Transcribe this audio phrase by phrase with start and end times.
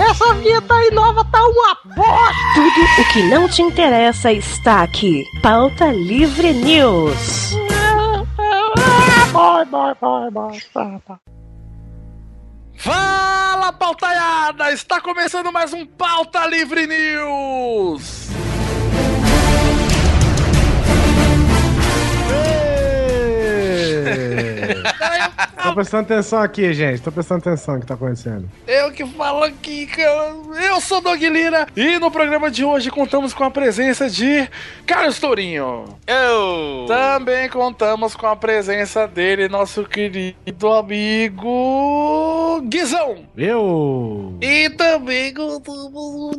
[0.00, 2.34] Essa vinheta aí nova tá uma bosta!
[2.54, 5.24] Tudo o que não te interessa está aqui.
[5.42, 7.54] Pauta Livre News.
[9.30, 10.58] Vai, vai, vai, vai.
[12.78, 14.72] Fala, pautaiada!
[14.72, 18.30] Está começando mais um Pauta Livre News!
[25.62, 27.02] Tô prestando atenção aqui, gente.
[27.02, 28.48] Tô prestando atenção no que tá acontecendo.
[28.66, 30.34] Eu que falo aqui, cara.
[30.66, 34.48] Eu sou Doug Lira e no programa de hoje contamos com a presença de
[34.86, 35.84] Carlos Tourinho.
[36.06, 36.86] Eu!
[36.86, 43.26] Também contamos com a presença dele, nosso querido amigo Guizão.
[43.36, 44.36] Eu.
[44.40, 46.36] E também contamos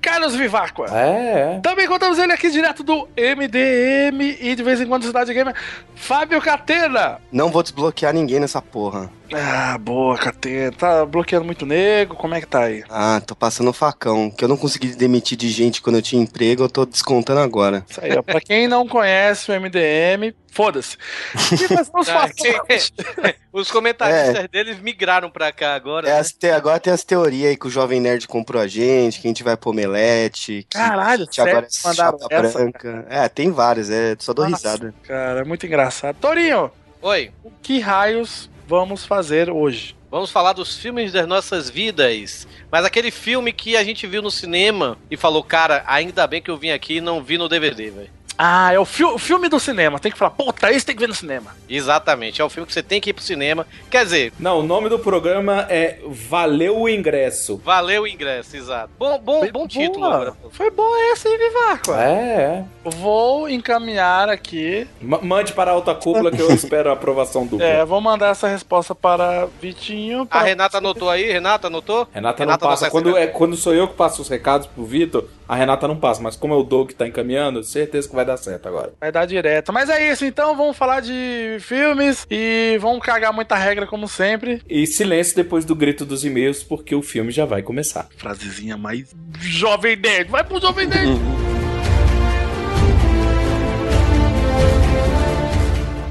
[0.00, 0.86] Carlos Vivacqua.
[0.90, 1.60] É, é.
[1.60, 5.54] Também contamos ele aqui direto do MDM e de vez em quando Cidade Gamer,
[5.94, 7.18] Fábio Catena.
[7.32, 9.10] Não vou desbloquear ninguém nessa porra.
[9.32, 10.70] Ah, boa, Catena.
[10.72, 12.84] Tá bloqueando muito nego, como é que tá aí?
[12.88, 14.30] Ah, tô passando facão.
[14.30, 17.84] Que eu não consegui demitir de gente quando eu tinha emprego, eu tô descontando agora.
[17.88, 18.22] Isso aí, ó.
[18.22, 20.96] Pra quem não conhece o MDM, foda-se.
[22.06, 22.54] Ah, quem-
[23.52, 26.08] Os comentaristas deles migraram pra cá agora.
[26.08, 26.18] É né?
[26.18, 29.26] as te- Agora tem as teorias aí que o Jovem Nerd comprou a gente, que
[29.26, 32.58] a gente vai pro Omelete, que, Caralho, que agora é chapa essa?
[32.58, 33.06] branca.
[33.08, 34.68] É, tem vários, é, só dou Nossa.
[34.72, 34.94] risada.
[35.04, 36.16] Cara, é muito engraçado.
[36.20, 36.70] Torinho,
[37.06, 39.94] Oi, o que raios vamos fazer hoje?
[40.14, 42.46] vamos falar dos filmes das nossas vidas.
[42.70, 46.50] Mas aquele filme que a gente viu no cinema e falou, cara, ainda bem que
[46.50, 48.10] eu vim aqui e não vi no DVD, velho.
[48.36, 49.98] Ah, é o fi- filme do cinema.
[50.00, 51.54] Tem que falar, puta, esse tem que ver no cinema.
[51.68, 53.66] Exatamente, é o filme que você tem que ir pro cinema.
[53.90, 57.60] Quer dizer, Não, o nome do programa é Valeu o Ingresso.
[57.64, 58.90] valeu o ingresso, exato.
[58.98, 60.34] Bom, bom, bom título agora.
[60.50, 61.92] Foi bom esse, hein, Vivaco?
[61.92, 62.64] É, é.
[62.90, 64.86] Vou encaminhar aqui.
[65.00, 67.64] Ma- Mande para a alta cúpula que eu espero a aprovação dupla.
[67.74, 70.26] É, vou mandar essa resposta para Vitinho.
[70.30, 71.30] A Renata anotou aí?
[71.32, 72.06] Renata anotou?
[72.12, 72.90] Renata, Renata não passa.
[72.90, 73.26] Quando, secreta.
[73.30, 76.22] é, quando sou eu que passo os recados pro Vitor, a Renata não passa.
[76.22, 78.92] Mas como é o Doug que tá encaminhando, certeza que vai dar certo agora.
[79.00, 79.72] Vai dar direto.
[79.72, 84.62] Mas é isso, então vamos falar de filmes e vamos cagar muita regra como sempre.
[84.68, 88.08] E silêncio depois do grito dos e-mails, porque o filme já vai começar.
[88.16, 90.30] Frasezinha mais jovem nerd.
[90.30, 91.20] Vai pro jovem nerd.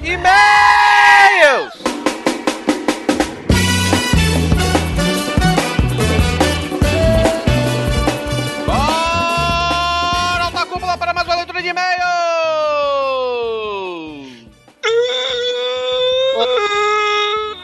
[0.03, 1.82] E-mails!
[11.63, 12.03] De e-mails!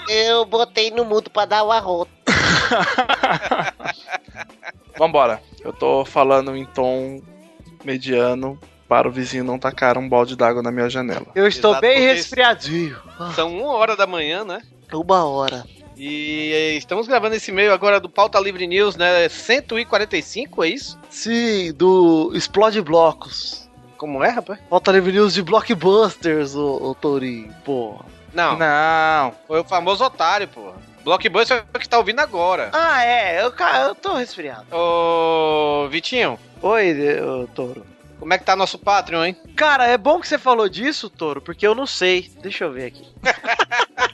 [0.10, 2.10] Eu botei no mudo pra dar o arroto.
[4.98, 5.42] Vambora.
[5.62, 7.22] Eu tô falando em tom
[7.84, 11.28] mediano para o vizinho não tacar um balde d'água na minha janela.
[11.36, 12.98] Eu estou Exato, bem resfriadinho.
[13.36, 14.62] São uma hora da manhã, né?
[14.92, 15.66] Uma hora.
[15.98, 19.28] E estamos gravando esse e-mail agora do Pauta Livre News, né?
[19.28, 20.98] 145, é isso?
[21.10, 23.69] Sim, do Explode Blocos.
[24.00, 24.58] Como é, rapaz?
[24.70, 27.54] Falta livre news de Blockbusters, ô, ô Tourinho.
[27.66, 28.06] Porra.
[28.34, 29.34] Não, Não.
[29.46, 30.76] foi o famoso otário, porra.
[31.04, 32.70] Blockbuster é o que tá ouvindo agora.
[32.72, 33.42] Ah, é.
[33.42, 33.54] Eu,
[33.88, 34.66] eu tô resfriado.
[34.72, 37.86] Ô, Vitinho, Oi, ô, Touro.
[38.20, 39.38] como é que tá nosso Patreon, hein?
[39.56, 42.32] Cara, é bom que você falou disso, Toro, porque eu não sei.
[42.42, 43.06] Deixa eu ver aqui.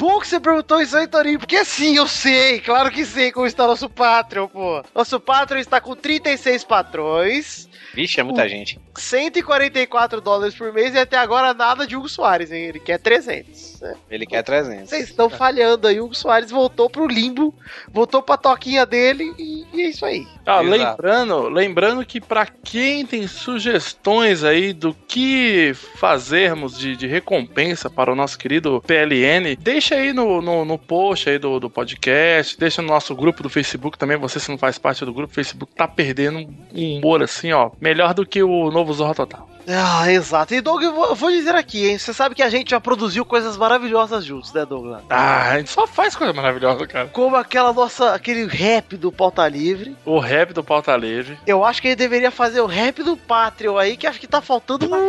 [0.00, 3.46] bom que você perguntou isso aí, Torinho, porque sim, eu sei, claro que sei como
[3.46, 4.82] está nosso Patreon, pô.
[4.94, 8.78] Nosso Patreon está com 36 patrões, Vixe, é muita gente.
[8.94, 12.64] 144 dólares por mês e até agora nada de Hugo Soares, hein?
[12.64, 13.80] Ele quer 300.
[13.80, 13.94] né?
[14.10, 14.88] Ele quer 300.
[14.88, 17.54] Vocês estão falhando aí, o Hugo Soares voltou pro limbo,
[17.92, 20.26] voltou pra toquinha dele e, e é isso aí.
[20.46, 27.88] Ah, lembrando, lembrando que pra quem tem sugestões aí do que fazermos de, de recompensa
[27.90, 32.58] para o nosso querido PLN, deixa aí no, no, no post aí do, do podcast,
[32.58, 35.34] deixa no nosso grupo do Facebook também, você se não faz parte do grupo, o
[35.34, 39.48] Facebook tá perdendo um humor assim, ó, melhor do que o novo Zorra Total.
[39.72, 40.54] Ah, exato.
[40.54, 41.98] E Doug, eu vou, eu dizer aqui, hein?
[41.98, 45.02] Você sabe que a gente já produziu coisas maravilhosas juntos, né, Douglas?
[45.08, 47.08] Ah, a gente só faz coisa maravilhosa, cara.
[47.08, 49.96] Como aquela nossa, aquele rap do Pauta Livre.
[50.04, 51.38] O rap do Pauta Livre.
[51.46, 54.40] Eu acho que ele deveria fazer o rap do Patreon aí, que acho que tá
[54.40, 55.00] faltando uma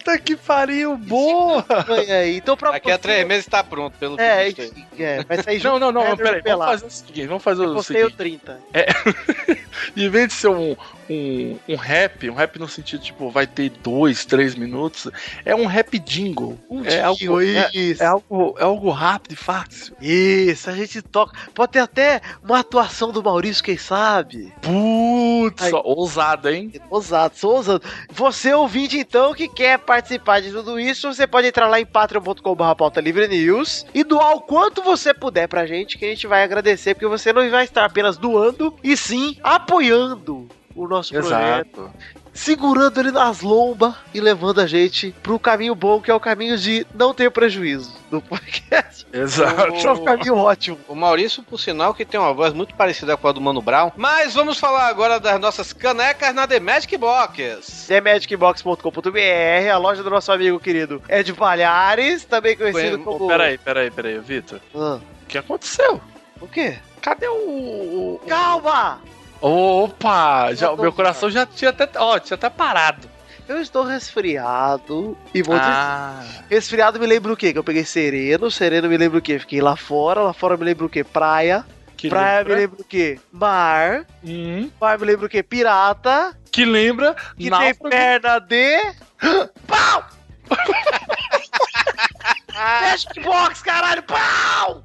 [0.00, 1.64] Puta que pariu, boa!
[2.34, 4.72] Então, pra Daqui a três meses tá pronto, pelo que É, visto aí.
[4.98, 7.74] é, vai sair Não, não, não, peraí, vamos fazer o seguinte, vamos fazer Eu o
[7.74, 8.40] postei o seguinte.
[8.42, 8.58] 30.
[9.96, 10.74] Em vez de ser um,
[11.10, 15.10] um, um rap, um rap no sentido, tipo, vai ter dois, três minutos,
[15.44, 16.58] é um rap jingle.
[16.84, 19.96] é, algo, é, é algo, é algo rápido e fácil.
[20.00, 21.36] Isso, a gente toca.
[21.52, 24.52] Pode ter até uma atuação do Maurício, quem sabe?
[24.62, 25.72] Putz, Aí.
[25.84, 26.72] ousado, hein?
[26.88, 27.84] Ousado, sou ousado.
[28.12, 32.74] Você ouvinte, então, que quer participar de tudo isso, você pode entrar lá em patreon.com.br
[32.76, 36.44] pauta livre news e doar o quanto você puder pra gente, que a gente vai
[36.44, 41.80] agradecer, porque você não vai estar apenas doando, e sim apoiando o nosso projeto.
[41.80, 41.90] Exato.
[42.32, 46.56] segurando ele nas lombas e levando a gente pro caminho bom, que é o caminho
[46.56, 49.06] de não ter prejuízo do podcast.
[49.12, 49.74] Exato.
[49.74, 50.78] É um caminho ótimo.
[50.86, 53.90] O Maurício, por sinal, que tem uma voz muito parecida com a do Mano Brown.
[53.96, 57.86] Mas vamos falar agora das nossas canecas na The Magic Box.
[57.88, 63.26] TheMagicBox.com.br, a loja do nosso amigo querido Ed Palhares, também conhecido Ué, como.
[63.28, 64.60] Peraí, peraí, peraí, Vitor.
[64.74, 66.00] Ah, O que aconteceu?
[66.40, 66.78] o quê?
[67.02, 67.32] Cadê o.
[67.34, 69.00] o- Calma!
[69.40, 70.52] Opa!
[70.54, 71.88] Já, meu coração já tinha até.
[71.96, 73.08] Ó, tinha até parado.
[73.48, 76.22] Eu estou resfriado e vou dizer- Ah.
[76.48, 77.52] Resfriado me lembra o quê?
[77.52, 79.38] Que eu peguei sereno, sereno me lembra o quê?
[79.40, 81.02] Fiquei lá fora, lá fora me lembra o quê?
[81.02, 81.64] Praia.
[81.96, 82.54] Que Praia lembra?
[82.54, 83.18] me lembra o quê?
[83.32, 84.06] Mar.
[84.24, 85.42] Hum, Mar me lembra o quê?
[85.42, 86.36] Pirata.
[86.52, 87.14] que lembra.
[87.36, 87.90] Que tem náufrago.
[87.90, 88.78] perna de.
[89.66, 90.04] Pau!
[92.54, 94.02] Magic Box, caralho!
[94.02, 94.84] Pau!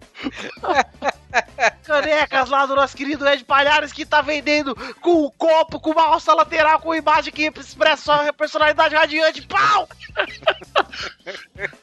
[1.85, 6.07] Canecas lá do nosso querido Ed Palhares que tá vendendo com um copo, com uma
[6.07, 9.41] alça lateral, com imagem que expressa sua personalidade radiante.
[9.41, 9.87] Pau!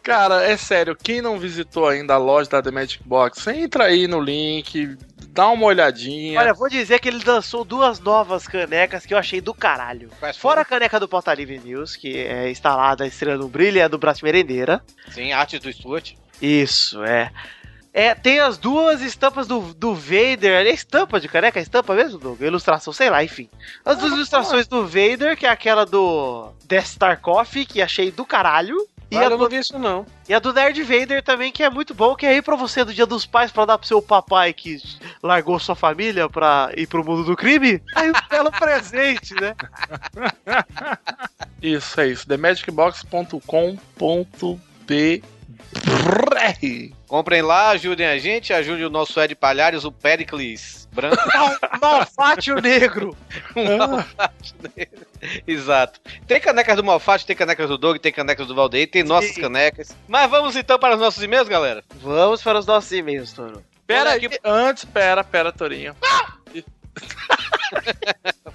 [0.02, 4.06] Cara, é sério, quem não visitou ainda a loja da The Magic Box, entra aí
[4.06, 4.96] no link,
[5.32, 6.38] dá uma olhadinha.
[6.38, 10.11] Olha, vou dizer que ele lançou duas novas canecas que eu achei do caralho.
[10.20, 13.81] Quais Fora a caneca do Pauta Livre News, que é instalada a estrela no brilho,
[13.81, 14.82] é do Braço Merendeira.
[15.11, 16.12] Sim, artes do Stuart.
[16.40, 17.32] Isso, é.
[17.94, 20.67] É, tem as duas estampas do, do Vader.
[20.67, 21.58] É estampa de caneca?
[21.58, 22.40] É estampa mesmo, Doug?
[22.40, 23.49] Ilustração, sei lá, enfim.
[23.85, 28.25] As duas ilustrações do Vader, que é aquela do Death Star Coffee, que achei do
[28.25, 28.76] caralho.
[29.12, 30.06] E, Olha, a eu do, não vi isso não.
[30.26, 32.82] e a do Nerd Vader também, que é muito bom, que é aí pra você
[32.82, 34.79] do dia dos pais, pra dar pro seu papai que
[35.23, 37.82] largou sua família pra ir pro mundo do crime.
[37.94, 39.55] Aí um belo presente, né?
[41.61, 42.26] Isso, é isso.
[42.26, 45.26] TheMagicBox.com.br
[47.07, 51.17] Comprem lá, ajudem a gente, ajudem o nosso Ed Palhares, o Pericles branco.
[51.81, 53.17] Malfátio negro.
[53.57, 55.07] Malfátio negro.
[55.47, 56.01] Exato.
[56.27, 59.41] Tem canecas do Malfátio, tem canecas do Doug, tem canecas do Valdeir, tem nossas Sim.
[59.41, 59.97] canecas.
[60.07, 61.83] Mas vamos então para os nossos e-mails, galera?
[61.97, 63.65] Vamos para os nossos e-mails, Toro.
[63.87, 64.39] Pera Olha aí, aqui.
[64.45, 65.97] antes, pera, pera, Torinho.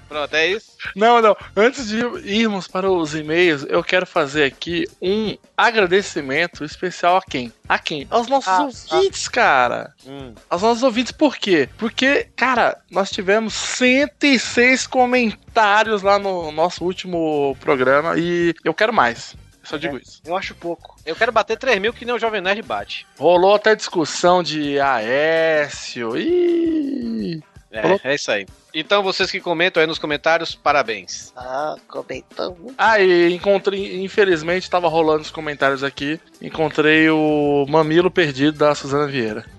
[0.08, 0.72] Pronto, é isso.
[0.96, 1.36] Não, não.
[1.54, 7.52] Antes de irmos para os e-mails, eu quero fazer aqui um agradecimento especial a quem?
[7.68, 8.06] A quem?
[8.10, 9.92] Aos nossos Ah, ouvintes, cara.
[10.06, 10.34] Hum.
[10.48, 11.68] Aos nossos ouvintes, por quê?
[11.76, 19.36] Porque, cara, nós tivemos 106 comentários lá no nosso último programa e eu quero mais.
[19.62, 20.22] Só digo isso.
[20.24, 20.96] Eu acho pouco.
[21.04, 23.06] Eu quero bater 3 mil que nem o Jovem Nerd bate.
[23.18, 26.16] Rolou até discussão de Aécio.
[26.16, 27.42] Ih.
[27.70, 28.00] É, Falou.
[28.02, 28.46] é isso aí.
[28.74, 31.32] Então, vocês que comentam aí nos comentários, parabéns.
[31.36, 32.74] Ah, comentamos.
[32.76, 36.20] Ah, e encontrei, infelizmente, tava rolando os comentários aqui.
[36.40, 39.44] Encontrei o mamilo perdido da Suzana Vieira.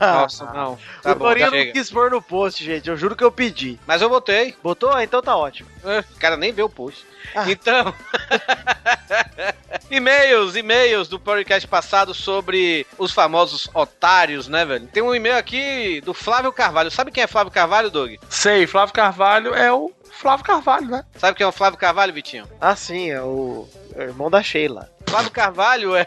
[0.00, 0.78] Nossa, não.
[1.02, 2.88] Tá o Torinho não quis pôr no post, gente.
[2.88, 3.78] Eu juro que eu pedi.
[3.86, 4.54] Mas eu botei.
[4.62, 4.90] Botou?
[4.90, 5.68] Ah, Então tá ótimo.
[5.84, 7.04] É, O cara nem vê o post.
[7.34, 7.50] Ah.
[7.50, 7.94] Então.
[9.90, 14.86] e-mails, e-mails do podcast passado sobre os famosos otários, né, velho?
[14.88, 16.90] Tem um e-mail aqui do Flávio Carvalho.
[16.90, 18.13] Sabe quem é Flávio Carvalho, Doug?
[18.28, 21.04] Sei, Flávio Carvalho é o Flávio Carvalho, né?
[21.16, 22.46] Sabe quem é o Flávio Carvalho, Vitinho?
[22.60, 24.90] Ah, sim, é o, é o irmão da Sheila.
[25.08, 26.06] Flávio Carvalho é.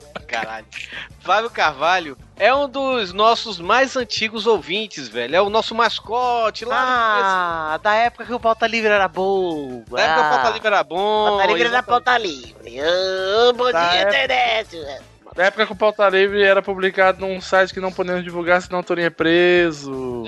[0.26, 0.66] Caralho.
[1.20, 5.34] Flávio Carvalho é um dos nossos mais antigos ouvintes, velho.
[5.36, 9.82] É o nosso mascote lá Ah, da época que o pauta livre era bom.
[9.88, 9.92] começo.
[9.92, 11.26] Na época o Pauta Livre era bom.
[11.28, 12.80] Pauta livre era pauta livre.
[12.80, 15.02] Ah, bom Da dia, época- internet.
[15.36, 18.80] Na época que o Pauta Livre era publicado num site que não podemos divulgar, senão
[18.80, 20.24] o Torinho é preso.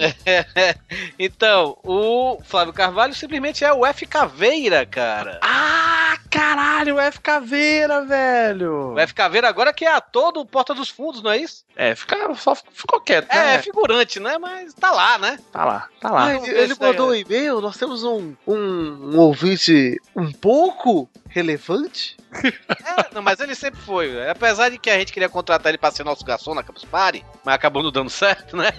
[1.18, 5.40] então, o Flávio Carvalho simplesmente é o F Caveira, cara.
[5.42, 8.94] Ah, caralho, o F Caveira, velho.
[8.94, 11.64] O F Caveira agora que é ator do Porta dos Fundos, não é isso?
[11.76, 13.54] É, fica, só ficou quieto, É, né?
[13.54, 14.38] é figurante, né?
[14.38, 15.38] Mas tá lá, né?
[15.50, 16.26] Tá lá, tá lá.
[16.26, 22.16] Ah, ele, ele mandou um e-mail, nós temos um, um, um ouvinte um pouco relevante.
[22.82, 24.08] É, não, mas ele sempre foi.
[24.08, 24.30] velho.
[24.30, 27.24] Apesar de que a gente queria contratar ele pra ser nosso garçom na Campus Party,
[27.44, 28.72] mas acabou não dando certo, né?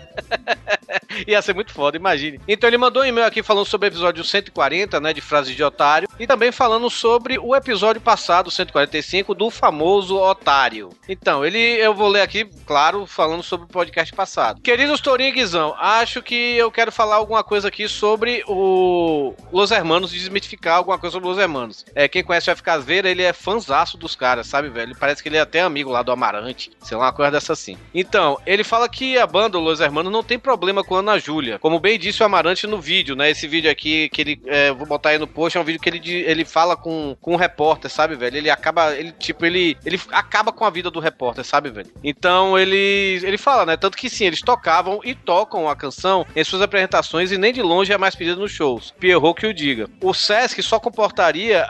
[1.28, 2.40] Ia ser muito foda, imagine.
[2.48, 5.64] Então ele mandou um e-mail aqui falando sobre o episódio 140, né, de frases de
[5.64, 10.90] otário, e também falando sobre o episódio passado, 145, do famoso otário.
[11.08, 14.62] Então, ele, eu vou ler aqui, claro, falando sobre o podcast passado.
[14.62, 19.72] Queridos Torinho e Guizão, acho que eu quero falar alguma coisa aqui sobre o Los
[19.72, 21.86] Hermanos, desmitificar alguma coisa sobre Los Hermanos.
[21.96, 24.96] É, quem conhece o FK Caveira, ele é fanzaço dos caras, sabe, velho?
[25.00, 27.78] Parece que ele é até amigo lá do Amarante, sei lá, uma coisa dessa assim.
[27.94, 31.60] Então, ele fala que a banda Los Hermanos não tem problema com a Ana Júlia.
[31.60, 33.30] Como bem disse o Amarante no vídeo, né?
[33.30, 35.88] Esse vídeo aqui, que ele, é, vou botar aí no post, é um vídeo que
[35.88, 38.38] ele, ele fala com, com um repórter, sabe, velho?
[38.38, 41.92] Ele acaba, ele, tipo, ele, ele acaba com a vida do repórter, sabe, velho?
[42.04, 43.78] Então, ele, ele fala, né?
[43.78, 47.62] Tanto que sim, eles tocavam e tocam a canção em suas apresentações e nem de
[47.62, 48.94] longe é mais pedida nos shows.
[49.00, 49.88] Pierrot que o diga.
[50.02, 51.66] O Sesc só comportaria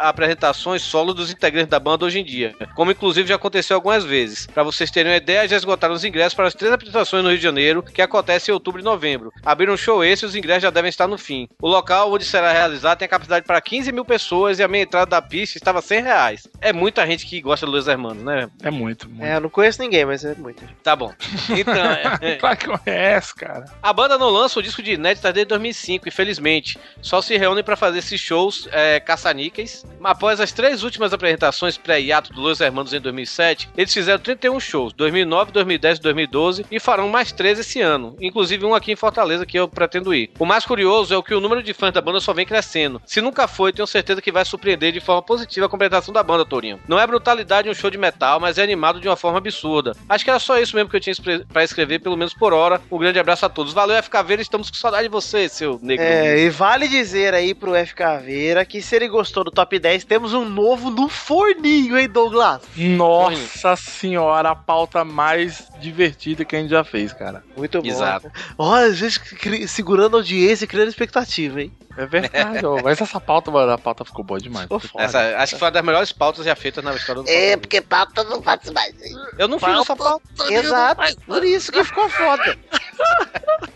[0.63, 4.47] apresentações solo dos integrantes da banda hoje em dia, como inclusive já aconteceu algumas vezes.
[4.47, 7.37] Pra vocês terem uma ideia, já esgotaram os ingressos para as três apresentações no Rio
[7.37, 9.31] de Janeiro, que acontece em outubro e novembro.
[9.45, 11.47] Abriram um show esse e os ingressos já devem estar no fim.
[11.61, 14.83] O local onde será realizado tem a capacidade para 15 mil pessoas e a meia
[14.83, 16.47] entrada da pista estava 100 reais.
[16.61, 18.49] É muita gente que gosta do Los Hermanos, né?
[18.61, 19.23] É muito, muito.
[19.23, 20.63] É, eu não conheço ninguém, mas é muito.
[20.81, 21.13] Tá bom.
[21.49, 21.73] Então,
[22.21, 23.65] é- Claro que conhece, cara.
[23.81, 26.77] A banda não lança o disco de inéditas desde 2005, infelizmente.
[27.01, 29.85] Só se reúnem para fazer esses shows é, caça-níqueis.
[30.03, 34.93] Após as três últimas apresentações pré-hiato do Los Hermanos em 2007, eles fizeram 31 shows,
[34.93, 38.15] 2009, 2010 e 2012, e farão mais três esse ano.
[38.21, 40.31] Inclusive um aqui em Fortaleza que eu pretendo ir.
[40.39, 43.01] O mais curioso é o que o número de fãs da banda só vem crescendo.
[43.05, 46.45] Se nunca foi, tenho certeza que vai surpreender de forma positiva a completação da banda,
[46.45, 46.79] Tourinho.
[46.87, 49.95] Não é brutalidade um show de metal, mas é animado de uma forma absurda.
[50.07, 51.15] Acho que era só isso mesmo que eu tinha
[51.51, 52.81] para escrever, pelo menos por hora.
[52.91, 53.73] Um grande abraço a todos.
[53.73, 56.05] Valeu, FK Veira, estamos com saudade de você, seu negro.
[56.05, 60.03] É, e vale dizer aí pro F Caveira que se ele gostou do top 10,
[60.03, 62.61] temos um novo no forninho, hein, Douglas?
[62.75, 67.43] Nossa senhora, a pauta mais divertida que a gente já fez, cara.
[67.55, 67.87] Muito bom.
[67.87, 68.31] Exato.
[68.57, 71.71] Olha, a gente segurando a audiência e criando expectativa, hein?
[71.97, 72.81] É verdade, ó.
[72.81, 74.63] Mas essa pauta, mano, a pauta ficou boa demais.
[74.63, 75.03] Ficou foda.
[75.03, 77.81] Essa, acho que foi uma das melhores pautas já feitas na história do É, porque
[77.81, 78.95] pauta não faz mais.
[79.37, 80.23] Eu não fiz essa pauta.
[80.49, 82.57] Exato, por isso que ficou foda.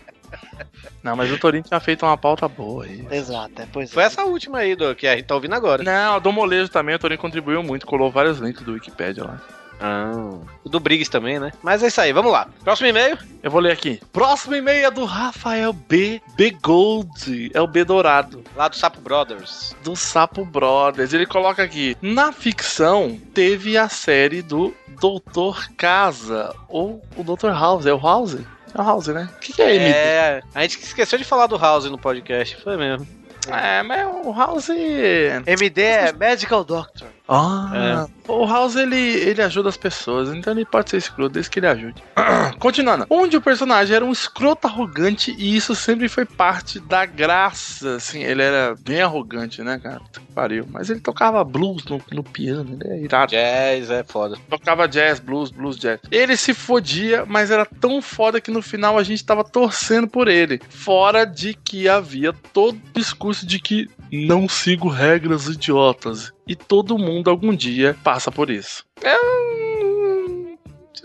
[1.02, 3.06] Não, mas o Torinho tinha feito uma pauta boa aí.
[3.10, 4.06] Exato, é, pois Foi é.
[4.06, 5.82] essa última aí, do, que a gente tá ouvindo agora.
[5.82, 9.40] Não, a do molejo também, o Torinho contribuiu muito, colou vários links do Wikipedia lá.
[9.80, 10.40] Ah.
[10.64, 11.52] O do Briggs também, né?
[11.62, 12.48] Mas é isso aí, vamos lá.
[12.64, 13.16] Próximo e-mail.
[13.42, 14.00] Eu vou ler aqui.
[14.12, 16.20] Próximo e-mail é do Rafael B.
[16.36, 16.50] B.
[16.62, 17.50] Gold.
[17.54, 18.42] É o B dourado.
[18.56, 19.76] Lá do Sapo Brothers.
[19.84, 21.12] Do Sapo Brothers.
[21.12, 26.54] Ele coloca aqui: Na ficção, teve a série do Doutor Casa.
[26.68, 27.86] Ou o Doutor House.
[27.86, 28.38] É o House?
[28.74, 29.28] É o House, né?
[29.36, 29.90] O que, que é, MD?
[29.90, 33.06] É, a gente esqueceu de falar do House no podcast, foi mesmo.
[33.48, 34.68] É, mas o House.
[34.68, 37.08] MD é Medical Doctor.
[37.28, 41.58] Ah, o House ele, ele ajuda as pessoas, então ele pode ser escroto desde que
[41.58, 42.02] ele ajude.
[42.58, 47.96] Continuando, onde o personagem era um escroto arrogante e isso sempre foi parte da graça,
[47.96, 50.00] assim, ele era bem arrogante, né, cara?
[50.34, 50.66] Pariu.
[50.70, 53.30] Mas ele tocava blues no, no piano, ele é irado.
[53.30, 54.36] Jazz é foda.
[54.48, 56.00] Tocava jazz, blues, blues, jazz.
[56.10, 60.28] Ele se fodia, mas era tão foda que no final a gente tava torcendo por
[60.28, 60.60] ele.
[60.70, 66.32] Fora de que havia todo o discurso de que não sigo regras idiotas.
[66.46, 68.84] E todo mundo algum dia passa por isso.
[69.02, 69.16] É.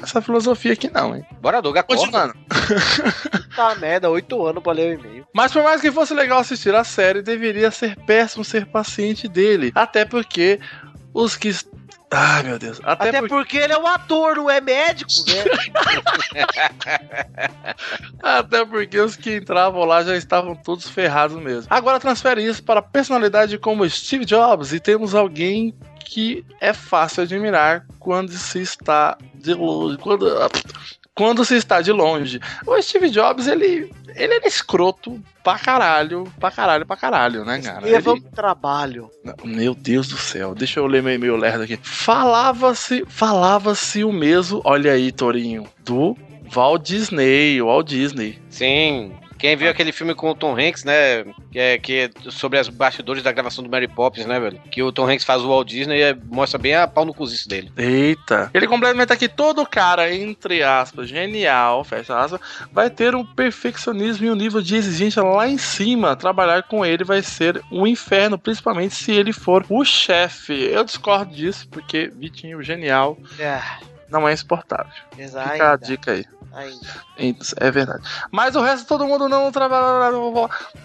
[0.02, 1.26] Essa filosofia aqui não, hein?
[1.42, 2.02] Bora, Doug, acorda.
[2.02, 2.34] Continuando.
[3.56, 5.28] Tá merda, 8 anos pra ler o e-mail.
[5.32, 9.72] Mas por mais que fosse legal assistir a série, deveria ser péssimo ser paciente dele.
[9.76, 10.60] Até porque
[11.14, 11.52] os que.
[12.16, 12.80] Ai, meu Deus.
[12.84, 13.34] Até, Até, porque...
[13.34, 15.44] porque ele é um ator, não é médico, né?
[18.22, 21.68] Até porque os que entravam lá já estavam todos ferrados mesmo.
[21.70, 27.86] Agora transfere isso para personalidade como Steve Jobs e temos alguém que é fácil admirar
[28.00, 29.98] quando se está de longe.
[29.98, 30.28] Quando,
[31.16, 32.40] quando se está de longe.
[32.66, 37.86] O Steve Jobs, ele, ele era escroto pra caralho, pra caralho, pra caralho, né, cara?
[37.86, 39.10] Leva Ele- um trabalho.
[39.44, 41.78] meu Deus do céu, deixa eu ler meu e-mail lerdo aqui.
[41.84, 46.18] Falava-se, falava-se o mesmo, olha aí, Torinho, do
[46.54, 48.40] Walt Disney, o Walt Disney.
[48.50, 49.14] Sim.
[49.44, 51.26] Quem viu aquele filme com o Tom Hanks, né?
[51.52, 54.58] Que é, que é sobre as bastidores da gravação do Mary Poppins, né, velho?
[54.72, 57.14] Que o Tom Hanks faz o Walt Disney e é- mostra bem a pau no
[57.14, 57.70] cozice dele.
[57.76, 58.50] Eita.
[58.54, 62.40] Ele complementa aqui, todo cara, entre aspas, genial, fecha aspas,
[62.72, 66.16] vai ter um perfeccionismo e um nível de exigência lá em cima.
[66.16, 70.54] Trabalhar com ele vai ser um inferno, principalmente se ele for o chefe.
[70.54, 73.60] Eu discordo disso, porque Vitinho, genial, É,
[74.14, 74.92] não é insuportável.
[75.18, 75.50] exato.
[75.50, 76.26] Fica a dica aí.
[76.54, 76.88] Ainda.
[77.58, 78.04] É verdade.
[78.32, 80.16] Mas o resto todo mundo não trabalha.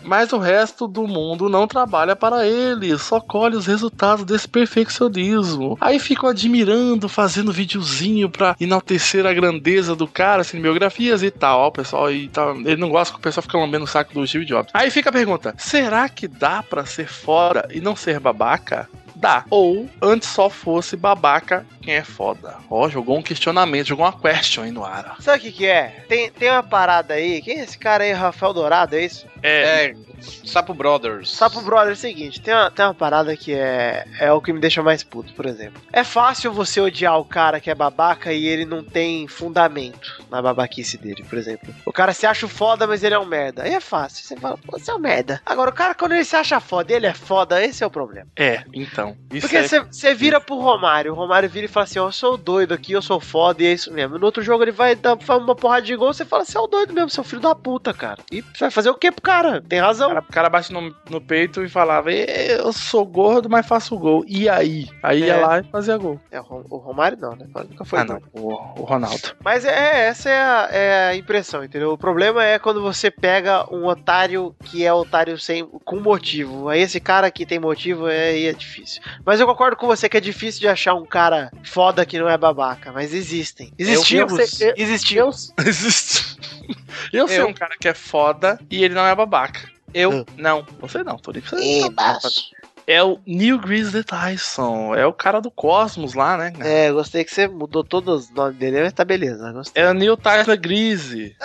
[0.03, 2.97] Mas o resto do mundo não trabalha para ele.
[2.99, 5.77] Só colhe os resultados desse perfeccionismo.
[5.79, 11.61] Aí ficam admirando, fazendo videozinho pra enaltecer a grandeza do cara, assim, biografias e tal.
[11.61, 12.57] Ó, pessoal e tal.
[12.57, 14.71] Ele não gosta que o pessoal fica lambendo o saco do Steve Jobs.
[14.73, 18.89] Aí fica a pergunta: será que dá pra ser fora e não ser babaca?
[19.19, 19.45] Dá.
[19.51, 22.57] Ou antes só fosse babaca quem é foda.
[22.71, 25.17] Ó, jogou um questionamento, jogou uma question aí no ar.
[25.21, 26.05] Sabe o que que é?
[26.09, 29.27] Tem, tem uma parada aí, quem é esse cara aí, Rafael Dourado, é isso?
[29.43, 31.31] É, É, Sapo Brothers.
[31.31, 34.53] Sapo Brother é o seguinte, tem uma, tem uma parada que é, é o que
[34.53, 35.81] me deixa mais puto, por exemplo.
[35.93, 40.41] É fácil você odiar o cara que é babaca e ele não tem fundamento na
[40.41, 41.75] babaquice dele, por exemplo.
[41.85, 43.65] O cara se acha foda, mas ele é um merda.
[43.65, 45.41] Aí é fácil, você fala, pô, você é um merda.
[45.45, 47.91] Agora, o cara, quando ele se acha foda e ele é foda, esse é o
[47.91, 48.27] problema.
[48.37, 49.17] É, então.
[49.33, 49.69] Isso Porque é...
[49.69, 52.73] você você vira pro Romário, o Romário vira e fala assim, ó, eu sou doido
[52.75, 54.19] aqui, eu sou foda, e é isso mesmo.
[54.19, 56.67] No outro jogo ele vai dar uma porrada de gol, você fala, você é o
[56.67, 58.23] doido mesmo, seu filho da puta, cara.
[58.31, 59.61] E você vai fazer o que pro cara?
[59.61, 60.08] Tem razão.
[60.09, 63.67] O cara, o cara bate no, no peito e falava: "É, Eu sou gordo, mas
[63.67, 64.25] faço gol.
[64.27, 64.89] E aí?
[65.03, 65.37] Aí ia É.
[65.41, 66.21] lá e fazia gol.
[66.31, 67.47] É, o Rom- o Romário não, né?
[67.69, 68.23] Nunca foi ah, não.
[68.33, 69.35] O, o Ronaldo.
[69.45, 71.93] Mas é, essa é a, é a impressão, entendeu?
[71.93, 76.69] O problema é quando você pega um otário que é otário sem, com motivo.
[76.69, 79.03] Aí esse cara que tem motivo é, aí é difícil.
[79.25, 82.29] Mas eu concordo com você que é difícil de achar um cara foda que não
[82.29, 82.93] é babaca.
[82.93, 83.73] Mas existem.
[83.79, 84.39] Existimos.
[84.39, 85.53] eu sei- eu- Existimos.
[85.65, 86.37] Existe.
[87.13, 87.49] Eu sei Eu.
[87.49, 89.61] um cara que é foda e ele não é babaca.
[89.93, 90.27] Eu.
[90.37, 91.43] Não, você não, tô nem
[92.87, 94.95] É o Neil Grizzly Tyson.
[94.95, 96.53] É o cara do Cosmos lá, né?
[96.61, 99.53] É, gostei que você mudou todos os nomes dele, mas tá beleza.
[99.53, 99.83] Gostei.
[99.83, 101.37] É o Neil Tyson Grise.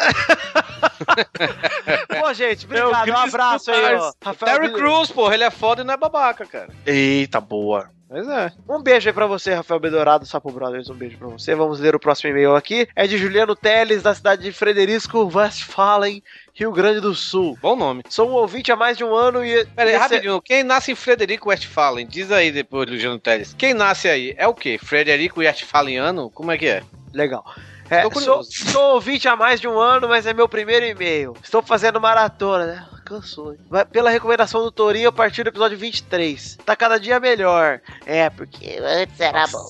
[2.21, 3.09] Pô, gente, É obrigado.
[3.09, 4.13] Um abraço aí, ó.
[4.23, 6.69] Rafael Terry Crews, porra, ele é foda e não é babaca, cara.
[6.85, 7.89] Eita, boa.
[8.13, 8.51] Pois é.
[8.69, 10.87] Um beijo aí pra você, Rafael Bedorado, Sapo Brothers.
[10.87, 11.55] Um beijo pra você.
[11.55, 12.87] Vamos ler o próximo e-mail aqui.
[12.95, 16.21] É de Juliano Teles, da cidade de Frederico Westphalen,
[16.53, 17.57] Rio Grande do Sul.
[17.59, 18.03] Bom nome.
[18.07, 19.65] Sou um ouvinte há mais de um ano e.
[19.65, 20.39] Pera aí, esse- rapidinho.
[20.43, 22.05] Quem nasce em Frederico Westphalen?
[22.05, 23.55] Diz aí depois, Luciano Teles.
[23.57, 24.35] Quem nasce aí?
[24.37, 24.77] É o quê?
[24.77, 26.29] Frederico Westphaliano?
[26.29, 26.83] Como é que é?
[27.11, 27.43] Legal.
[27.89, 31.33] É, sou, sou ouvinte há mais de um ano, mas é meu primeiro e-mail.
[31.43, 32.85] Estou fazendo maratona, né?
[33.03, 33.53] Cansou.
[33.53, 33.59] hein?
[33.69, 36.57] Vai- Pela recomendação do Torinho, a partir do episódio 23.
[36.65, 37.79] Tá cada dia melhor.
[38.05, 39.65] É, porque antes era bom.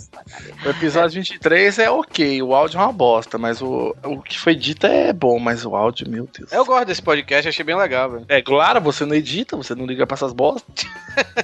[0.65, 4.55] O episódio 23 é ok, o áudio é uma bosta, mas o, o que foi
[4.55, 6.51] dito é bom, mas o áudio, meu Deus.
[6.51, 8.25] Eu gosto desse podcast, achei bem legal, velho.
[8.29, 10.85] É claro, você não edita, você não liga pra essas bostas.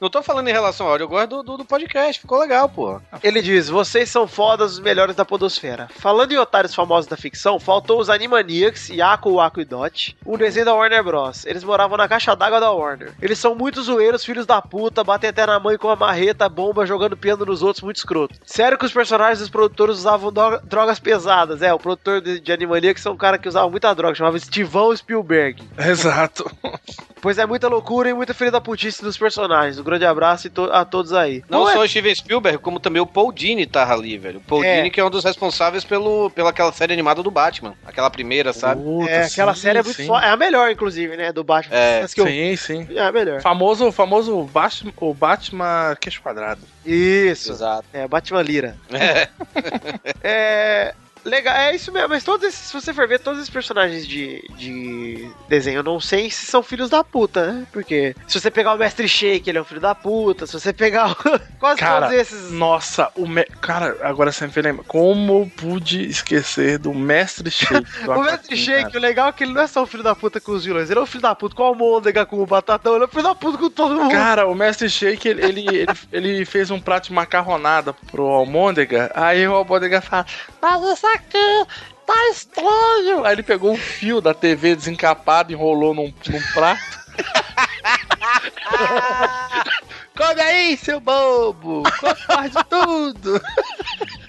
[0.00, 2.68] Não tô falando em relação ao áudio, eu gosto do, do, do podcast, ficou legal,
[2.68, 3.02] porra.
[3.22, 5.88] Ele diz: Vocês são fodas, os melhores da Podosfera.
[5.96, 10.59] Falando em otários famosos da ficção, faltou os Animaniacs, Yaku, Waku e Dot, um desenho
[10.64, 11.44] da Warner Bros.
[11.46, 13.12] Eles moravam na caixa d'água da Warner.
[13.20, 16.86] Eles são muito zoeiros, filhos da puta, batem até na mãe com a marreta, bomba,
[16.86, 18.34] jogando piano nos outros, muito escroto.
[18.44, 21.62] Sério que os personagens dos produtores usavam dro- drogas pesadas.
[21.62, 24.94] É, o produtor de, de Animaniacs é um cara que usava muita droga, chamava Stivão
[24.96, 25.62] Spielberg.
[25.78, 26.50] Exato.
[27.20, 29.78] Pois é muita loucura e muita filha da putice dos personagens.
[29.78, 31.44] Um grande abraço to- a todos aí.
[31.50, 34.38] Não é só o Steven Spielberg, como também o Paul Dini tava ali, velho.
[34.38, 34.76] O Paul É.
[34.76, 37.74] Dini que é um dos responsáveis pelo, pela aquela série animada do Batman.
[37.86, 38.82] Aquela primeira, sabe?
[38.82, 40.06] Puta, É, aquela sim, série é muito sim.
[40.06, 40.24] foda.
[40.24, 41.32] É a melhor, inclusive, né?
[41.32, 41.76] Do Batman.
[41.76, 42.86] É, Mas que eu- Sim, sim.
[42.96, 43.40] É melhor.
[43.40, 46.60] Famoso, famoso Batman, o Batman queixo quadrado.
[46.84, 47.52] Isso.
[47.52, 47.84] Exato.
[47.92, 48.76] É, Batman Lira.
[48.92, 49.28] É.
[50.22, 50.94] É.
[51.24, 54.42] Legal, é isso mesmo, mas todos esses, se você for ver, todos esses personagens de,
[54.56, 57.66] de desenho, eu não sei se são filhos da puta, né?
[57.72, 60.72] Porque se você pegar o Mestre Shake, ele é um filho da puta, se você
[60.72, 61.16] pegar o-
[61.60, 62.50] quase Cara, todos esses.
[62.50, 63.44] Nossa, o me...
[63.60, 64.84] cara, agora você me lembra.
[64.86, 67.84] Como eu pude esquecer do Mestre Shake?
[68.04, 68.98] do O Mestre Shake, cara?
[68.98, 70.90] o legal é que ele não é só um filho da puta com os vilões,
[70.90, 73.10] ele é um filho da puta com o Almôndega, com o Batatão, ele é um
[73.10, 74.10] filho da puta com todo mundo.
[74.10, 75.66] Cara, o Mestre Shake, ele, ele,
[76.12, 79.10] ele, ele fez um prato de macarronada pro Almôndega.
[79.14, 80.24] Aí o Almôndega fala:
[80.62, 81.66] Mas isso aqui
[82.06, 83.24] tá estranho.
[83.24, 87.00] Aí ele pegou um fio da TV desencapado e enrolou num, num prato.
[90.16, 91.82] Come aí, seu bobo!
[91.98, 93.40] Come mais de tudo!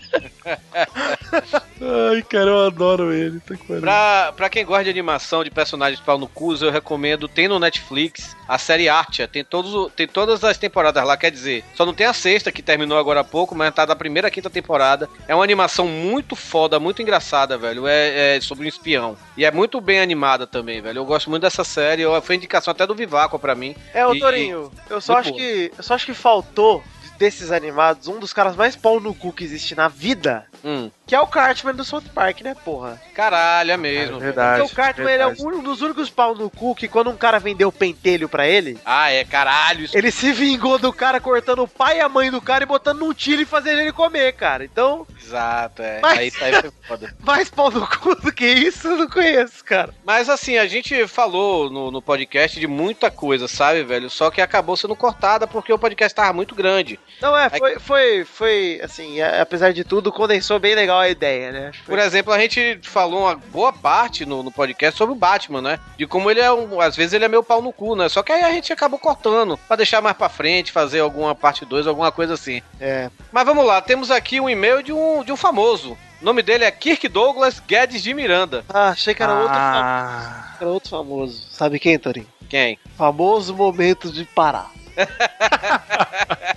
[1.81, 3.39] Ai, cara, eu adoro ele.
[3.39, 3.55] Tá.
[3.79, 7.59] Pra, pra quem gosta de animação de personagens pau no cu, eu recomendo, tem no
[7.59, 11.93] Netflix a série Artia, tem, todos, tem todas as temporadas lá, quer dizer, só não
[11.93, 15.09] tem a sexta que terminou agora há pouco, mas tá da primeira à quinta temporada.
[15.27, 17.87] É uma animação muito foda, muito engraçada, velho.
[17.87, 19.17] É, é sobre um espião.
[19.37, 20.99] E é muito bem animada também, velho.
[20.99, 23.75] Eu gosto muito dessa série, eu- foi indicação até do Vivaco pra mim.
[23.93, 25.41] É, ô E- Torinho, eu só acho boa.
[25.41, 25.71] que.
[25.77, 26.83] Eu só acho que faltou
[27.21, 30.43] desses animados um dos caras mais pau no cu que existe na vida.
[30.65, 30.89] Hum.
[31.11, 32.97] Que é o Cartman do South Park, né, porra?
[33.13, 34.15] Caralho, é mesmo.
[34.15, 34.61] É verdade.
[34.61, 35.45] Porque o Cartman ele é verdade.
[35.45, 39.11] um dos únicos pau no cu que quando um cara vendeu pentelho pra ele, Ah,
[39.11, 39.83] é, caralho.
[39.83, 39.97] Isso...
[39.97, 42.99] ele se vingou do cara cortando o pai e a mãe do cara e botando
[42.99, 44.63] num tiro e fazendo ele comer, cara.
[44.63, 45.99] Então, Exato, é.
[46.01, 47.13] Mas- Aí, isso aí foi foda.
[47.19, 49.93] mais pau no cu do que isso, eu não conheço, cara.
[50.05, 54.09] Mas assim, a gente falou no, no podcast de muita coisa, sabe, velho?
[54.09, 56.97] Só que acabou sendo cortada porque o podcast tava muito grande.
[57.21, 61.51] Não, é, foi, foi, foi assim, é, apesar de tudo, condensou bem legal a ideia,
[61.51, 61.71] né?
[61.85, 65.79] Por exemplo, a gente falou uma boa parte no, no podcast sobre o Batman, né?
[65.97, 66.79] De como ele é um.
[66.79, 68.07] Às vezes ele é meio pau no cu, né?
[68.09, 71.65] Só que aí a gente acabou cortando pra deixar mais pra frente, fazer alguma parte
[71.65, 72.61] 2, alguma coisa assim.
[72.79, 73.09] É.
[73.31, 75.97] Mas vamos lá, temos aqui um e-mail de um, de um famoso.
[76.21, 78.63] O nome dele é Kirk Douglas Guedes de Miranda.
[78.69, 81.47] Ah, achei que era, outro, fa- Ah, era outro famoso.
[81.51, 82.27] Sabe quem, Torinho?
[82.47, 82.77] Quem?
[82.97, 84.69] Famoso momento de parar.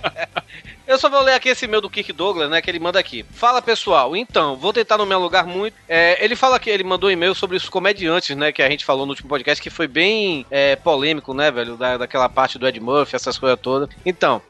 [0.87, 2.61] Eu só vou ler aqui esse meu do Kirk Douglas, né?
[2.61, 3.25] Que ele manda aqui.
[3.31, 5.75] Fala pessoal, então, vou tentar não me alugar muito.
[5.89, 8.51] É, ele fala que ele mandou um e-mail sobre os comediantes, né?
[8.51, 11.75] Que a gente falou no último podcast, que foi bem é, polêmico, né, velho?
[11.75, 13.89] Da, daquela parte do Ed Murphy, essas coisas todas.
[14.05, 14.41] Então.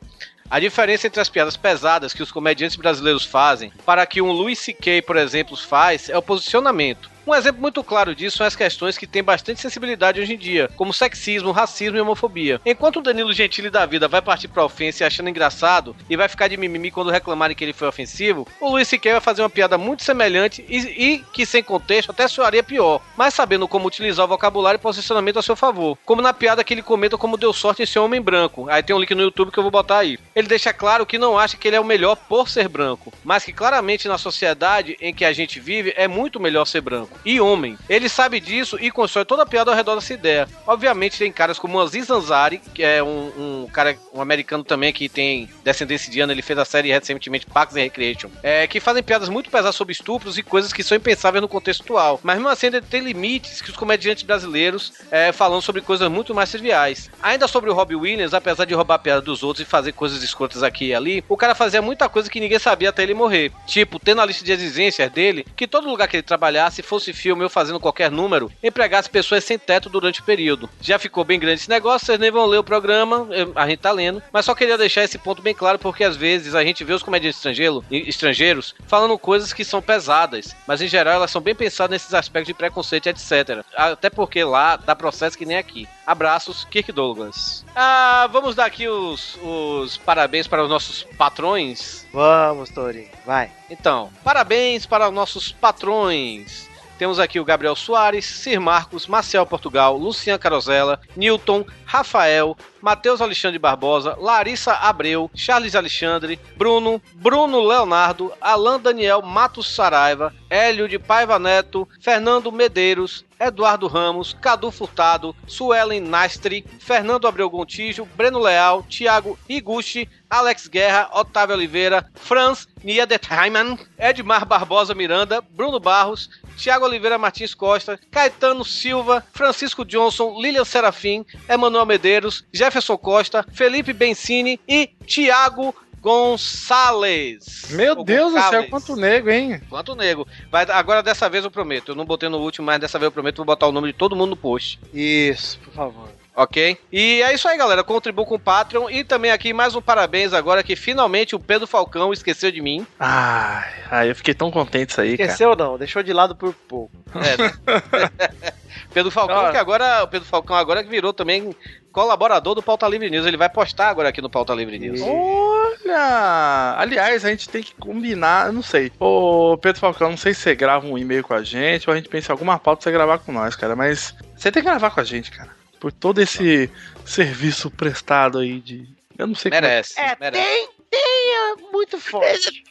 [0.47, 4.59] A diferença entre as piadas pesadas que os comediantes brasileiros fazem para que um Louis
[4.59, 7.09] C.K., por exemplo, faz é o posicionamento.
[7.27, 10.69] Um exemplo muito claro disso são as questões que têm bastante sensibilidade hoje em dia,
[10.75, 12.61] como sexismo, racismo e homofobia.
[12.63, 16.47] Enquanto o Danilo Gentili da vida vai partir pra ofensa achando engraçado e vai ficar
[16.47, 19.13] de mimimi quando reclamarem que ele foi ofensivo, o Luiz C.K.
[19.13, 23.33] vai fazer uma piada muito semelhante e, e que, sem contexto, até soaria pior, mas
[23.33, 25.97] sabendo como utilizar o vocabulário e posicionamento a seu favor.
[26.05, 28.69] Como na piada que ele comenta como deu sorte em ser homem branco.
[28.69, 30.19] Aí tem um link no YouTube que eu vou botar aí.
[30.35, 33.43] Ele deixa claro que não acha que ele é o melhor por ser branco, mas
[33.43, 37.39] que claramente na sociedade em que a gente vive é muito melhor ser branco e
[37.39, 37.77] homem.
[37.89, 40.47] Ele sabe disso e constrói toda a piada ao redor dessa ideia.
[40.65, 45.07] Obviamente tem caras como Aziz Ansari, que é um, um cara, um americano também que
[45.07, 49.29] tem descendência indiana, ele fez a série recentemente Parks and Recreation, é, que fazem piadas
[49.29, 52.19] muito pesadas sobre estupros e coisas que são impensáveis no contexto atual.
[52.23, 56.33] Mas mesmo assim ainda tem limites que os comediantes brasileiros é, falam sobre coisas muito
[56.33, 57.09] mais triviais.
[57.21, 60.23] Ainda sobre o Robbie Williams, apesar de roubar a piada dos outros e fazer coisas
[60.23, 63.51] escrotas aqui e ali, o cara fazia muita coisa que ninguém sabia até ele morrer.
[63.65, 67.43] Tipo, ter na lista de exigências dele que todo lugar que ele trabalhasse, fosse filme
[67.43, 70.69] ou fazendo qualquer número, empregasse pessoas sem teto durante o período.
[70.81, 73.91] Já ficou bem grande esse negócio, vocês nem vão ler o programa, a gente tá
[73.91, 76.93] lendo, mas só queria deixar esse ponto bem claro porque às vezes a gente vê
[76.93, 81.55] os comediantes estrangeiro- estrangeiros falando coisas que são pesadas, mas em geral elas são bem
[81.55, 83.63] pensadas nesses aspectos de preconceito, etc.
[83.75, 85.87] Até porque lá dá processo que nem aqui.
[86.05, 87.65] Abraços, Kirk Douglas.
[87.75, 92.05] Ah, vamos dar aqui os, os parabéns para os nossos patrões.
[92.13, 93.51] Vamos, Torinho, vai.
[93.69, 96.69] Então, parabéns para os nossos patrões.
[96.97, 103.59] Temos aqui o Gabriel Soares, Sir Marcos, Marcel Portugal, Lucian Carosella, Newton, Rafael, Matheus Alexandre
[103.59, 111.37] Barbosa, Larissa Abreu, Charles Alexandre, Bruno, Bruno Leonardo, Alan Daniel Matos Saraiva, Hélio de Paiva
[111.37, 119.37] Neto, Fernando Medeiros, Eduardo Ramos, Cadu Furtado, Suelen Nastre, Fernando Abreu Gontijo, Breno Leal, Thiago
[119.47, 127.53] Iguchi, Alex Guerra, Otávio Oliveira, Franz Niedetheiman, Edmar Barbosa Miranda, Bruno Barros, Thiago Oliveira Martins
[127.53, 135.75] Costa, Caetano Silva, Francisco Johnson, Lilian Serafim, Emanuel Medeiros, Jefferson Costa, Felipe Bensini e Thiago
[136.05, 137.71] Gonçalves.
[137.71, 139.59] meu Deus do céu, quanto nego, hein?
[139.67, 140.27] Quanto nego.
[140.51, 141.93] Vai, agora dessa vez eu prometo.
[141.93, 143.93] Eu não botei no último, mas dessa vez eu prometo vou botar o nome de
[143.93, 144.79] todo mundo no post.
[144.93, 146.09] Isso, por favor.
[146.35, 146.77] Ok?
[146.91, 147.83] E é isso aí, galera.
[147.83, 148.87] Contribua com o Patreon.
[148.87, 152.85] E também aqui mais um parabéns agora que finalmente o Pedro Falcão esqueceu de mim.
[152.99, 155.27] Ai, ai, eu fiquei tão contente isso aí, cara.
[155.27, 156.91] Esqueceu não, deixou de lado por pouco.
[157.15, 158.53] É, né?
[158.95, 159.51] Pedro Falcão, Ah.
[159.51, 160.03] que agora.
[160.03, 161.53] O Pedro Falcão agora que virou também
[161.91, 163.25] colaborador do Pauta Livre News.
[163.25, 165.01] Ele vai postar agora aqui no Pauta Livre News.
[165.01, 166.75] Olha!
[166.77, 168.93] Aliás, a gente tem que combinar, eu não sei.
[168.97, 171.97] Ô, Pedro Falcão, não sei se você grava um e-mail com a gente ou a
[171.97, 173.75] gente pensa em alguma pauta pra você gravar com nós, cara.
[173.75, 175.49] Mas você tem que gravar com a gente, cara.
[175.77, 176.69] Por todo esse
[177.05, 178.87] serviço prestado aí de.
[179.17, 179.99] Eu não sei Merece.
[179.99, 180.41] É, merece.
[180.43, 182.63] tem, tem, é muito forte.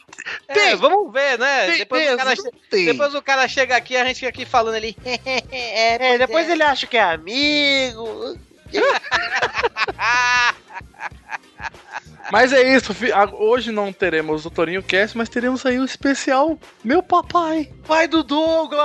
[0.47, 1.67] É, vamos ver, né?
[1.67, 2.35] Tem depois, o mesmo, cara,
[2.69, 2.85] tem.
[2.85, 4.95] depois o cara chega aqui, a gente fica aqui falando ali.
[5.51, 8.37] É, depois ele acha que é amigo.
[12.31, 12.91] Mas é isso,
[13.33, 17.71] hoje não teremos o Torinho Cast, mas teremos aí um especial Meu Papai.
[17.87, 18.81] Pai do Douglas!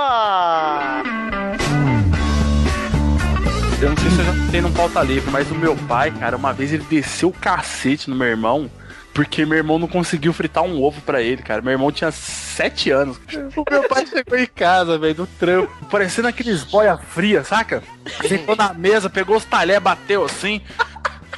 [3.81, 6.37] Eu não sei se eu já tem no pauta livre, mas o meu pai, cara,
[6.37, 8.69] uma vez ele desceu o cacete no meu irmão.
[9.13, 11.61] Porque meu irmão não conseguiu fritar um ovo pra ele, cara.
[11.61, 13.19] Meu irmão tinha sete anos.
[13.57, 15.85] O meu pai chegou em casa, velho, do trampo.
[15.87, 17.83] Parecendo aqueles boia fria, saca?
[18.27, 20.61] Sentou na mesa, pegou os talheres, bateu assim.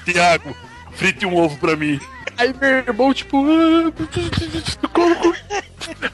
[0.05, 0.55] Tiago,
[0.93, 1.99] frite um ovo pra mim.
[2.37, 3.43] Aí meu irmão, tipo.
[3.43, 3.91] "Ah,
[4.91, 5.35] como- como-"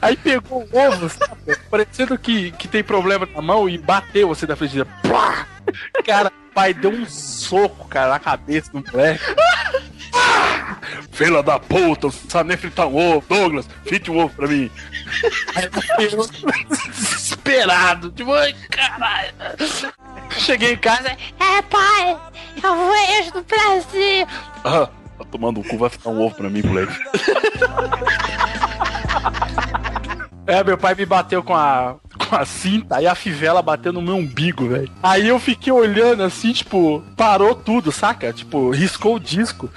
[0.02, 1.56] Aí pegou o ovo, sabe?
[1.70, 4.88] Parecendo que, que tem problema na mão e bateu assim da frigideira.
[6.04, 9.22] Cara, o pai deu um soco, cara, na cabeça do moleque.
[11.12, 13.22] Fila da puta, não sabe nem fritar um ovo.
[13.28, 14.70] Douglas, frite um ovo pra mim.
[15.54, 15.68] Aí
[16.12, 16.26] eu
[16.90, 19.34] desesperado, tipo, ai, caralho.
[20.30, 22.16] Cheguei em casa, É, pai,
[22.62, 24.26] eu vejo no Brasil.
[24.64, 26.94] Ah, tá tomando o cu, vai fritar um ovo pra mim, moleque.
[30.50, 31.94] É, meu pai me bateu com a,
[32.28, 34.90] com a cinta, aí a fivela bateu no meu umbigo, velho.
[35.00, 38.32] Aí eu fiquei olhando assim, tipo, parou tudo, saca?
[38.32, 39.70] Tipo, riscou o disco.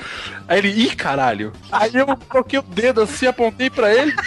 [0.47, 1.53] Aí ele, ih, caralho.
[1.71, 4.13] Aí eu coloquei o dedo assim, apontei pra ele.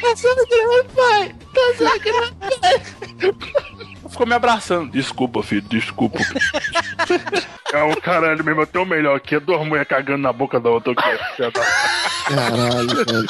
[0.00, 1.34] Tá sangrando, pai.
[1.54, 3.79] Tá sangrando, pai.
[4.10, 4.90] Ficou me abraçando.
[4.90, 6.18] Desculpa, filho, desculpa.
[7.72, 9.36] É o caralho mesmo, até o melhor aqui.
[9.36, 10.92] É duas mulheres cagando na boca da outra.
[10.94, 13.28] Caralho, velho.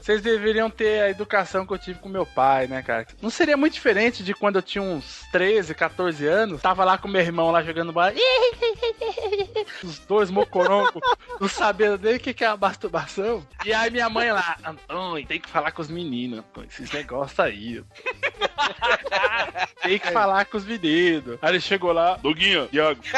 [0.00, 3.06] Vocês deveriam ter a educação que eu tive com meu pai, né, cara?
[3.22, 6.62] Não seria muito diferente de quando eu tinha uns 13, 14 anos.
[6.62, 8.12] Tava lá com meu irmão lá jogando bola.
[9.84, 11.00] Os dois mocorongos,
[11.40, 13.46] não sabendo nem o que que é a masturbação.
[13.64, 17.38] E aí minha mãe lá, Antônio, tem que falar com os meninos, Antônio, esses negócios
[17.38, 17.82] aí.
[19.84, 21.38] Tem que falar com os meninos.
[21.40, 23.00] Aí ele chegou lá, Doguinho, Iago.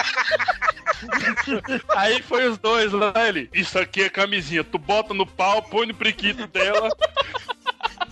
[1.94, 3.48] Aí foi os dois lá, ele.
[3.52, 4.64] Isso aqui é camisinha.
[4.64, 6.90] Tu bota no pau, põe no priquito dela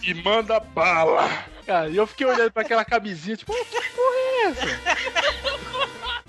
[0.02, 1.28] e manda bala.
[1.66, 4.66] Cara, e eu fiquei olhando pra aquela camisinha, tipo, "Oh, que porra é essa?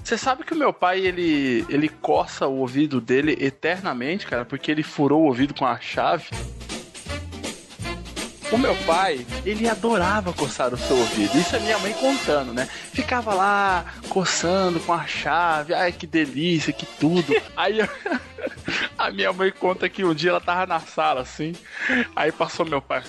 [0.01, 4.71] Você sabe que o meu pai, ele, ele coça o ouvido dele eternamente, cara, porque
[4.71, 6.29] ele furou o ouvido com a chave.
[8.55, 11.37] O meu pai, ele adorava coçar o seu ouvido.
[11.37, 12.69] Isso é minha mãe contando, né?
[12.93, 15.73] Ficava lá coçando com a chave.
[15.73, 17.35] Ai, que delícia, que tudo.
[17.57, 17.89] Aí eu-
[18.97, 21.53] a minha mãe conta que um dia ela tava na sala assim.
[22.15, 23.03] Aí passou meu pai.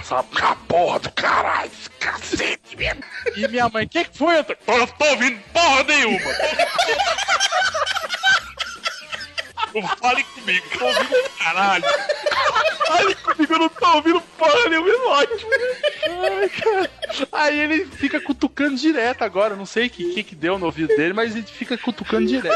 [0.00, 0.22] Essa
[0.68, 3.02] porra do caralho, cacete mesmo.
[3.36, 4.38] E minha mãe, o que, que foi?
[4.38, 6.20] Eu tô, eu tô ouvindo porra nenhuma.
[9.74, 11.84] Não fale comigo, tô ouvindo caralho.
[12.86, 15.50] Fale comigo, eu não tô ouvindo porra nenhuma, é ótimo.
[16.40, 16.90] Ai, cara.
[17.32, 20.94] Aí ele fica cutucando direto agora, não sei o que, que que deu no ouvido
[20.96, 22.54] dele, mas ele fica cutucando direto.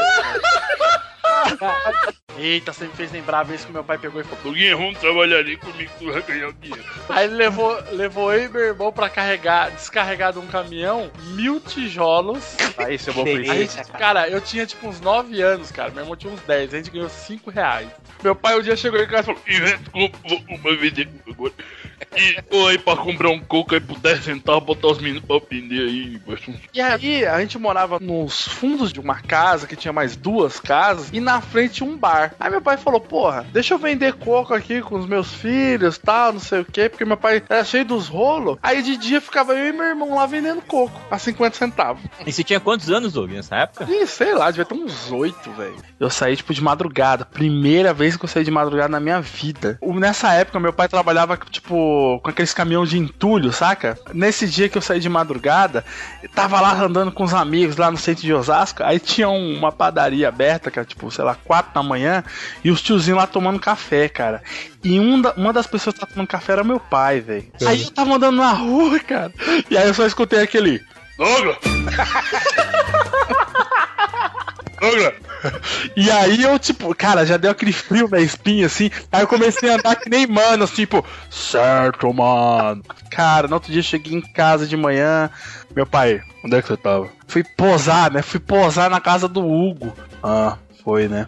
[2.37, 4.97] Eita, você me fez lembrar a vez que meu pai pegou e falou: Doguinho, vamos
[4.99, 6.85] trabalhar ali comigo, tu vai ganhar o dinheiro.
[7.09, 11.59] Aí ele levou, levou eu e meu irmão pra carregar, descarregar de um caminhão, mil
[11.59, 12.55] tijolos.
[12.77, 13.91] Aí, seu bom Aí, presidente.
[13.91, 15.91] cara, eu tinha tipo uns 9 anos, cara.
[15.91, 16.73] Meu irmão tinha uns 10.
[16.73, 17.89] A gente ganhou 5 reais.
[18.23, 21.53] Meu pai um dia chegou em casa e falou: Ivete, compra uma vida agora.
[22.15, 25.39] E ou aí pra comprar um coco aí por 10 centavos, botar os meninos pra
[25.49, 26.19] vender aí.
[26.73, 31.09] E aí, a gente morava nos fundos de uma casa que tinha mais duas casas
[31.11, 32.33] e na frente um bar.
[32.39, 36.33] Aí meu pai falou: Porra, deixa eu vender coco aqui com os meus filhos, tal,
[36.33, 38.57] não sei o quê, porque meu pai era cheio dos rolos.
[38.61, 42.01] Aí de dia ficava eu e meu irmão lá vendendo coco a 50 centavos.
[42.25, 43.85] E você tinha quantos anos, Doug, nessa época?
[43.89, 45.75] Ih, sei lá, devia ter uns oito, velho.
[45.99, 47.25] Eu saí, tipo, de madrugada.
[47.25, 49.77] Primeira vez que eu saí de madrugada na minha vida.
[49.81, 53.97] Nessa época, meu pai trabalhava, tipo, com aqueles caminhões de entulho, saca?
[54.13, 55.83] Nesse dia que eu saí de madrugada,
[56.35, 58.83] tava lá andando com os amigos lá no centro de Osasco.
[58.83, 62.23] Aí tinha um- uma padaria aberta, que era, tipo, sei lá, quatro da manhã.
[62.63, 64.41] E os tiozinhos lá tomando café, cara.
[64.83, 67.47] E um da- uma das pessoas que tava tomando café era meu pai, velho.
[67.65, 69.33] Aí eu tava andando na rua, cara.
[69.69, 70.81] E aí eu só escutei aquele.
[71.17, 71.57] Douglas!
[75.95, 78.89] E aí eu, tipo, cara, já deu aquele frio na espinha, assim.
[79.11, 82.83] Aí eu comecei a andar que nem mano, assim, tipo, certo, mano.
[83.09, 85.29] Cara, no outro dia eu cheguei em casa de manhã.
[85.75, 87.09] Meu pai, onde é que você tava?
[87.27, 88.21] Fui posar, né?
[88.21, 89.93] Fui posar na casa do Hugo.
[90.23, 91.27] Ah, foi, né?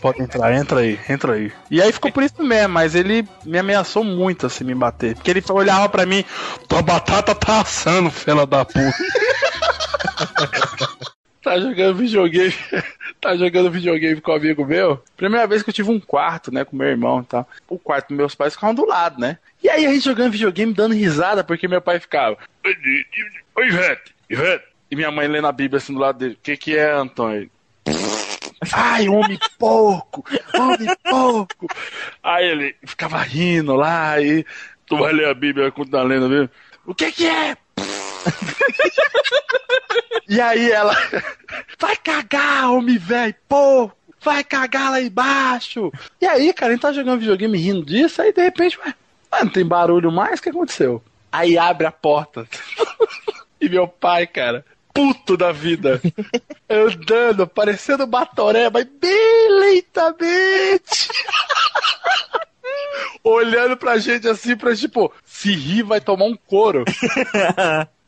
[0.00, 1.52] Pode entrar, entra aí, entra aí.
[1.70, 5.14] E aí ficou por isso mesmo, mas ele me ameaçou muito, assim, me bater.
[5.14, 6.24] Porque ele olhava pra mim,
[6.68, 8.80] tua batata tá assando, fela da puta.
[11.42, 12.54] tá jogando videogame.
[13.20, 15.02] tá jogando videogame com um amigo meu.
[15.16, 17.48] Primeira vez que eu tive um quarto, né, com meu irmão e tal.
[17.68, 19.38] O quarto dos meus pais ficavam do lado, né?
[19.62, 22.38] E aí a gente jogando videogame, dando risada, porque meu pai ficava.
[23.56, 24.64] Oi, Ivete, Ivete.
[24.90, 26.34] E minha mãe lendo a Bíblia assim do lado dele.
[26.34, 27.50] O que que é, Antônio?
[28.72, 30.24] Ai, homem pouco!
[30.54, 31.66] Homem pouco!
[32.22, 34.44] Aí ele ficava rindo lá e.
[34.86, 36.50] Tu vai ler a Bíblia quando tá lendo a Bíblia?
[36.84, 37.56] O que que é?
[40.30, 40.96] E aí ela.
[41.76, 43.96] Vai cagar, homem velho, pouco!
[44.22, 45.90] Vai cagar lá embaixo!
[46.20, 48.94] E aí, cara, a gente tá jogando videogame rindo disso, aí de repente, ué,
[49.42, 50.38] não tem barulho mais?
[50.38, 51.02] O que aconteceu?
[51.32, 52.46] Aí abre a porta.
[53.60, 56.00] e meu pai, cara, puto da vida,
[56.70, 61.08] andando, parecendo Batoré, mas bem lentamente.
[63.24, 66.84] Olhando pra gente assim, pra tipo, se rir vai tomar um couro.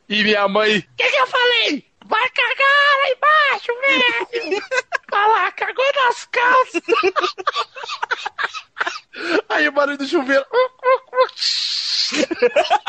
[0.08, 1.84] E minha mãe, o que, que eu falei?
[2.06, 4.62] Vai cagar lá embaixo, velho!
[5.10, 6.82] Vai lá, cagou nas calças!
[9.48, 10.44] Aí o barulho do chuveiro.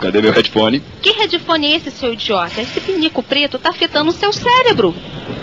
[0.00, 0.82] Cadê meu headphone?
[1.00, 2.60] Que headphone é esse, seu idiota?
[2.60, 4.94] Esse pinico preto tá afetando o seu cérebro.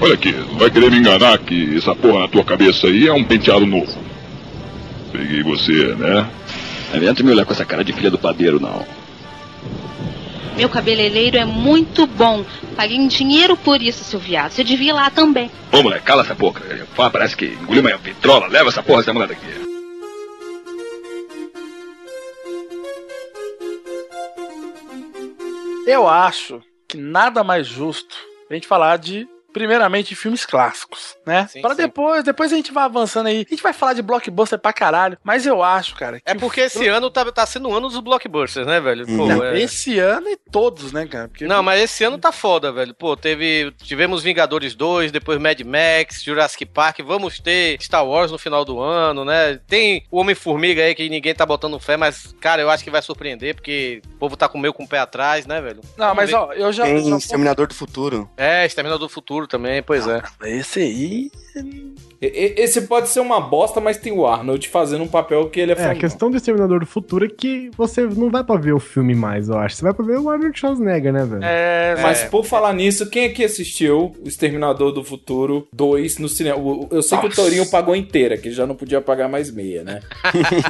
[0.02, 3.14] Olha aqui, não vai querer me enganar que essa porra na tua cabeça aí é
[3.14, 3.98] um penteado novo.
[5.12, 6.30] Peguei você, né?
[6.90, 8.86] Não adianta me olhar com essa cara de filha do padeiro, não.
[10.56, 12.44] Meu cabeleireiro é muito bom.
[12.76, 14.52] Paguei em dinheiro por isso, seu viado.
[14.52, 15.50] Você devia ir lá também.
[15.72, 16.62] Ô, moleque, cala essa boca.
[16.96, 18.48] Fala, parece que engoliu uma vitrola.
[18.48, 19.46] Leva essa porra dessa mulher daqui.
[25.88, 28.16] Eu acho que nada mais justo
[28.50, 29.28] a gente falar de.
[29.54, 31.48] Primeiramente, filmes clássicos, né?
[31.62, 33.46] Para depois, depois a gente vai avançando aí.
[33.48, 35.18] A gente vai falar de blockbuster pra caralho.
[35.24, 36.22] Mas eu acho, cara.
[36.26, 39.06] É porque esse ano tá, tá sendo o ano dos blockbusters, né, velho?
[39.06, 41.28] Pô, Não, é- Esse ano e todos, né, cara?
[41.28, 42.94] Porque Não, mas esse ano tá foda, velho.
[42.94, 43.72] Pô, teve.
[43.84, 48.80] Tivemos Vingadores 2, depois Mad Max, Jurassic Park, vamos ter Star Wars no final do
[48.80, 49.60] ano, né?
[49.68, 53.02] Tem o Homem-Formiga aí que ninguém tá botando fé, mas, cara, eu acho que vai
[53.02, 55.82] surpreender, porque o povo tá com meio com o pé atrás, né, velho?
[55.98, 56.84] Não, mas ó, eu já.
[56.86, 58.30] Tem já- Exterminador do Futuro.
[58.38, 60.22] É, Exterminador do Futuro também, pois é.
[60.44, 61.32] Esse aí.
[62.22, 65.76] Esse pode ser uma bosta, mas tem o Arnold fazendo um papel que ele é,
[65.80, 68.80] É, a questão do Exterminador do Futuro é que você não vai pra ver o
[68.80, 69.78] filme mais, eu acho.
[69.78, 71.44] Você vai pra ver o Arnold Schwarzenegger, né, velho?
[71.44, 76.58] É, Mas por falar nisso, quem aqui assistiu o Exterminador do Futuro 2 no cinema?
[76.92, 77.42] Eu sei que o Nossa.
[77.42, 80.02] Torinho pagou inteira, que ele já não podia pagar mais meia, né?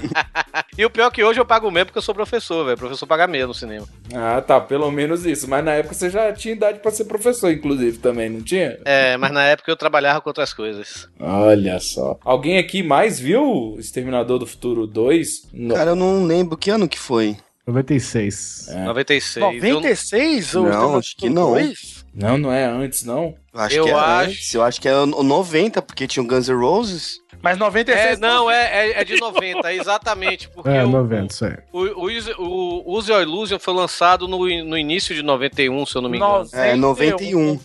[0.78, 2.78] E o pior é que hoje eu pago meio porque eu sou professor, velho.
[2.78, 3.86] Professor paga meio no cinema.
[4.16, 5.46] Ah, tá, pelo menos isso.
[5.50, 8.78] Mas na época você já tinha idade pra ser professor, inclusive, também, não tinha?
[8.86, 11.10] É, mas na época eu trabalhava com outras coisas.
[11.40, 12.18] Olha só.
[12.24, 15.50] Alguém aqui mais viu Exterminador do Futuro 2?
[15.54, 17.38] No- Cara, eu não lembro que ano que foi.
[17.68, 18.68] 96.
[18.70, 18.84] É.
[18.86, 19.64] 96.
[19.64, 20.56] Eu- 96?
[20.56, 21.52] ou Não, acho que não.
[21.52, 22.04] dois?
[22.14, 23.36] Não, não é antes, não.
[23.54, 24.54] Eu acho Eu que é acho- antes.
[24.56, 27.20] Eu acho que é o 90, porque tinha o Guns N' Roses.
[27.42, 28.18] Mas 96.
[28.18, 30.50] É, não, é, é, é de 90, exatamente.
[30.54, 31.56] Porque É, o, 90, isso aí.
[31.72, 35.96] o, o, Use- o Use Your Illusion foi lançado no, no início de 91, se
[35.96, 36.50] eu não me engano.
[36.52, 37.58] É, 91.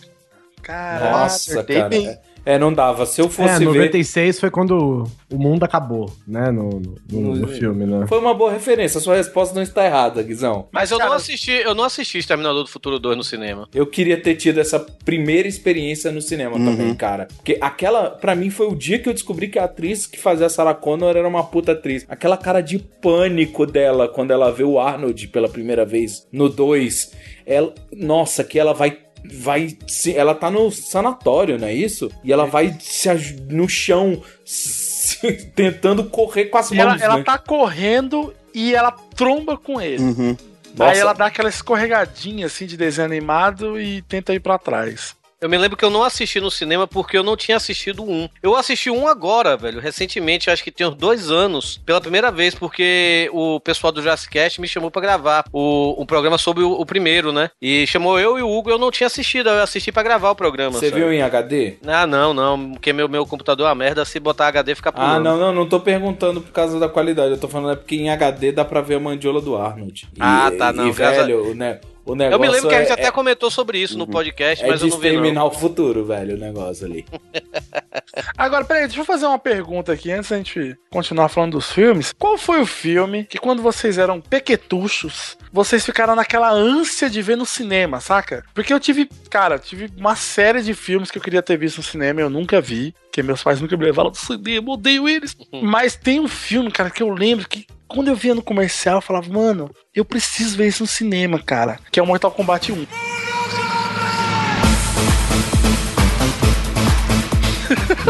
[0.61, 1.11] Caralho.
[1.11, 1.89] Nossa, acertei cara.
[1.89, 2.17] bem.
[2.45, 3.05] É, é, não dava.
[3.05, 3.65] Se eu É, fosse ver.
[3.65, 6.69] 96 foi quando o mundo acabou, né, no,
[7.11, 8.05] no, no- no filme, né?
[8.07, 8.97] Foi uma boa referência.
[8.97, 10.67] A sua resposta não está errada, Guizão.
[10.71, 13.67] Mas eu não cara- assisti, eu não assisti Exterminador do Futuro 2 no cinema.
[13.73, 16.65] Eu queria ter tido essa primeira experiência no cinema Uhum.
[16.65, 17.27] também, cara.
[17.35, 20.45] Porque aquela, pra mim, foi o dia que eu descobri que a atriz que fazia
[20.45, 22.05] a Sarah Connor era uma puta atriz.
[22.07, 27.11] Aquela cara de pânico dela quando ela vê o Arnold pela primeira vez no 2.
[27.45, 28.97] Ela, nossa, que ela vai.
[29.33, 29.77] Vai.
[29.87, 32.11] se- Ela tá no sanatório, não é isso?
[32.23, 33.09] E ela vai se,
[33.49, 37.01] no chão se- tentando correr com as E ela, mãos.
[37.01, 37.23] ela né?
[37.23, 40.01] tá correndo e ela tromba com ele.
[40.03, 40.37] Uhum.
[40.79, 45.15] Aí ela dá aquela escorregadinha assim de desenho animado e tenta ir pra trás.
[45.45, 48.27] Eu me lembro que eu não assisti no cinema porque eu não tinha assistido um.
[48.41, 52.55] Eu assisti um agora, velho, recentemente, acho que tem uns dois anos, pela primeira vez,
[52.55, 56.71] porque o pessoal do Jurassic Cast me chamou pra gravar o, um programa sobre o,
[56.71, 57.51] o primeiro, né?
[57.61, 60.35] E chamou eu e o Hugo, eu não tinha assistido, eu assisti pra gravar o
[60.35, 60.71] programa.
[60.79, 60.99] Você sabe?
[60.99, 61.75] viu em HD?
[61.85, 65.15] Ah, não, não, porque meu, meu computador é uma merda, se botar HD fica pulando.
[65.15, 67.29] Ah, não, não, não tô perguntando por causa da qualidade.
[67.29, 70.07] Eu tô falando é porque em HD dá pra ver a mandiola do Arnold.
[70.15, 72.75] E- Ah, tá, não, E, graças velho, o, ne- o negócio Eu me lembro que
[72.75, 75.13] a gente é, até comentou sobre isso no podcast, é mas eu não vi não.
[75.15, 77.05] exterminar o futuro, velho, o negócio ali.
[78.37, 82.13] Agora, peraí, deixa eu fazer uma pergunta aqui antes da gente continuar falando dos filmes.
[82.17, 87.35] Qual foi o filme que quando vocês eram pequetuchos, vocês ficaram naquela ânsia de ver
[87.35, 88.43] no cinema, saca?
[88.53, 91.83] Porque eu tive, cara, tive uma série de filmes que eu queria ter visto no
[91.83, 95.37] cinema e eu nunca vi, que meus pais nunca me levaram do cinema, odeio eles.
[95.63, 99.01] Mas tem um filme, cara, que eu lembro que quando eu via no comercial, eu
[99.01, 102.85] falava, mano, eu preciso ver isso no cinema, cara, que é o Mortal Kombat 1.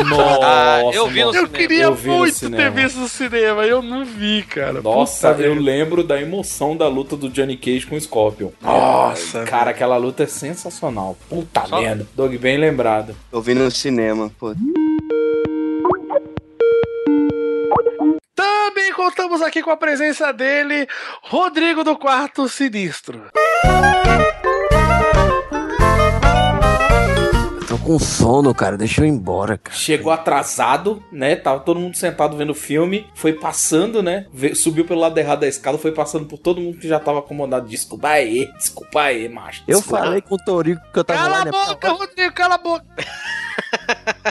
[0.08, 1.36] Nossa, eu vi no.
[1.36, 2.70] Eu queria Eu vi no muito ter cinema.
[2.72, 4.82] visto no cinema, eu não vi, cara.
[4.82, 5.62] Nossa, Puta eu merda.
[5.66, 8.50] lembro da emoção da luta do Johnny Cage com o Scorpion.
[8.62, 11.18] Nossa, Cara, aquela luta é sensacional.
[11.30, 12.08] Puta Só- merda.
[12.16, 13.16] Doug, bem lembrado.
[13.32, 14.54] Eu vi no cinema, pô.
[18.36, 20.88] Também contamos aqui com a presença dele,
[21.24, 23.24] Rodrigo do Quarto Sinistro.
[27.86, 28.78] Com sono, cara.
[28.78, 29.78] Deixa eu ir embora, cara.
[29.78, 31.36] Chegou atrasado, né?
[31.36, 33.08] Tava todo mundo sentado vendo o filme.
[33.14, 34.26] Foi passando, né?
[34.56, 35.78] Subiu pelo lado errado da escada.
[35.78, 37.68] Foi passando por todo mundo que já tava acomodado.
[37.68, 39.64] Desculpa aí, desculpa aí, macho.
[39.68, 40.04] Eu desculpa.
[40.04, 41.52] falei com o Torico que eu tava Cala lá, a né?
[41.52, 42.86] boca, Rodrigo, cala a boca.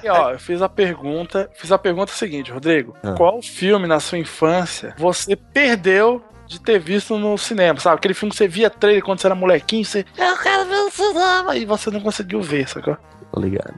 [0.02, 2.96] E ó, eu fiz a pergunta, fiz a pergunta seguinte, Rodrigo.
[3.02, 3.12] Ah.
[3.16, 7.96] Qual filme na sua infância você perdeu de ter visto no cinema, sabe?
[7.96, 10.04] Aquele filme que você via trailer quando você era molequinho, você...
[10.16, 11.56] Eu quero ver no cinema!
[11.56, 12.96] E você não conseguiu ver, sacou?
[13.34, 13.74] Tô ligado.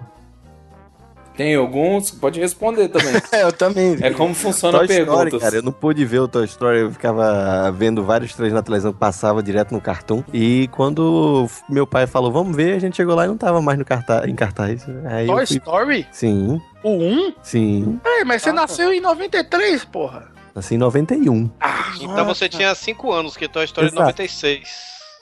[1.34, 2.10] Tem alguns?
[2.10, 3.14] Pode responder também.
[3.32, 3.96] É, eu também.
[4.02, 5.24] É como funciona Toy a pergunta.
[5.24, 8.62] Story, cara, eu não pude ver o Toy Story, eu ficava vendo vários trailers na
[8.62, 10.22] televisão que passava direto no cartoon.
[10.32, 13.78] E quando meu pai falou, vamos ver, a gente chegou lá e não tava mais
[13.78, 14.86] no cartaz, em cartaz.
[15.06, 15.56] Aí Toy fui...
[15.56, 16.06] Story?
[16.12, 17.34] Sim, O 1?
[17.42, 18.00] sim.
[18.02, 20.28] Peraí, mas você nasceu em 93, porra.
[20.54, 21.50] Nasci em 91.
[22.00, 24.02] Então você tinha 5 anos, que Toy Story é Exato.
[24.02, 24.68] 96.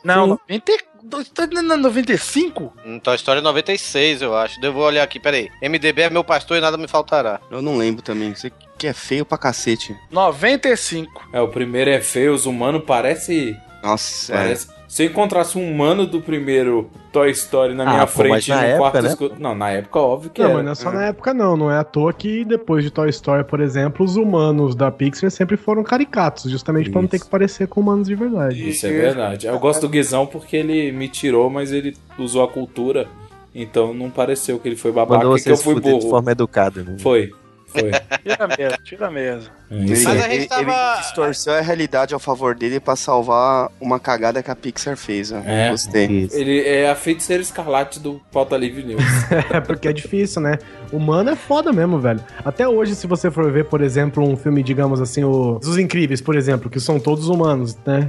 [0.05, 0.31] Não, Sim.
[0.31, 0.94] 92,
[1.35, 2.73] tá na 95?
[2.85, 4.59] Hum, Toy Story 96, eu acho.
[4.63, 5.51] Eu vou olhar aqui, peraí.
[5.63, 7.41] MDB é meu pastor e nada me faltará.
[7.51, 8.35] Eu não lembro também.
[8.35, 9.97] Você que é feio pra cacete.
[10.11, 11.29] 95.
[11.33, 13.57] É, o primeiro é feio, os humanos parece.
[13.83, 14.57] Nossa, é.
[14.95, 18.51] Se eu encontrasse um humano do primeiro Toy Story na Ah, minha pô, mas frente
[18.51, 19.35] na no época, quarto né, escuro.
[19.41, 20.55] Não, na época, óbvio que Não, era.
[20.59, 21.57] mas não é só na época, não.
[21.57, 25.33] Não é à toa que depois de Toy Story, por exemplo, os humanos da Pixar
[25.33, 28.69] sempre foram caricatos, justamente pra não ter que parecer com humanos de verdade.
[28.69, 29.49] Isso é verdade.
[29.49, 33.09] Eu gosto do Guizão porque ele me tirou, mas ele usou a cultura.
[33.53, 35.99] Então não pareceu que ele foi babaca Mandou e que você eu fui fuder de
[35.99, 36.11] burro.
[36.11, 36.99] forma educada, né?
[37.01, 37.33] Foi.
[37.67, 37.91] Foi.
[38.23, 39.51] Tira mesmo, tira mesmo.
[39.71, 43.71] Isso Mas a gente ele, tava- ele distorceu a realidade ao favor dele pra salvar
[43.81, 45.33] uma cagada que a Pixar fez.
[45.33, 45.39] Ó.
[45.45, 45.71] É.
[45.71, 46.07] Gostei.
[46.07, 46.37] Isso.
[46.37, 49.03] Ele é a feiticeira escarlate do Pauta Livre News.
[49.51, 50.59] É porque é difícil, né?
[50.93, 52.21] Humano é foda mesmo, velho.
[52.45, 55.59] Até hoje, se você for ver, por exemplo, um filme, digamos assim, o...
[55.63, 58.09] Os Incríveis, por exemplo, que são todos humanos, né?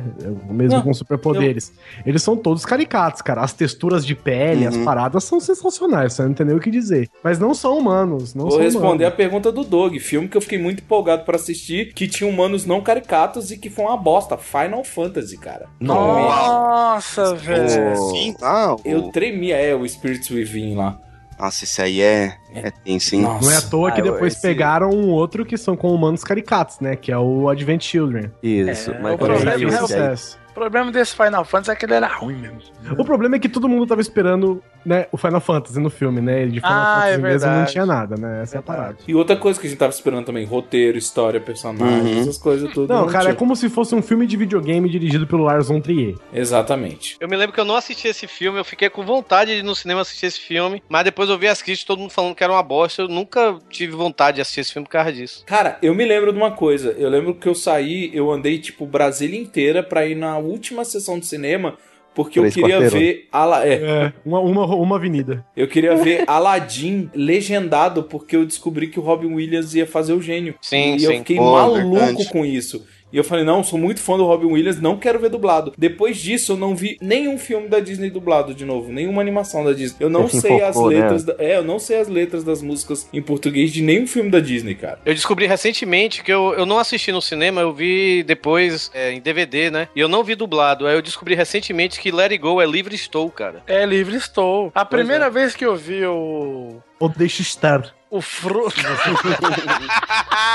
[0.49, 1.71] Mesmo Não, com superpoderes.
[2.05, 3.41] Eles são todos caricatos, cara.
[3.41, 4.83] As texturas de pele, as Uhum.
[4.85, 7.09] paradas são sensacionais, você não entendeu o que dizer.
[7.23, 9.15] Mas não são humanos, não Vou são responder a humanos.
[9.15, 9.95] pergunta do Doug.
[9.97, 11.54] Filme que eu fiquei muito empolgado pra assistir,
[11.95, 14.37] que tinha humanos não caricatos e que foi uma bosta.
[14.37, 15.67] Final Fantasy, cara.
[15.79, 17.95] Nossa, velho.
[18.11, 20.99] Sim, ah, o- Eu tremia, é, o Spirits Within lá.
[21.37, 23.21] Nossa, esse aí é, é tenso, hein?
[23.23, 23.45] Nossa.
[23.45, 26.23] Não é à toa que Ah, depois esse- pegaram um outro que são com humanos
[26.23, 26.95] caricatos, né?
[26.95, 28.31] Que é o Advent Children.
[28.41, 30.39] Isso, É, mas o problema é aí, sucesso.
[30.55, 32.59] O problema desse Final Fantasy é que ele era ruim mesmo.
[32.97, 36.45] O problema é que todo mundo tava esperando, né, o Final Fantasy no filme, né?
[36.45, 38.41] De Final Ah, Fantasy é mesmo não tinha nada, né?
[38.43, 38.95] Essa é a parada.
[39.07, 42.21] E outra coisa que a gente tava esperando também, roteiro, história, personagens, Uhum.
[42.21, 42.93] essas coisas tudo.
[42.93, 43.35] Não, cara, é tinha.
[43.35, 46.15] como se fosse um filme de videogame dirigido pelo Lars von Trier.
[46.33, 47.17] Exatamente.
[47.19, 49.63] Eu me lembro que eu não assisti esse filme, eu fiquei com vontade de ir
[49.63, 52.43] no cinema assistir esse filme, mas depois eu vi as críticas, todo mundo falando que
[52.43, 55.43] era uma bosta, eu nunca tive vontade de assistir esse filme por causa disso.
[55.45, 56.91] Cara, eu me lembro de uma coisa.
[56.97, 61.19] Eu lembro que eu saí, eu andei, tipo, Brasília inteira pra ir na última sessão
[61.19, 61.77] de cinema,
[62.13, 62.93] porque eu Três queria quarteirões.
[63.01, 63.27] ver.
[63.31, 63.65] Ala...
[63.67, 65.45] É, É, uma, uma, uma avenida.
[65.55, 70.21] eu queria ver Aladdin legendado, porque eu descobri que o Robin Williams ia fazer o
[70.21, 70.55] gênio.
[70.61, 71.05] Sim, e sim.
[71.05, 72.29] eu fiquei Pô, maluco verdade.
[72.29, 72.85] com isso.
[73.15, 75.71] E eu falei, não, sou muito fã do Robin Williams, não quero ver dublado.
[75.77, 79.71] Depois disso, eu não vi nenhum filme da Disney dublado de novo, nenhuma animação da
[79.71, 79.95] Disney.
[80.01, 80.83] Eu não Você sei as né?
[80.85, 81.23] letras.
[81.23, 84.41] da- É, eu não sei as letras das músicas em português de nenhum filme da
[84.41, 84.99] Disney, cara.
[85.05, 89.21] Eu descobri recentemente que eu, eu não assisti no cinema, eu vi depois é, em
[89.21, 89.87] DVD, né?
[89.95, 90.85] E eu não vi dublado.
[90.85, 93.63] Aí eu descobri recentemente que Let It Go é livre estou, cara.
[93.65, 94.73] É, livre estou.
[94.75, 96.81] A primeira vez que eu vi o.
[96.99, 97.95] Ou deixa estar.
[98.15, 98.75] O fruto.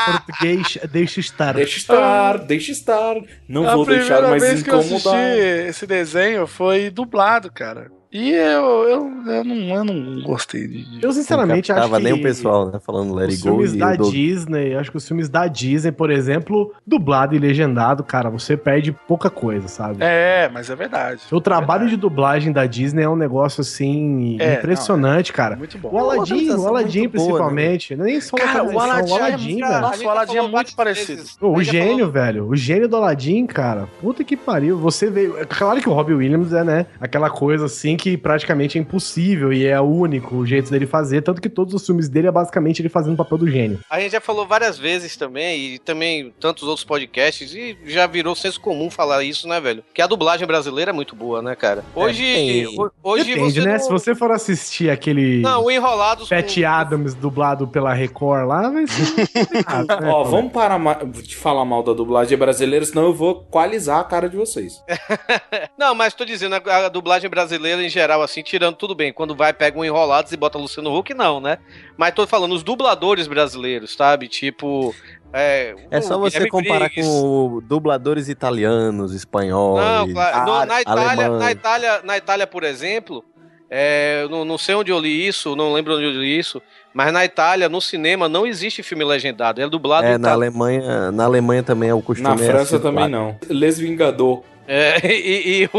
[0.07, 1.53] Português, deixa estar.
[1.53, 3.17] Deixa estar, deixa estar.
[3.47, 5.39] Não a vou deixar primeira mais vez que eu assisti incomodar.
[5.69, 7.91] esse desenho foi dublado, cara.
[8.13, 10.99] E eu, eu, eu, não, eu não gostei de.
[11.01, 12.03] Eu, sinceramente, acho tava que...
[12.05, 12.81] nem o pessoal, né?
[12.85, 14.11] Falando Let Os It Go filmes e da o.
[14.11, 18.91] Disney, acho que os filmes da Disney, por exemplo, dublado e legendado, cara, você perde
[19.07, 19.99] pouca coisa, sabe?
[20.01, 21.21] É, mas é verdade.
[21.31, 21.91] O trabalho Verdade.
[21.91, 25.55] de dublagem da Disney é um negócio assim É, impressionante, cara.
[25.55, 25.91] Muito bom.
[25.93, 29.69] O Aladdin, o Aladdin muito boa, principalmente, nem só Cara, o Aladdin, o Aladdin, é,
[29.69, 29.81] velho.
[29.83, 31.23] Nossa, o Aladdin é muito parecido.
[31.39, 32.49] Pô, A o gente já gênio, falou- velho.
[32.49, 33.89] O gênio do Aladdin, cara.
[34.01, 34.77] Puta que pariu.
[34.79, 35.39] Você veio.
[35.39, 36.87] é Claro que o Robbie Williams é, né?
[37.01, 41.23] Aquela coisa assim que praticamente é impossível e é único o jeito dele fazer.
[41.23, 43.79] Tanto que todos os filmes dele é basicamente ele fazendo o papel do gênio.
[43.91, 48.35] A gente já falou várias vezes também, e também tantos outros podcasts, e já virou
[48.35, 49.85] senso comum falar isso, né, velho?
[49.93, 51.85] Que a dublagem brasileira é muito boa, né, cara?
[51.95, 52.67] Hoje.
[52.79, 53.73] ho- hoje Depende, você né?
[53.75, 55.41] não- Se você for assistir aquele.
[55.43, 56.29] Não, o Enrolados.
[56.29, 59.27] Pat com- Adams dublado pela Record lá, vai ser.
[59.45, 60.79] complicado, né, Ó, vamos parar
[61.13, 64.83] de falar mal da dublagem brasileira, senão eu vou coalizar a cara de vocês.
[65.79, 69.13] Não, mas tô dizendo, a, a dublagem brasileira em geral, assim, tirando tudo bem.
[69.13, 71.59] Quando vai, pega um Enrolados e bota Luciano Huck, não, né?
[71.97, 74.29] Mas tô falando, os dubladores brasileiros, sabe?
[74.29, 74.95] Tipo.
[75.33, 77.09] É, É só você Guilherme comparar Briggs.
[77.09, 80.47] com dubladores italianos, espanhóis, Não, claro.
[80.47, 81.41] No- na, Itália, alemães.
[81.41, 83.25] na, Itália, na Itália, por exemplo,
[83.71, 86.61] é, eu não, não sei onde eu li isso, não lembro onde eu li isso,
[86.93, 90.33] mas na Itália, no cinema, não existe filme legendado, é dublado É, em na.
[90.33, 92.29] Alemanha, na Alemanha também é o costume.
[92.29, 93.13] Na é França assim, também claro.
[93.13, 93.39] não.
[93.49, 94.43] Les Vingador.
[94.73, 95.79] É, e e o,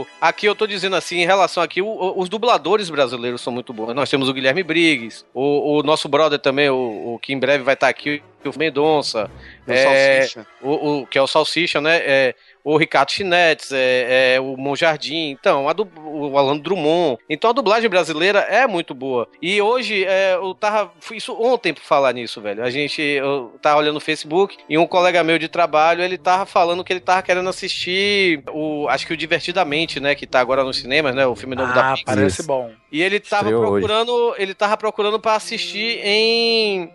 [0.00, 3.74] o- aqui eu tô dizendo assim, em relação aqui, o- os dubladores brasileiros são muito
[3.74, 3.92] bons.
[3.92, 7.74] Nós temos o Guilherme Briggs, o, o nosso brother também, o, que em breve vai
[7.74, 9.30] estar aqui, o Mendonça,
[9.68, 10.46] O é, Salsicha.
[10.62, 11.96] o, o- que é o Salsicha, né?
[11.98, 12.34] É,
[12.64, 17.18] o Ricardo Chinetes, é, é, o Monjardim, então, a du- o Alan Drummond.
[17.28, 19.26] Então a dublagem brasileira é muito boa.
[19.40, 20.92] E hoje, é, eu tava.
[21.00, 22.62] fui Isso ontem por falar nisso, velho.
[22.62, 26.46] A gente eu tava olhando no Facebook e um colega meu de trabalho, ele tava
[26.46, 28.86] falando que ele tava querendo assistir o.
[28.88, 30.14] Acho que o Divertidamente, né?
[30.14, 31.26] Que tá agora nos cinemas, né?
[31.26, 32.14] O filme novo da Ah, Pixar.
[32.14, 32.70] parece bom.
[32.90, 33.86] E ele tava Estreou hoje.
[33.86, 34.34] procurando.
[34.38, 36.90] Ele tava procurando pra assistir em.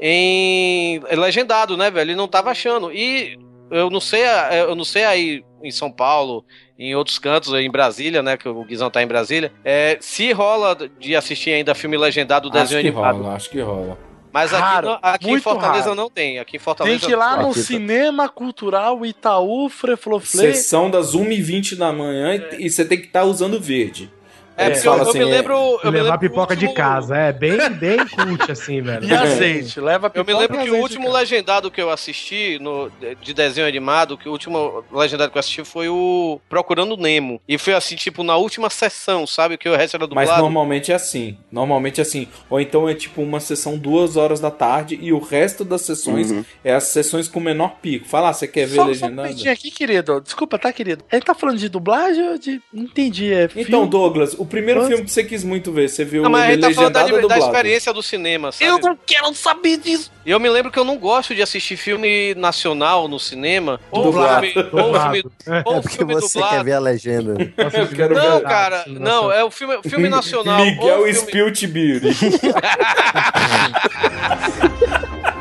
[0.00, 2.10] em legendado, né, velho?
[2.10, 2.92] Ele não tava achando.
[2.92, 3.38] E
[3.70, 4.22] eu não sei,
[4.68, 6.44] eu não sei aí em São Paulo,
[6.78, 8.36] em outros cantos, em Brasília, né?
[8.36, 9.52] Que o Guizão tá em Brasília.
[9.64, 13.22] É, se rola de assistir ainda filme legendado do Acho desenho que animado.
[13.22, 13.98] rola, acho que rola.
[14.32, 15.94] Mas aqui, Raro, não- aqui em Fortaleza raro.
[15.94, 16.38] não tem.
[16.38, 17.64] Aqui em Fortaleza Tem que ir lá no Aqui tá.
[17.66, 20.52] Cinema Cultural Itaú Frefloflê.
[20.52, 24.10] Sessão das 1h20 da manhã e- e você tem que estar usando verde.
[24.56, 25.54] É, Eles porque eu, eu assim, me é- lembro.
[25.54, 27.16] Eu me levar lembro pipoca de último- casa.
[27.16, 29.04] É bem, bem cult, assim, velho.
[29.04, 32.90] E azeite, leva Eu me pipoca lembro que o último legendado que eu assisti no,
[33.20, 37.40] de desenho animado, que o último legendado que eu assisti foi o Procurando Nemo.
[37.46, 39.58] E foi assim, tipo, na última sessão, sabe?
[39.58, 40.42] Que o resto era Mas dublado.
[40.42, 41.36] normalmente é assim.
[41.52, 42.26] Normalmente é assim.
[42.48, 46.30] Ou então é tipo uma sessão duas horas da tarde e o resto das sessões
[46.30, 46.44] Uhum.
[46.64, 48.06] é as sessões com menor pico.
[48.08, 49.28] Fala, ah, você quer ver Só, só um legendado?
[49.50, 50.20] aqui, querido.
[50.20, 51.04] Desculpa, tá, querido?
[51.12, 52.60] Ele tá falando de dublagem ou de.
[52.72, 53.32] Não entendi.
[53.32, 53.86] É Então?
[53.86, 54.88] Douglas, o primeiro Quanto?
[54.88, 56.92] filme que você quis muito ver, você viu Não, mas a ele gente tá falando
[56.92, 57.56] da, legendado ou da dublado?
[57.56, 58.70] experiência do cinema, sabe?
[58.70, 60.10] Eu não quero saber disso.
[60.24, 63.80] E eu me lembro que eu não gosto de assistir filme nacional no cinema.
[63.90, 64.46] Ou Dublado.
[64.46, 65.22] filme, ou filme,
[65.64, 66.56] ou É porque filme você dublado.
[66.56, 67.34] quer ver a legenda.
[67.56, 68.44] Eu quero Não, ver.
[68.46, 70.58] cara, não, é o filme, filme nacional.
[70.64, 71.14] Miguel filme...
[71.14, 71.62] Spilt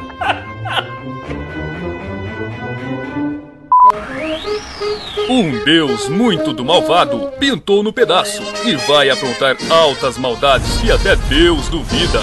[5.30, 11.16] Um deus muito do malvado pintou no pedaço e vai aprontar altas maldades que até
[11.16, 12.20] Deus duvida.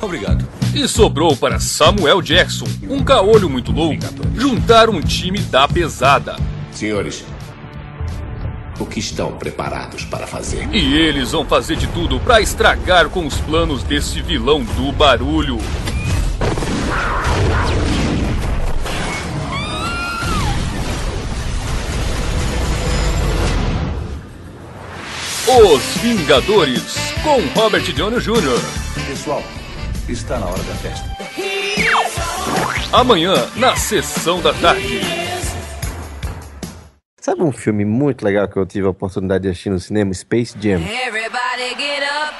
[0.00, 0.44] Obrigado.
[0.74, 4.02] E sobrou para Samuel Jackson, um caolho muito louco,
[4.34, 6.36] juntar um time da pesada.
[6.72, 7.24] Senhores,
[8.80, 10.68] o que estão preparados para fazer?
[10.72, 15.58] E eles vão fazer de tudo para estragar com os planos desse vilão do barulho.
[25.48, 29.06] Os Vingadores, com Robert Downey Jr.
[29.06, 29.40] Pessoal,
[30.08, 31.06] está na hora da festa.
[32.92, 35.00] Amanhã, na sessão da tarde.
[37.20, 40.12] Sabe um filme muito legal que eu tive a oportunidade de assistir no cinema?
[40.12, 40.80] Space Jam.
[40.80, 41.76] Everybody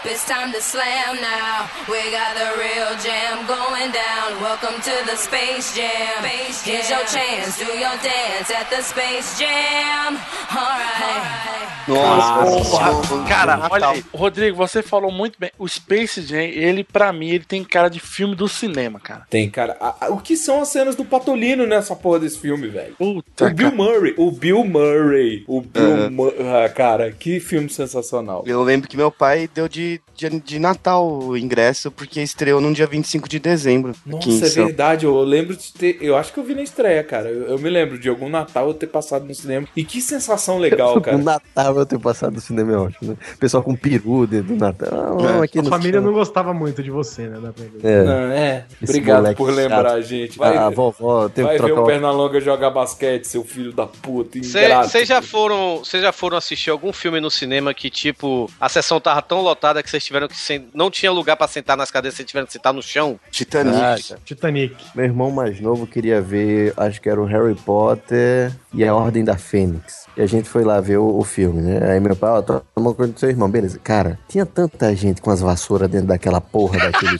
[0.09, 1.69] it's time to slam now.
[1.89, 4.41] We got the real jam going down.
[4.41, 6.23] Welcome to the Space Jam.
[6.65, 10.17] Here's your chance, do your dance at the Space Jam.
[10.51, 11.67] Alright.
[11.87, 14.05] Porra, cara, olha aí.
[14.13, 15.51] Rodrigo, você falou muito bem.
[15.57, 19.25] O Space Jam, ele, pra mim, ele tem cara de filme do cinema, cara.
[19.31, 19.77] Tem, cara.
[19.81, 22.95] A- a- o que são as cenas do Patolino nessa porra desse filme, velho?
[22.97, 24.15] Puta, O Bill Murray.
[24.17, 25.45] O Bill Murray.
[25.47, 26.11] O Bill Aham.
[26.11, 26.37] Murray.
[26.65, 28.43] Ah, cara, que filme sensacional.
[28.47, 32.73] Eu lembro que meu pai deu de, de, de Natal o ingresso porque estreou no
[32.73, 33.95] dia 25 de dezembro.
[34.05, 35.05] Nossa, é São- verdade.
[35.07, 35.99] Eu lembro de ter.
[36.01, 37.29] Eu acho que eu vi na estreia, cara.
[37.29, 39.67] Eu, eu me lembro de algum Natal eu ter passado no cinema.
[39.77, 41.17] E que sensação legal, cara.
[41.17, 43.17] O Natal eu tenho passado no cinema é ótimo, né?
[43.39, 45.19] Pessoal com peru dentro do Natal.
[45.21, 47.53] Ah, aqui a família não gostava muito de você, né?
[47.83, 48.03] É.
[48.05, 48.67] Não, é.
[48.83, 49.97] Obrigado por lembrar chato.
[49.97, 50.39] a gente.
[50.39, 54.39] Vai, a vovó tem vai que ver o Pernalonga jogar basquete, seu filho da puta.
[54.43, 59.01] Vocês já foram, vocês já foram assistir algum filme no cinema que tipo a sessão
[59.01, 62.17] tava tão lotada que vocês tiveram que sen- não tinha lugar pra sentar nas cadeiras,
[62.17, 63.19] vocês tiveram que sentar no chão?
[63.31, 63.77] Titanic.
[63.77, 64.19] Caraca.
[64.25, 64.77] Titanic.
[64.95, 69.25] Meu irmão mais novo queria ver, acho que era o Harry Potter e a Ordem
[69.25, 70.07] da Fênix.
[70.17, 71.93] E a gente foi lá ver o, o filme, né?
[71.93, 73.79] Aí meu pai, ó, toma uma coisa do seu irmão, beleza.
[73.83, 77.17] Cara, tinha tanta gente com as vassouras dentro daquela porra daquele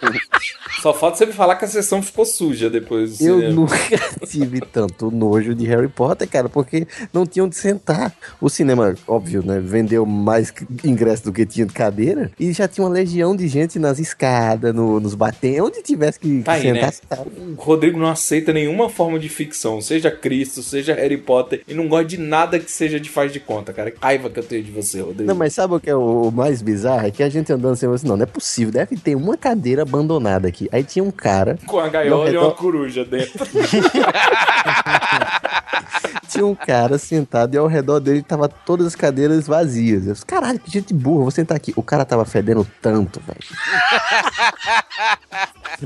[0.00, 0.20] filme.
[0.82, 3.20] Só falta você me falar que a sessão ficou suja depois.
[3.20, 3.54] Eu cinema.
[3.54, 3.76] nunca
[4.28, 8.12] tive tanto nojo de Harry Potter, cara, porque não tinha onde sentar.
[8.40, 9.58] O cinema, óbvio, né?
[9.58, 10.52] Vendeu mais
[10.84, 14.74] ingresso do que tinha de cadeira e já tinha uma legião de gente nas escadas,
[14.74, 16.92] no- nos batentes, onde tivesse que, Tá aí, sentar.
[17.10, 17.26] né?
[17.56, 22.06] Rodrigo não aceita nenhuma forma de ficção, seja Cristo, seja Harry Potter, e não gosta
[22.06, 23.90] de nada que seja de faz de conta, cara.
[23.90, 25.24] Que raiva que eu tenho de você, Rodrigo.
[25.28, 27.06] Não, mas sabe o que é o mais bizarro?
[27.06, 29.82] É que a gente andando assim, assim, não, não é possível, deve ter uma cadeira
[29.82, 30.68] abandonada aqui.
[30.72, 31.58] Aí tinha um cara.
[31.66, 33.46] Com a gaiola e redor- uma coruja dentro.
[36.28, 40.06] Tinha um cara sentado e ao redor dele tava todas as cadeiras vazias.
[40.06, 41.72] Eu disse, caralho, que gente burra, vou sentar aqui.
[41.76, 43.38] O cara tava fedendo tanto, velho.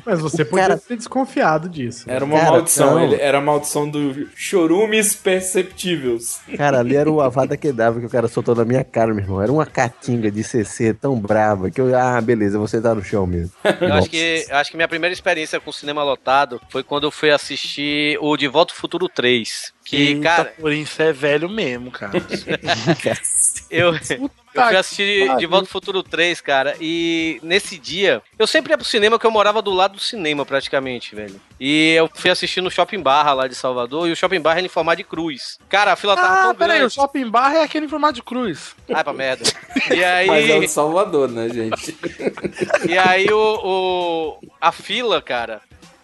[0.04, 2.04] Mas você O podia cara- ter desconfiado disso.
[2.08, 3.02] Era uma Cara, maldição, não.
[3.04, 6.40] ele, era a maldição do chorumes perceptíveis.
[6.56, 9.42] Cara, ali era o Avada Kedavra que o cara soltou na minha cara, meu irmão.
[9.42, 13.26] Era uma catinga de CC tão brava que eu, ah, beleza, vou sentar no chão
[13.26, 13.52] mesmo.
[13.80, 17.10] Eu acho que, eu acho que minha primeira experiência com cinema lotado foi quando eu
[17.10, 19.72] fui assistir o De Volta ao Futuro 3.
[19.84, 22.12] Que, cara, Porém, isso é velho mesmo, cara.
[23.70, 25.36] eu, eu fui que assistir.
[25.36, 29.26] De Volta ao Futuro 3, cara, e nesse dia, eu sempre ia pro cinema, que
[29.26, 31.40] eu morava do lado do cinema, praticamente, velho.
[31.58, 34.66] E eu fui assistir no Shopping Barra lá de Salvador, e o Shopping Barra era
[34.66, 35.58] em formato de cruz.
[35.68, 38.22] Cara, a fila tava Ah, tão peraí, o shopping bar é aquele em formato de
[38.22, 38.76] cruz.
[38.92, 39.44] Ai, pra merda.
[39.90, 40.26] E aí...
[40.26, 41.96] Mas é o Salvador, né, gente?
[42.88, 45.62] E aí o, o- a fila, cara,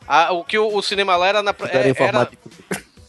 [0.09, 2.31] a- o que o, o cinema lá era na Era em é- era,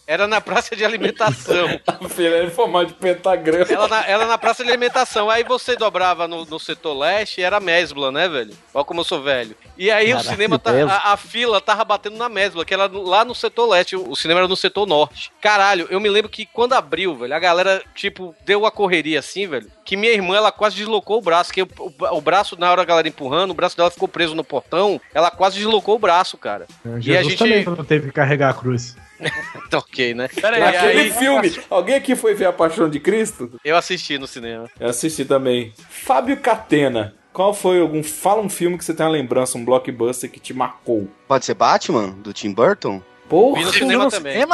[0.08, 1.68] era na praça de alimentação.
[1.86, 3.66] A fila era em formato de pentagrama.
[3.70, 5.30] Ela na, ela na praça de alimentação.
[5.30, 8.54] Aí você dobrava no, no setor leste e era Mesbla, né, velho?
[8.74, 9.54] Olha como eu sou velho.
[9.78, 12.88] E aí o Caraca, cinema, tá- a, a fila tava batendo na Mesbla, que era
[12.88, 13.98] lá no setor leste.
[13.98, 15.30] O, o cinema era no setor norte.
[15.42, 19.46] Caralho, eu me lembro que quando abriu, velho, a galera, tipo, deu uma correria assim,
[19.46, 21.52] velho, que minha irmã, ela quase deslocou o braço.
[21.52, 24.34] Que o, o, o braço, na hora a galera empurrando, o braço dela ficou preso
[24.34, 25.02] no portão.
[25.14, 26.66] Ela quase deslocou o braço, cara.
[26.86, 27.38] Jesus e a gente.
[27.38, 28.96] também não teve que carregar a cruz.
[29.70, 30.28] Tá ok, né?
[30.30, 31.60] Peraí, Aquele aí, filme.
[31.70, 33.60] Alguém aqui foi ver A Paixão de Cristo?
[33.64, 34.70] eu assisti no cinema.
[34.80, 35.74] Eu assisti também.
[35.90, 37.16] Fábio Catena.
[37.34, 38.02] Qual foi algum.
[38.02, 41.08] Fala um filme que você tem uma lembrança, um blockbuster que te marcou.
[41.28, 43.02] Pode ser Batman, do Tim Burton?
[43.30, 44.38] Porra, Vi no cinema também.
[44.40, 44.48] eu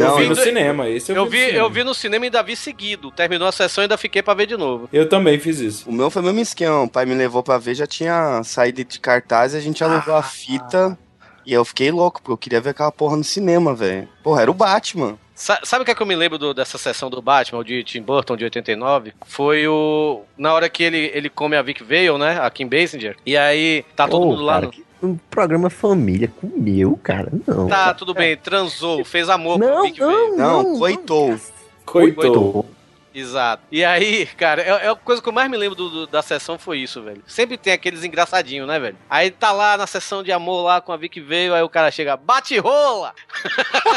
[0.00, 0.88] Não, vi no cinema.
[0.88, 1.64] Esse eu, Eu vi, vi, no cinema.
[1.66, 3.10] eu vi no cinema e ainda vi seguido.
[3.12, 4.88] Terminou a sessão e ainda fiquei pra ver de novo.
[4.92, 5.88] Eu também fiz isso.
[5.88, 6.82] O meu foi o mesmo esquema.
[6.82, 10.14] O pai me levou pra ver, já tinha saído de cartaz e a gente alugou
[10.16, 10.98] a fita.
[11.46, 14.08] E eu fiquei louco, porque eu queria ver aquela porra no cinema, velho.
[14.22, 15.18] Porra, era o Batman.
[15.34, 17.64] Sa- sabe o que, é que eu me lembro do- dessa sessão do Batman, o
[17.64, 19.14] de Tim Burton, de 89?
[19.26, 20.20] Foi o.
[20.36, 22.38] Na hora que ele, ele come a Vic Vale, né?
[22.40, 23.16] A Kim Basinger.
[23.24, 24.54] E aí tá todo Ô, mundo lá.
[24.54, 27.32] cara, no- que- Um programa família comeu, cara.
[27.46, 27.66] Não.
[27.68, 30.12] Tá, tudo bem, transou, fez amor com a Não, Vic Vale.
[30.36, 30.78] Não, não.
[30.78, 31.40] coitou.
[31.86, 32.66] Coitou.
[33.12, 33.64] Exato.
[33.72, 36.22] E aí, cara, é, é a coisa que eu mais me lembro do- do- da
[36.22, 37.22] sessão foi isso, velho.
[37.26, 38.96] Sempre tem aqueles engraçadinhos, né, velho?
[39.08, 41.90] Aí tá lá na sessão de amor lá com a Vic veio, aí o cara
[41.90, 43.12] chega, bate rola!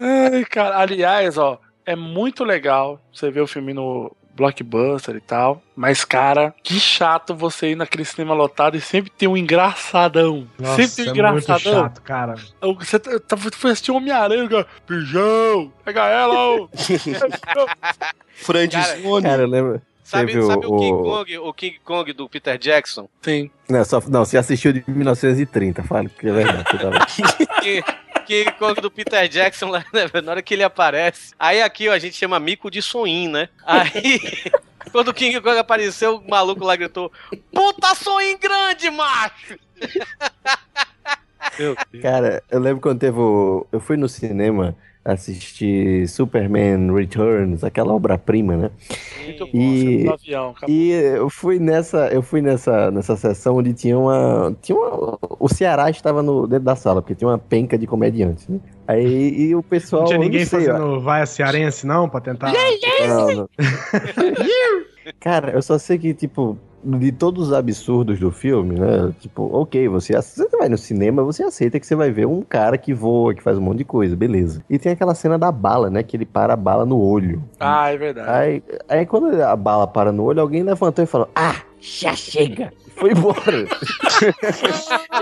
[0.00, 5.62] Ai, cara, aliás, ó, é muito legal você ver o filme no blockbuster e tal,
[5.76, 10.46] mas, cara, que chato você ir naquele cinema lotado e sempre tem um engraçadão.
[10.58, 11.82] Nossa, sempre tem um é muito engraçadão.
[11.82, 12.34] chato, cara.
[12.78, 16.68] Você tá, tá, foi assistir Homem-Aranha, cara, Pijão, pega ela, ô.
[18.34, 19.22] Franzone.
[19.22, 19.82] Cara, eu lembro.
[20.04, 23.08] Sabe, teve sabe o, o, King o- Kong, o King Kong do Peter Jackson?
[23.22, 23.50] Sim.
[23.68, 26.64] Não, só, não, você assistiu de 1930, fala que é verdade.
[26.70, 27.06] você tava-
[28.22, 31.34] King, King Kong do Peter Jackson, lá, né, na hora que ele aparece.
[31.38, 33.48] Aí aqui ó, a gente chama mico de soin, né?
[33.64, 34.20] Aí,
[34.90, 37.12] quando o King Kong apareceu, o maluco lá gritou:
[37.52, 39.58] Puta soin grande, macho!
[42.00, 43.66] Cara, eu lembro quando teve o...
[43.72, 48.70] Eu fui no cinema assistir Superman Returns, aquela obra-prima, né?
[49.24, 50.54] Muito bom, E- no avião.
[50.68, 55.48] E eu fui nessa, eu fui nessa, nessa sessão onde tinha uma, tinha uma, o
[55.48, 58.60] Ceará estava no dentro da sala porque tinha uma penca de comediantes, né?
[58.86, 62.20] Aí e o pessoal Não tinha ninguém sei, ó, fazendo vai a cearense, não, pra
[62.20, 62.52] tentar.
[63.08, 63.48] não, não.
[65.18, 69.12] Cara, eu só sei que tipo de todos os absurdos do filme, né?
[69.20, 72.76] Tipo, ok, você, você vai no cinema, você aceita que você vai ver um cara
[72.76, 74.64] que voa, que faz um monte de coisa, beleza.
[74.68, 76.02] E tem aquela cena da bala, né?
[76.02, 77.42] Que ele para a bala no olho.
[77.58, 78.28] Ah, é verdade.
[78.30, 82.72] Aí, aí quando a bala para no olho, alguém levantou e falou: Ah, já chega!
[82.96, 83.66] Foi embora.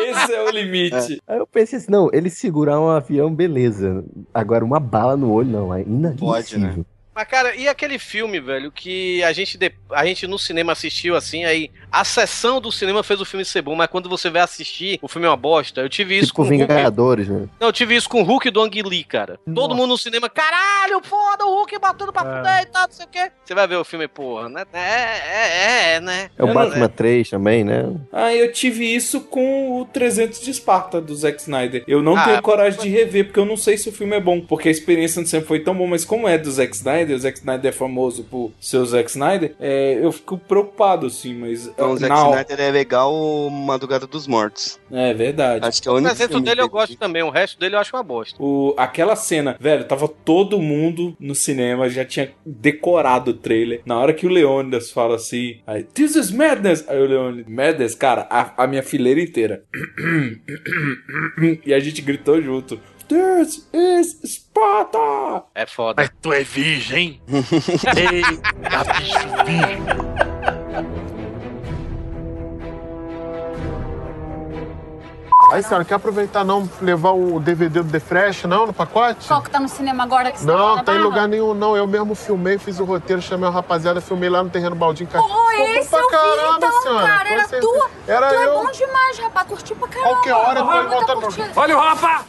[0.01, 1.23] Esse é o limite.
[1.27, 4.05] Aí eu pensei assim: não, ele segurar um avião, beleza.
[4.35, 5.75] Agora, uma bala no olho, não.
[5.75, 5.85] É
[6.19, 6.77] Pode, né?
[7.15, 11.17] Mas, cara, e aquele filme, velho, que a gente, de- a gente no cinema assistiu
[11.17, 14.43] assim, aí a sessão do cinema fez o filme ser bom, mas quando você vai
[14.43, 15.81] assistir, o filme é uma bosta.
[15.81, 16.61] Eu tive isso Tipo com o Hulk.
[16.67, 17.49] Vingadores, né?
[17.59, 19.39] Não, eu tive isso com o Hulk do Ang Lee, cara.
[19.55, 23.07] Todo mundo no cinema, caralho, foda, o Hulk batendo pra fuder e tal, não sei
[23.07, 23.33] o quê.
[23.45, 24.65] Você vai ver o filme, porra, né?
[24.73, 26.31] É, é, é, né?
[26.39, 27.93] É o Batman 3 também, né?
[28.13, 31.83] Ah, eu tive isso com o 300 de Esparta, do Zack Snyder.
[31.89, 34.21] Eu não Ah, tenho coragem de rever, porque eu não sei se o filme é
[34.21, 34.41] bom.
[34.41, 37.19] Porque a experiência não sempre foi tão boa, mas como é do Zack Snyder, o
[37.19, 41.67] Zack Snyder é famoso por ser o Zack Snyder, é, eu fico preocupado, assim, mas...
[41.67, 44.79] Então o Zack na hora- Snyder é legal Madrugada dos Mortos.
[44.91, 45.67] É verdade.
[45.67, 48.03] Acho que é o único dele eu gosto também, o resto dele eu acho uma
[48.03, 48.37] bosta.
[48.43, 53.81] O, aquela cena, velho, tava todo mundo no cinema, já tinha decorado o trailer.
[53.85, 56.85] Na hora que o Leônidas fala assim, aí, This is madness!
[56.89, 59.65] Aí o Leônidas, madness, cara, a, a minha fileira inteira.
[61.65, 62.81] e a gente gritou junto.
[63.11, 65.43] This is Sparta!
[65.53, 66.01] É foda.
[66.01, 67.21] Mas tu é virgem?
[67.27, 70.91] Eita, bicho virgem.
[75.53, 79.27] Aí, senhora, quer aproveitar não levar o DVD do The Fresh, não, no pacote?
[79.27, 81.77] Qual que tá no cinema agora que você Não, tá tá em lugar nenhum, não.
[81.77, 85.09] Eu mesmo filmei, fiz o roteiro, chamei a rapaziada, filmei lá no terreno baldinho.
[85.11, 87.07] Ca- Oh, esse pra eu vi caramba, então, senhora.
[87.09, 87.29] cara.
[87.31, 87.63] Era certeza.
[87.63, 87.91] tua.
[88.07, 88.43] Era tu eu.
[88.43, 89.47] é bom demais, rapaz.
[89.49, 90.11] Curtiu pra caramba.
[90.11, 91.21] Qualquer hora eu tô voltando.
[91.23, 91.51] curtindo.
[91.57, 92.25] Olha o Rafa!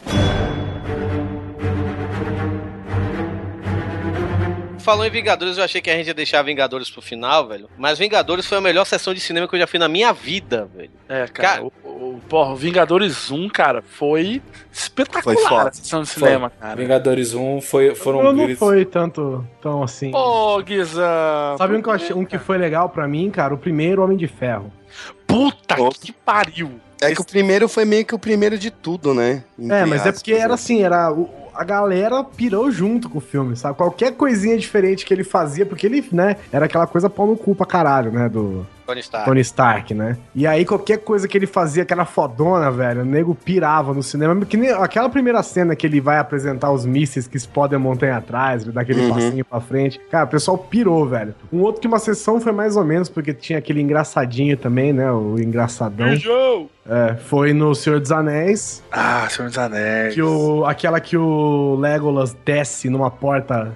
[4.82, 7.68] Falou em Vingadores, eu achei que a gente ia deixar Vingadores pro final, velho.
[7.78, 10.68] Mas Vingadores foi a melhor sessão de cinema que eu já fiz na minha vida,
[10.74, 10.90] velho.
[11.08, 16.50] É, cara, o, o, porra, o Vingadores 1, cara, foi espetacular a sessão de cinema,
[16.50, 16.58] Foi.
[16.58, 16.76] cara.
[16.76, 20.10] Vingadores 1 foi, foram Não, não foi tanto tão assim.
[20.14, 21.56] Ô, Guizão.
[21.58, 23.54] Sabe um que, eu achei, um que foi legal pra mim, cara?
[23.54, 24.72] O primeiro Homem de Ferro.
[25.26, 26.80] Puta que pariu!
[27.00, 29.42] É que o primeiro foi meio que o primeiro de tudo, né?
[29.58, 31.10] Entre É, mas é aspas, porque era assim, era.
[31.12, 33.76] o- a galera pirou junto com o filme, sabe?
[33.76, 37.54] Qualquer coisinha diferente que ele fazia, porque ele, né, era aquela coisa pau no cu
[37.54, 38.28] pra caralho, né?
[38.28, 39.26] Do Tony Stark.
[39.26, 40.16] Tony Stark, né?
[40.34, 44.02] E aí qualquer coisa que ele fazia, que era fodona, velho, o nego pirava no
[44.02, 44.34] cinema.
[44.44, 48.16] Que nem aquela primeira cena que ele vai apresentar os mísseis que explodem a montanha
[48.16, 49.14] atrás, dá aquele Uhum.
[49.14, 50.00] passinho pra frente.
[50.10, 51.34] Cara, o pessoal pirou, velho.
[51.52, 55.10] Um outro que uma sessão foi mais ou menos, porque tinha aquele engraçadinho também, né?
[55.10, 56.14] O engraçadão.
[56.16, 56.66] Joe!
[56.84, 58.82] É, foi no Senhor dos Anéis.
[58.90, 60.14] Ah, Senhor dos Anéis.
[60.14, 63.72] Que o, aquela que o Legolas desce numa porta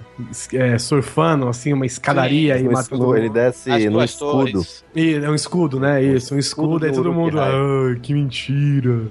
[0.53, 4.31] é, surfando, assim, uma escadaria Sim, e mata todo ele desce As no escudo.
[4.31, 4.83] torres.
[4.97, 6.03] E, é um escudo, né?
[6.03, 7.39] Isso, um escudo, aí todo do mundo.
[7.39, 9.03] Ai, que mentira.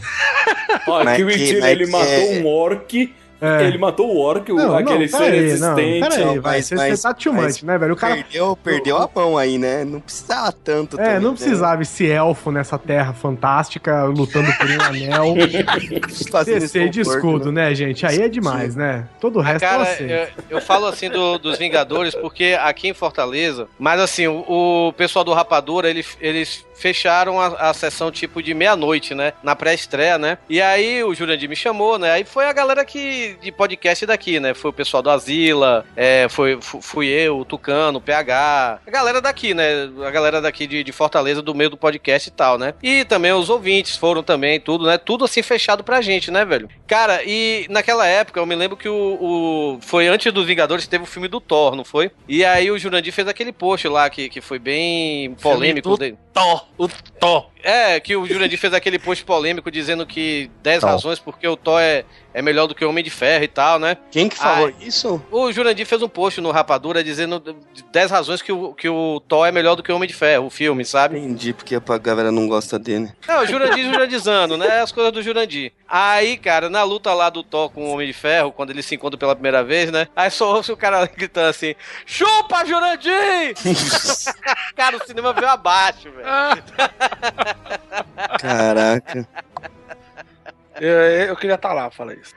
[0.88, 3.14] Ó, Mas que mentira, ele matou é- um orc.
[3.40, 3.64] É.
[3.64, 6.56] Ele matou o orc, o- Não, não, aquele pera ser aí, não, aí, Não, vai,
[6.58, 7.92] mas- você, tá too much, né, velho?
[7.92, 8.14] O cara.
[8.16, 9.84] Perdeu, perdeu a mão aí, né?
[9.84, 10.98] Não precisava tanto.
[11.00, 11.36] É, também, não né?
[11.36, 15.34] precisava esse elfo nessa terra fantástica lutando por um anel.
[16.44, 18.06] Descer de esconforto, escudo, né, gente?
[18.06, 19.06] Aí é demais, né?
[19.20, 20.10] Todo o resto eu Cara, aceito.
[20.10, 24.92] eu, eu falo assim do- dos Vingadores porque aqui em Fortaleza, mas assim, o, o
[24.92, 29.32] pessoal do Rapadura, eles, eles fecharam a, a sessão tipo de meia-noite, né?
[29.42, 30.38] Na pré-estreia, né?
[30.48, 32.12] E aí o Jurandir me chamou, né?
[32.12, 34.54] Aí foi a galera que de podcast daqui, né?
[34.54, 38.90] Foi o pessoal do Asila, é, foi, fu- fui eu, o Tucano, o PH, a
[38.90, 39.88] galera daqui, né?
[40.06, 42.74] A galera daqui de, de Fortaleza, do meio do podcast e tal, né?
[42.82, 44.98] E também os ouvintes foram também, tudo, né?
[44.98, 46.68] Tudo assim fechado pra gente, né, velho?
[46.86, 50.90] Cara, e naquela época eu me lembro que o, o- foi antes dos Vingadores que
[50.90, 52.10] teve o filme do Thor, não foi?
[52.28, 56.16] E aí o Jurandir fez aquele post lá que, que foi bem polêmico do dele.
[56.32, 57.50] Thor, o Thor.
[57.68, 60.90] É, que o Jurandir fez aquele post polêmico dizendo que 10 Thor.
[60.90, 63.80] razões porque o Thor é, é melhor do que o Homem de Ferro e tal,
[63.80, 63.96] né?
[64.08, 65.20] Quem que falou Aí- isso?
[65.32, 67.40] O Jurandir fez um post no Rapadura dizendo
[67.90, 70.46] 10 razões que o, que o Thor é melhor do que o Homem de Ferro,
[70.46, 71.18] o filme, sabe?
[71.18, 73.10] Entendi, porque a galera não gosta dele.
[73.26, 74.80] Não, o Jurandir Jurandizando, né?
[74.80, 75.72] As coisas do Jurandir.
[75.88, 78.94] Aí, cara, na luta lá do Thor com o Homem de Ferro, quando eles se
[78.94, 80.06] encontram pela primeira vez, né?
[80.14, 83.54] Aí só ouve o cara gritando assim: Chupa, Jurandir!
[84.76, 86.26] cara, o cinema veio abaixo, velho.
[88.38, 89.26] Caraca.
[90.78, 92.34] Eu, eu queria estar lá, fala isso.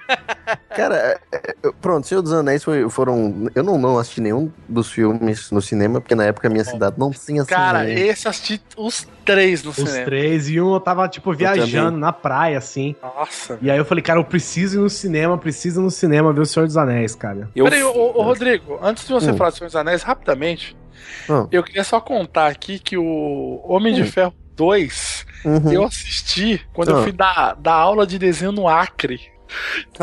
[0.70, 3.50] Cara, é, é, eu- pronto, Senhor dos Anéis foi- foram.
[3.54, 6.96] Eu não, não assisti nenhum dos filmes no cinema, porque na época a minha cidade
[6.98, 8.00] não tinha Cara, cinema.
[8.00, 10.06] esse eu assisti os três no Os cinema.
[10.06, 12.96] três, e um eu tava, tipo, viajando na praia, assim.
[13.02, 13.58] Nossa.
[13.62, 16.42] E aí eu falei, cara, eu preciso ir no cinema, preciso ir no cinema ver
[16.42, 17.50] o Senhor dos Anéis, cara.
[17.54, 19.38] Peraí, ô, ô, Rodrigo, antes de você Hum.
[19.38, 20.78] falar de Senhor dos Anéis, rapidamente,
[21.30, 21.46] Hum.
[21.52, 24.06] eu queria só contar aqui que o Homem de Hum.
[24.06, 25.72] Ferro 2, Uhum.
[25.72, 27.04] eu assisti quando eu Ah.
[27.04, 29.22] fui dar, dar aula de desenho no Acre.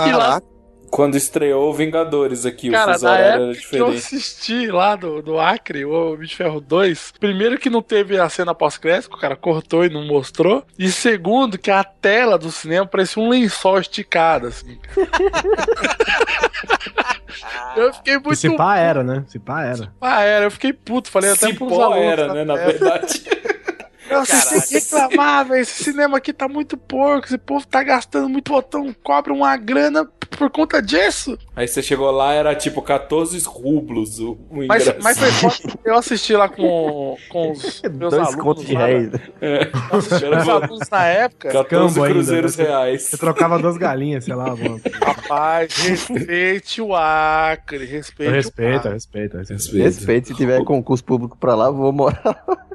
[0.06, 0.40] E lá,
[0.88, 3.52] Quando estreou o Vingadores aqui, o cara, fuso na horário era que eu
[3.90, 3.96] diferente.
[3.98, 8.28] assisti lá do, do Acre, o Homem de Ferro 2, primeiro que não teve a
[8.30, 12.86] cena pós-crédito, o cara cortou e não mostrou, e segundo que a tela do cinema
[12.86, 14.78] parecia um lençol esticado, assim.
[17.76, 19.24] eu fiquei E muito se pá era, né?
[19.28, 19.92] Se pá era.
[20.00, 22.04] Ah, era, eu fiquei puto, falei até pros Cipó alunos.
[22.12, 23.22] era, né, na verdade.
[24.10, 25.60] Nossa, tem que reclamar, velho.
[25.62, 27.26] Esse cinema aqui tá muito porco.
[27.26, 31.38] Esse povo tá gastando muito botão, cobra uma grana por conta disso.
[31.54, 34.98] Aí você chegou lá, era tipo 14 rublos o, o Mas, ingresso.
[35.02, 35.78] mas foi foda.
[35.84, 38.64] Eu assisti lá com, com os meus Dois alunos.
[38.66, 39.10] de lá, réis.
[39.40, 39.70] É.
[39.92, 41.48] Eu assisti com meus alunos na época.
[41.52, 42.64] 14 Cambo ainda, cruzeiros né?
[42.64, 43.02] reais.
[43.04, 44.46] Você trocava duas galinhas, sei lá.
[44.56, 44.80] Mano.
[45.04, 47.84] Rapaz, respeite o Acre.
[47.84, 48.92] Respeite Eu o Acre.
[48.92, 49.82] respeito, eu respeito.
[49.84, 52.44] Respeito, se tiver concurso público pra lá, eu vou morar.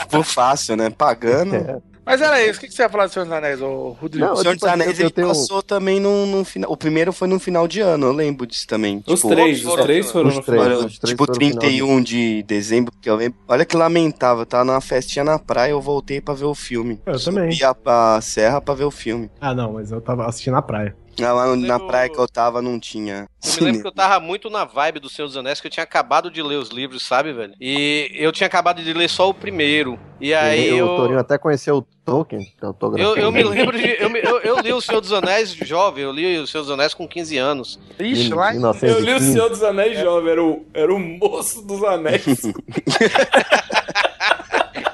[0.00, 0.90] Ficou fácil, né?
[0.90, 1.82] Pagando.
[2.04, 2.56] Mas era isso.
[2.58, 4.24] O que que você ia falar do Senhor dos Anéis, ô Rodrigo?
[4.32, 6.72] o Senhor dos tipo, Anéis eu- tenho- passou também no, no final.
[6.72, 9.02] O primeiro foi no final de ano, eu lembro disso também.
[9.06, 10.78] Os Tipo, três, os três foram Os no três, final.
[10.78, 13.38] os três tipo, foram no final 31 de dezembro, que eu lembro.
[13.46, 16.98] Olha que lamentável, tá numa festinha na praia, eu voltei pra ver o filme.
[17.04, 17.52] Eu também.
[17.52, 17.76] Subi a,
[18.16, 19.30] a serra pra ver o filme.
[19.38, 20.96] Ah, não, mas eu tava assistindo na praia.
[21.20, 23.28] Lá na praia que eu tava não tinha.
[23.44, 25.70] Eu me lembro que eu tava muito na vibe do Senhor dos Anéis, que eu
[25.70, 27.54] tinha acabado de ler os livros, sabe, velho?
[27.60, 29.98] E eu tinha acabado de ler só o primeiro.
[30.20, 30.96] E aí o eu.
[30.96, 34.02] Torinho até conheceu o Tolkien, que é Eu, eu me lembro de.
[34.02, 36.72] Eu, me- eu, eu li O Senhor dos Anéis jovem, eu li O Senhor dos
[36.72, 37.78] Anéis com 15 anos.
[37.98, 38.52] Ixi, lá
[38.82, 42.24] Eu li o Senhor dos Anéis jovem, era o, era o moço dos anéis.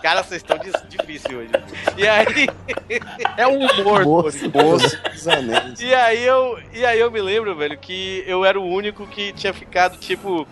[0.04, 1.48] Cara, vocês estão difícil hoje.
[1.96, 2.46] E aí.
[3.38, 4.04] É um humor.
[4.04, 5.80] Moço, moço dos anéis.
[5.80, 6.58] E aí eu.
[6.74, 10.46] E aí eu me lembro, velho, que eu era o único que tinha ficado, tipo.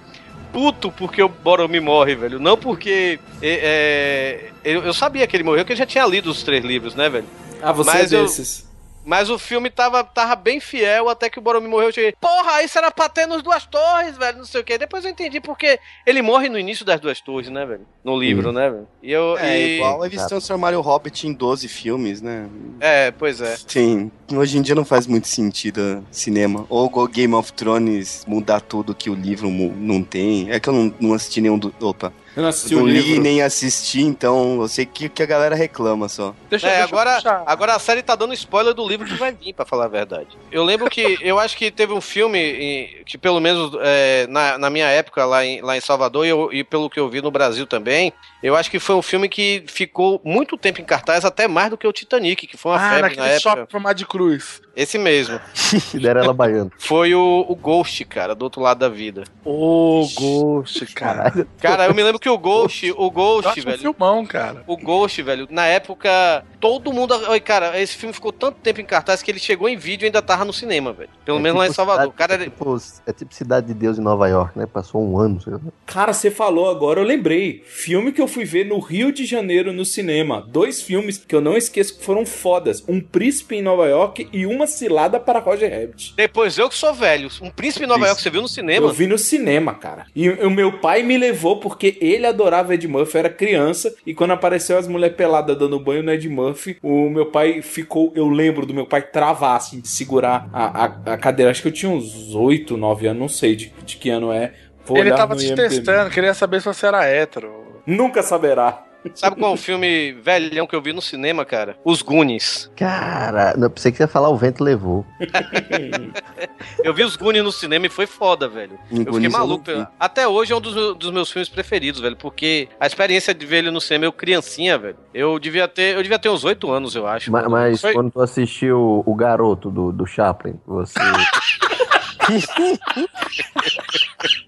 [0.51, 2.41] Puto porque o Boromir morre, velho.
[2.41, 3.21] Não porque.
[3.43, 6.65] é, é, eu, eu sabia que ele morreu, porque eu já tinha lido os três
[6.65, 7.27] livros, né, velho?
[7.61, 8.72] Ah, você Mas é eu- desses.
[9.05, 11.89] Mas o filme tava, tava bem fiel até que o Boromir morreu.
[11.89, 14.79] Eu cheguei, porra, isso era pra ter nos Duas Torres, velho, não sei o quê.
[14.79, 17.87] Depois eu entendi porque ele morre no início das Duas Torres, né, velho?
[18.05, 18.55] No livro, Sim.
[18.55, 18.89] né, velho?
[19.03, 19.37] E eu.
[19.39, 22.49] É e- igual eles transformaram o Hobbit em 12 filmes, né?
[22.81, 23.57] É, pois é.
[23.67, 26.65] Sim, hoje em dia não faz muito sentido cinema.
[26.69, 30.51] Ou o Game of Thrones mudar tudo que o livro não tem.
[30.51, 31.75] É que eu não, não assisti nenhum do.
[31.81, 32.13] Opa.
[32.35, 33.23] Eu não assisti Eu o não li livro.
[33.23, 36.35] nem assisti, então eu sei que, que a galera reclama só.
[36.63, 39.85] é, agora, agora a série tá dando spoiler do livro que vai vir, pra falar
[39.85, 40.29] a verdade.
[40.51, 44.71] Eu lembro que, eu acho que teve um filme que, pelo menos é, na, na
[44.71, 47.31] minha época lá em, lá em Salvador, e, eu- e pelo que eu vi no
[47.31, 48.13] Brasil também,
[48.43, 51.77] eu acho que foi um filme que ficou muito tempo em cartaz, até mais do
[51.79, 53.41] que o Titanic, que foi uma Ah, febre na naquele época.
[53.41, 54.61] shopping formato de cruz.
[54.75, 55.39] Esse mesmo.
[55.55, 56.71] Cinderela Baiana.
[56.79, 59.25] Foi o, o Ghost, cara, do outro lado da vida.
[59.45, 61.47] Ô, Ghost, cara.
[61.61, 63.79] Cara, eu me lembro que o Ghost, o Eu Ghost, acho um velho.
[63.79, 64.63] filmão, cara.
[64.67, 67.13] O Ghost, velho, na época, todo mundo.
[67.29, 70.07] Oi, Cara, esse filme ficou tanto tempo em cartaz que ele chegou em vídeo e
[70.07, 71.11] ainda tava no cinema, velho.
[71.25, 72.07] Pelo menos lá em Salvador.
[72.09, 72.77] O cara É tipo,
[73.07, 74.65] é tipo Cidade de Deus em Nova York, né?
[74.67, 75.41] Passou um ano.
[75.41, 75.61] sei lá.
[75.85, 77.63] Cara, você falou agora, eu lembrei.
[77.67, 80.45] Filme que eu fui ver no Rio de Janeiro no cinema.
[80.49, 82.83] Dois filmes que eu não esqueço que foram fodas.
[82.89, 86.15] Um Príncipe em Nova York e Uma Cilada para Roger Rabbit.
[86.17, 87.29] Depois eu que sou velho.
[87.41, 88.87] Um príncipe em Nova York, você viu no cinema?
[88.87, 90.07] Eu vi no cinema, cara.
[90.17, 93.95] E o meu pai me levou porque ele adorava Ed Murphy, eu era criança.
[94.07, 98.13] E quando apareceu as mulheres peladas dando banho no Ed Murphy, o meu pai ficou.
[98.17, 101.51] Eu lembro do meu pai travar, assim, de segurar a, a, a cadeira.
[101.51, 104.53] Acho que eu tinha uns 8, 9 anos, não sei de, de que ano é.
[104.85, 105.69] Vou Ele tava te IMDb.
[105.69, 107.62] testando, queria saber se você era hétero.
[107.87, 108.83] Nunca saberá.
[109.17, 111.77] Sabe qual é o filme velhão que eu vi no cinema, cara?
[111.85, 112.71] Os Goonies.
[112.77, 115.05] Cara, não, pensei que você ia falar O Vento Levou.
[116.85, 118.79] Eu vi os Goonies no cinema e foi foda, velho.
[118.91, 119.65] Em Eu fiquei Goonies eu maluco.
[119.65, 119.87] vi.
[119.99, 122.17] Até hoje é um dos, meus- dos meus filmes preferidos, velho.
[122.17, 124.97] Porque a experiência de ver ele no cinema, eu criancinha, velho.
[125.13, 127.31] Eu devia ter, eu devia ter uns 8 anos, eu acho.
[127.33, 130.95] Ma- quando- Mas Foi- quando tu assistiu o garoto do, do Chaplin, você.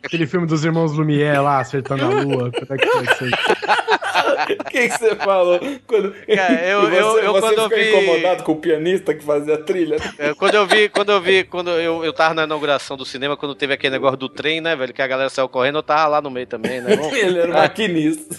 [0.04, 2.50] Aquele filme dos irmãos Lumière lá, acertando a lua.
[2.52, 3.30] Quando é que foi isso aí?
[4.60, 5.58] O que que você falou?
[5.86, 6.12] Quando...
[6.34, 9.24] Cara, eu- você, eu- eu você quando eu ficou vi- incomodado com o pianista que
[9.24, 9.96] fazia a trilha?
[10.18, 13.36] É, quando eu vi, quando eu vi, quando eu, eu tava na inauguração do cinema,
[13.36, 16.06] quando teve aquele negócio do trem, né, velho, que a galera saiu correndo, eu tava
[16.06, 16.96] lá no meio também, né?
[16.96, 18.36] Bom, Ele era maquinista.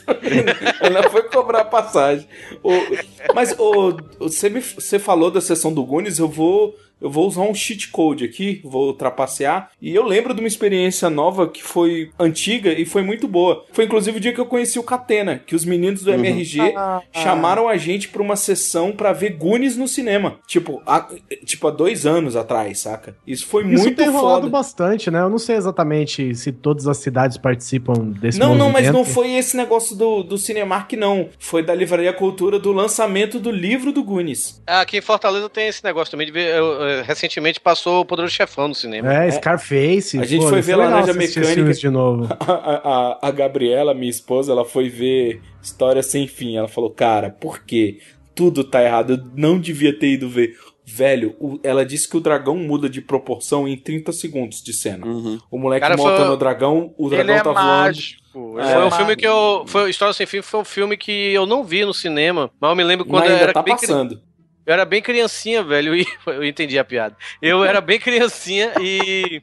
[0.82, 2.28] Ele não foi cobrar a passagem.
[2.64, 6.76] O- mas o, você, me, você falou da sessão do Gunis, eu vou.
[7.02, 9.70] Eu vou usar um cheat code aqui, vou trapacear.
[9.82, 13.64] E eu lembro de uma experiência nova que foi antiga e foi muito boa.
[13.72, 16.16] Foi inclusive o dia que eu conheci o Catena, que os meninos do Uhum.
[16.20, 20.40] MRG Ah, chamaram a gente pra uma sessão pra ver Gunis no cinema.
[20.48, 21.08] Tipo, há,
[21.46, 23.16] tipo, há dois anos atrás, saca?
[23.28, 24.50] Isso foi Isso muito tem rolado foda.
[24.50, 25.20] bastante, né?
[25.22, 28.94] Eu não sei exatamente se todas as cidades participam desse Não, não, mas movimento.
[28.94, 31.30] não foi esse negócio do, do Cinemark, não.
[31.40, 34.62] Foi da Livraria Cultura do lançamento do livro do Gunis.
[34.66, 36.56] Aqui em Fortaleza tem esse negócio também de ver.
[36.56, 39.14] eu, eu, recentemente passou o Poderoso Chefão no cinema.
[39.14, 40.20] É, Scarface.
[40.20, 41.74] A gente pô, foi ver é legal Laranja Mecânica.
[41.74, 42.28] de novo.
[42.40, 46.56] A, a, a Gabriela, minha esposa, ela foi ver História Sem Fim.
[46.58, 48.00] Ela falou, cara, por quê?
[48.34, 49.14] Tudo tá errado.
[49.14, 50.56] Eu não devia ter ido ver.
[50.88, 55.04] Velho, o- ela disse que o dragão muda de proporção em 30 segundos de cena.
[55.50, 58.22] O moleque Cara, monta foi- no dragão, o Ele dragão é tá mágico.
[58.34, 58.68] voando.
[58.70, 59.64] Foi um filme que eu.
[59.66, 62.76] Foi, História Sem Fim foi um filme que eu não vi no cinema, mas eu
[62.76, 64.22] me lembro quando Mas eu ainda era tá bem cri- passando.
[64.66, 67.16] Eu era bem criancinha, velho, e eu entendi a piada.
[67.42, 69.42] Eu era bem criancinha e.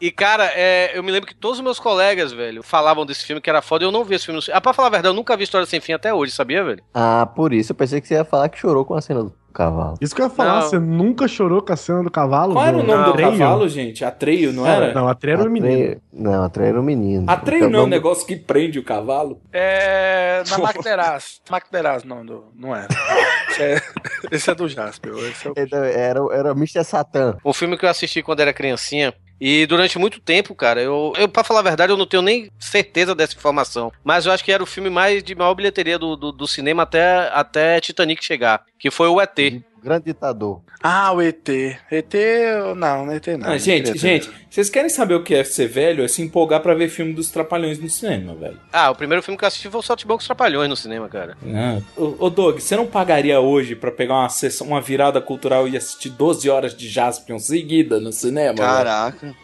[0.00, 3.40] E, cara, é, eu me lembro que todos os meus colegas, velho, falavam desse filme
[3.40, 4.58] que era foda e eu não vi esse filme no cinema.
[4.58, 6.82] Ah, pra falar a verdade, eu nunca vi História Sem Fim até hoje, sabia, velho?
[6.94, 9.34] Ah, por isso eu pensei que você ia falar que chorou com a cena do
[9.52, 9.98] cavalo.
[10.00, 10.62] Isso que eu ia falar, Não.
[10.62, 12.54] você nunca chorou com a cena do cavalo?
[12.54, 13.30] Qual era o nome do Atreio?
[13.38, 14.02] cavalo, gente?
[14.04, 14.94] Atreio, não Era, era?
[14.94, 16.00] não, Atreio era o menino.
[16.12, 17.24] Não, Atreio era o menino.
[17.30, 19.42] Atreio Então, não é um vamos- negócio que prende o cavalo.
[19.52, 20.42] É.
[20.48, 21.40] Na Macderaz.
[21.50, 22.88] Macderaz, não, do- não era.
[23.50, 23.82] Esse é,
[24.30, 25.12] esse é do Jasper.
[25.30, 25.54] Esse é o...
[25.58, 26.84] Então, Era, era o Mr.
[26.84, 27.36] Satan.
[27.44, 29.12] Um filme que eu assisti quando era criancinha.
[29.40, 32.50] E durante muito tempo, cara, eu, eu pra falar a verdade, eu não tenho nem
[32.58, 33.90] certeza dessa informação.
[34.04, 36.82] Mas eu acho que era o filme mais de maior bilheteria do, do, do cinema
[36.82, 38.64] até, até Titanic chegar.
[38.78, 39.62] Que foi o ET.
[39.82, 40.60] Grande ditador.
[40.82, 41.48] Ah, o ET.
[41.48, 42.14] ET,
[42.76, 43.50] não, não é ET não.
[43.50, 43.96] Ah, gente, ET.
[43.96, 46.04] gente, vocês querem saber o que é ser velho?
[46.04, 48.58] É se empolgar pra ver filme dos Trapalhões no cinema, velho.
[48.72, 51.36] Ah, o primeiro filme que eu assisti foi o Saltimbancos Trapalhões no cinema, cara.
[51.46, 55.66] Ah, ô, ô Doug, você não pagaria hoje pra pegar uma sessão, uma virada cultural
[55.66, 58.56] e assistir 12 horas de Jaspion seguida no cinema?
[58.56, 59.34] Caraca.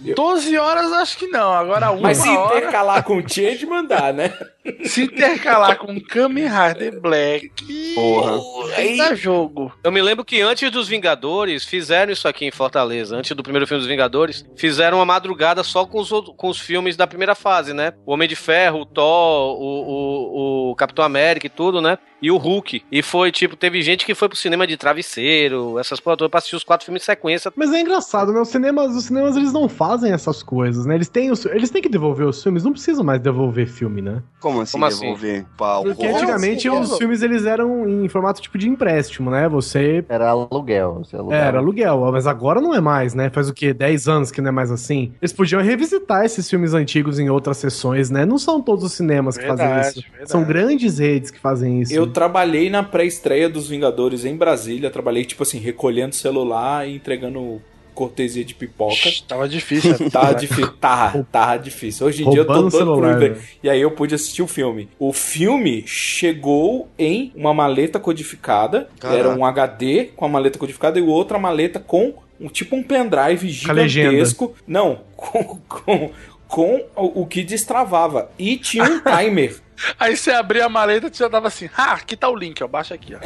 [0.00, 2.56] 12 horas acho que não, agora uma Mas se hora...
[2.58, 4.32] intercalar com o Change, mandar, né?
[4.84, 7.50] Se intercalar com Kamen Rider Black,
[7.94, 8.38] Porra.
[8.76, 9.72] aí dá jogo.
[9.82, 13.16] Eu me lembro que antes dos Vingadores, fizeram isso aqui em Fortaleza.
[13.16, 16.58] Antes do primeiro filme dos Vingadores, fizeram uma madrugada só com os, outros- com os
[16.58, 17.92] filmes da primeira fase, né?
[18.06, 21.98] O Homem de Ferro, o Thor, o, o, o Capitão América e tudo, né?
[22.20, 22.82] E o Hulk.
[22.90, 26.38] E foi, tipo, teve gente que foi pro cinema de travesseiro, essas porra toda, pra
[26.38, 27.52] assistir os quatro filmes em sequência.
[27.56, 28.40] Mas é engraçado, né?
[28.40, 30.96] Os cinemas, os cinemas eles não fazem essas coisas, né?
[30.96, 34.20] Eles têm, os, eles têm que devolver os filmes, não precisam mais devolver filme, né?
[34.40, 35.00] Como assim Como assim?
[35.00, 35.44] devolver?
[35.56, 39.48] Pau, Porque antigamente os filmes eles eram em formato tipo de empréstimo, né?
[39.48, 41.02] Você Era aluguel.
[41.04, 41.42] Você alugava.
[41.42, 43.30] era aluguel, mas agora não é mais, né?
[43.30, 43.72] Faz o quê?
[43.72, 45.12] 10 anos que não é mais assim?
[45.20, 48.24] Eles podiam revisitar esses filmes antigos em outras sessões, né?
[48.24, 50.02] Não são todos os cinemas que fazem Verdade, isso.
[50.10, 50.30] verdade.
[50.30, 51.92] São grandes redes que fazem isso.
[51.94, 54.90] Eu trabalhei na pré-estreia dos Vingadores em Brasília.
[54.90, 57.60] Trabalhei, tipo assim, recolhendo celular e entregando
[57.98, 58.94] cortesia de pipoca.
[59.26, 59.96] Tava difícil.
[60.08, 62.06] Tava difícil, tava, tava difícil.
[62.06, 63.32] Hoje em dia eu tô por celular, ver.
[63.32, 63.38] né?
[63.60, 64.88] E aí eu pude assistir o filme.
[65.00, 68.88] O filme chegou em uma maleta codificada.
[69.00, 69.18] Caraca.
[69.18, 73.48] Era um HD com a maleta codificada e outra maleta com um tipo um pendrive
[73.48, 74.54] gigantesco.
[74.64, 76.10] Não, com, com,
[76.48, 78.30] com o, o que destravava.
[78.38, 79.56] E tinha um timer.
[79.96, 82.66] Aí você abria a maleta e já dava assim, ah, aqui tá o link, ó,
[82.66, 83.18] baixa aqui, ó.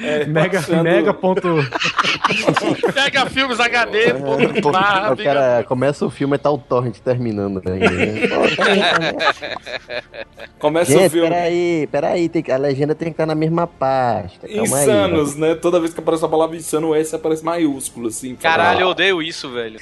[0.00, 1.42] É, Mega, passando- mega ponto.
[2.94, 7.60] Pega filmes HD, ponto, barra, o cara começa o filme e tá o torrent terminando
[7.64, 7.80] né?
[8.28, 8.36] Tá
[10.60, 11.28] Começa o Gente, filme.
[11.28, 14.46] peraí, peraí, tem que- a legenda tem que estar na mesma pasta.
[14.46, 14.82] Calma aí.
[14.84, 15.56] Insanos, né?
[15.56, 18.36] Toda vez que aparece a palavra insano, o S aparece maiúsculo, assim.
[18.36, 19.80] Caralho, eu odeio isso, velho.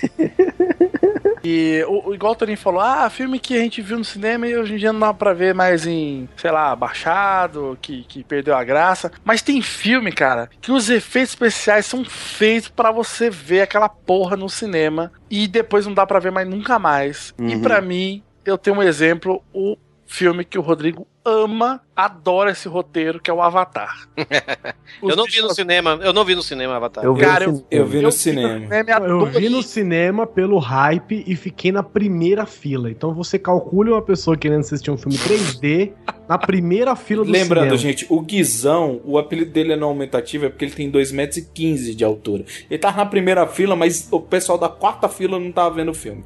[1.44, 4.46] E o, o- igual o Torinho falou, ah, filme que a gente viu no cinema
[4.48, 8.24] e hoje em dia não dá pra ver mais em, sei lá, baixado, que, que
[8.24, 9.12] perdeu a graça.
[9.24, 14.36] Mas tem filme, cara, que os efeitos especiais são feitos pra você ver aquela porra
[14.36, 17.34] no cinema e depois não dá pra ver mais nunca mais.
[17.38, 17.60] E Uhum.
[17.60, 19.76] pra mim, eu tenho um exemplo, o
[20.06, 24.08] filme que o Rodrigo ama, adora esse roteiro, que é o Avatar.
[25.02, 27.04] Eu não vi no cinema, eu não vi no cinema Avatar.
[27.04, 27.68] Eu vi Cara, no eu, cinema.
[27.70, 28.60] Eu vi no eu cinema.
[28.60, 32.90] cinema e Eu vi no cinema pelo hype e fiquei na primeira fila.
[32.90, 35.92] Então você calcule uma pessoa querendo assistir um filme 3D
[36.28, 37.76] na primeira fila do Lembrando, cinema.
[37.76, 41.36] gente, o Guizão, o apelido dele é não aumentativo, é porque ele tem 2,15 metros
[41.38, 42.44] e 15 de altura.
[42.70, 45.94] Ele tava na primeira fila, mas o pessoal da quarta fila não tava vendo o
[45.94, 46.24] filme.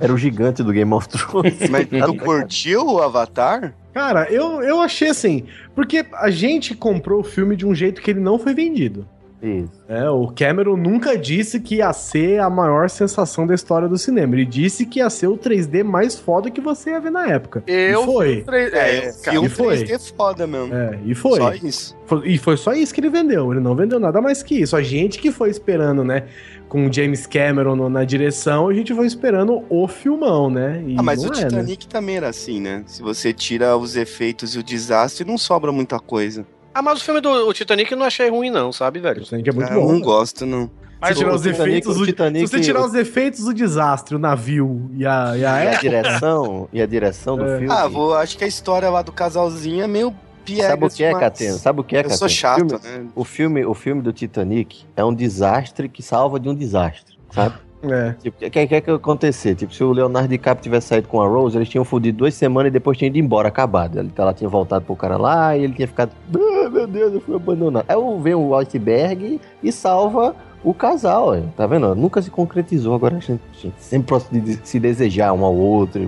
[0.00, 1.68] Era o gigante do Game of Thrones.
[1.70, 3.74] Mas tu curtiu o Avatar?
[3.92, 8.10] Cara, eu, eu achei assim, porque a gente comprou o filme de um jeito que
[8.10, 9.06] ele não foi vendido.
[9.42, 9.72] Isso.
[9.88, 14.36] É, o Cameron nunca disse que ia ser a maior sensação da história do cinema.
[14.36, 17.64] Ele disse que ia ser o 3D mais foda que você ia ver na época.
[17.66, 18.44] Eu e foi.
[18.48, 19.78] É, É, cara, e foi.
[19.84, 20.72] 3D foda mesmo.
[20.72, 21.38] É, e foi.
[21.40, 21.96] Só isso.
[22.06, 23.50] Foi- E foi só isso que ele vendeu.
[23.50, 24.76] Ele não vendeu nada mais que isso.
[24.76, 26.24] A gente que foi esperando, né?
[26.68, 30.82] Com o James Cameron no- na direção, a gente foi esperando o filmão, né?
[30.86, 31.48] E Ah, mas não o é, né?
[31.48, 32.84] Titanic também era assim, né?
[32.86, 36.46] Se você tira os efeitos e o desastre, não sobra muita coisa.
[36.74, 39.20] Ah, mas o filme do o Titanic eu não achei ruim, não, sabe, velho?
[39.20, 39.92] O Titanic é muito Ah, eu bom.
[39.92, 40.66] não gosto, não.
[40.66, 40.70] Se
[41.08, 43.52] Mas tirar o os Titanic- efeitos, o do- Titanic- se você tirar os efeitos do
[43.52, 47.58] desastre, o navio e a, e a E a direção, e a direção do É.
[47.58, 47.72] filme.
[47.74, 50.14] Ah, vou, acho que a história lá do casalzinho é meio
[50.44, 51.12] piegas Sabe o que é.
[51.12, 51.52] Catena?
[51.58, 52.18] Sabe o que é, Eu Catena?
[52.18, 53.06] sou chato, o filme, né?
[53.16, 57.56] o filme, o filme do Titanic é um desastre que salva de um desastre, sabe?
[57.82, 58.12] É.
[58.12, 59.54] Tipo, o que, que, acontecer?
[59.56, 62.70] Tipo, se o Leonardo DiCaprio tivesse saído com a Rose, eles tinham fudido duas semanas
[62.70, 63.98] e depois tinham ido embora, acabado.
[64.16, 67.34] Ela tinha voltado pro cara lá e ele tinha ficado, ah, meu Deus, eu fui
[67.34, 67.84] abandonado.
[67.88, 71.92] Aí vem o iceberg e salva o casal, tá vendo?
[71.94, 74.14] Nunca se concretizou, agora a gente, a gente sempre
[74.62, 76.00] se desejar um ao outro.
[76.00, 76.06] e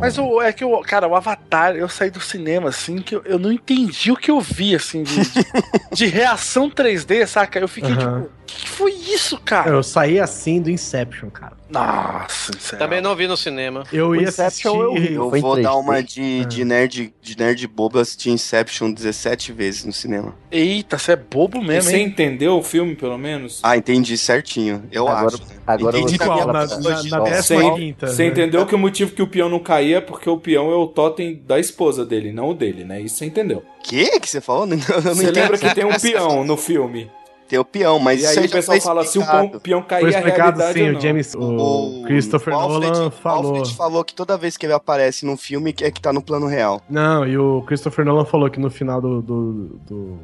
[0.00, 3.22] Mas o, é que, o, cara, o Avatar, eu saí do cinema, assim, que eu,
[3.24, 5.46] eu não entendi o que eu vi, assim, de, de,
[5.92, 7.58] de reação 3D, saca?
[7.58, 8.22] Eu fiquei Aham.
[8.22, 9.70] tipo, que foi isso, cara?
[9.70, 11.56] Eu saí assim do Inception, cara.
[11.72, 12.78] Nossa, sério.
[12.78, 13.84] Também não vi no cinema.
[13.92, 14.42] Eu O ia assistir.
[14.68, 15.14] Inception eu vi.
[15.14, 15.80] Eu em vou dar 3D.
[15.80, 16.44] uma de, É.
[16.44, 20.34] de, nerd, de nerd bobo, eu assisti Inception 17 vezes no cinema.
[20.50, 22.06] Eita, você é bobo E mesmo, você hein?
[22.06, 23.60] entendeu o filme, pelo menos?
[23.62, 25.42] Ah, entendi certinho, eu Agora- acho.
[25.66, 26.46] agora Entendi você na Qual?
[26.46, 28.06] Na, na, na Ó, décima Você, quinta.
[28.06, 28.28] você né?
[28.28, 30.86] entendeu que o motivo que o peão não caía é porque o peão é o
[30.86, 33.00] totem da esposa dele, não o dele, né?
[33.00, 33.62] Isso você entendeu.
[33.82, 34.66] Que que você falou?
[34.70, 37.10] Eu Você lembra que tem um peão no filme?
[37.52, 39.82] Tem o peão, mas E isso aí aí o já pessoal fala se o peão,
[39.82, 41.00] cair Foi é explicado realidade sim, ou o.
[41.02, 43.46] James, o, Christopher o Alfred, Nolan o falou.
[43.56, 46.46] Alfred falou que toda vez que ele aparece num filme é que tá no plano
[46.46, 46.80] real.
[46.88, 49.20] Não, e o Christopher Nolan falou que no final do.
[49.20, 49.52] do,
[49.86, 50.18] do-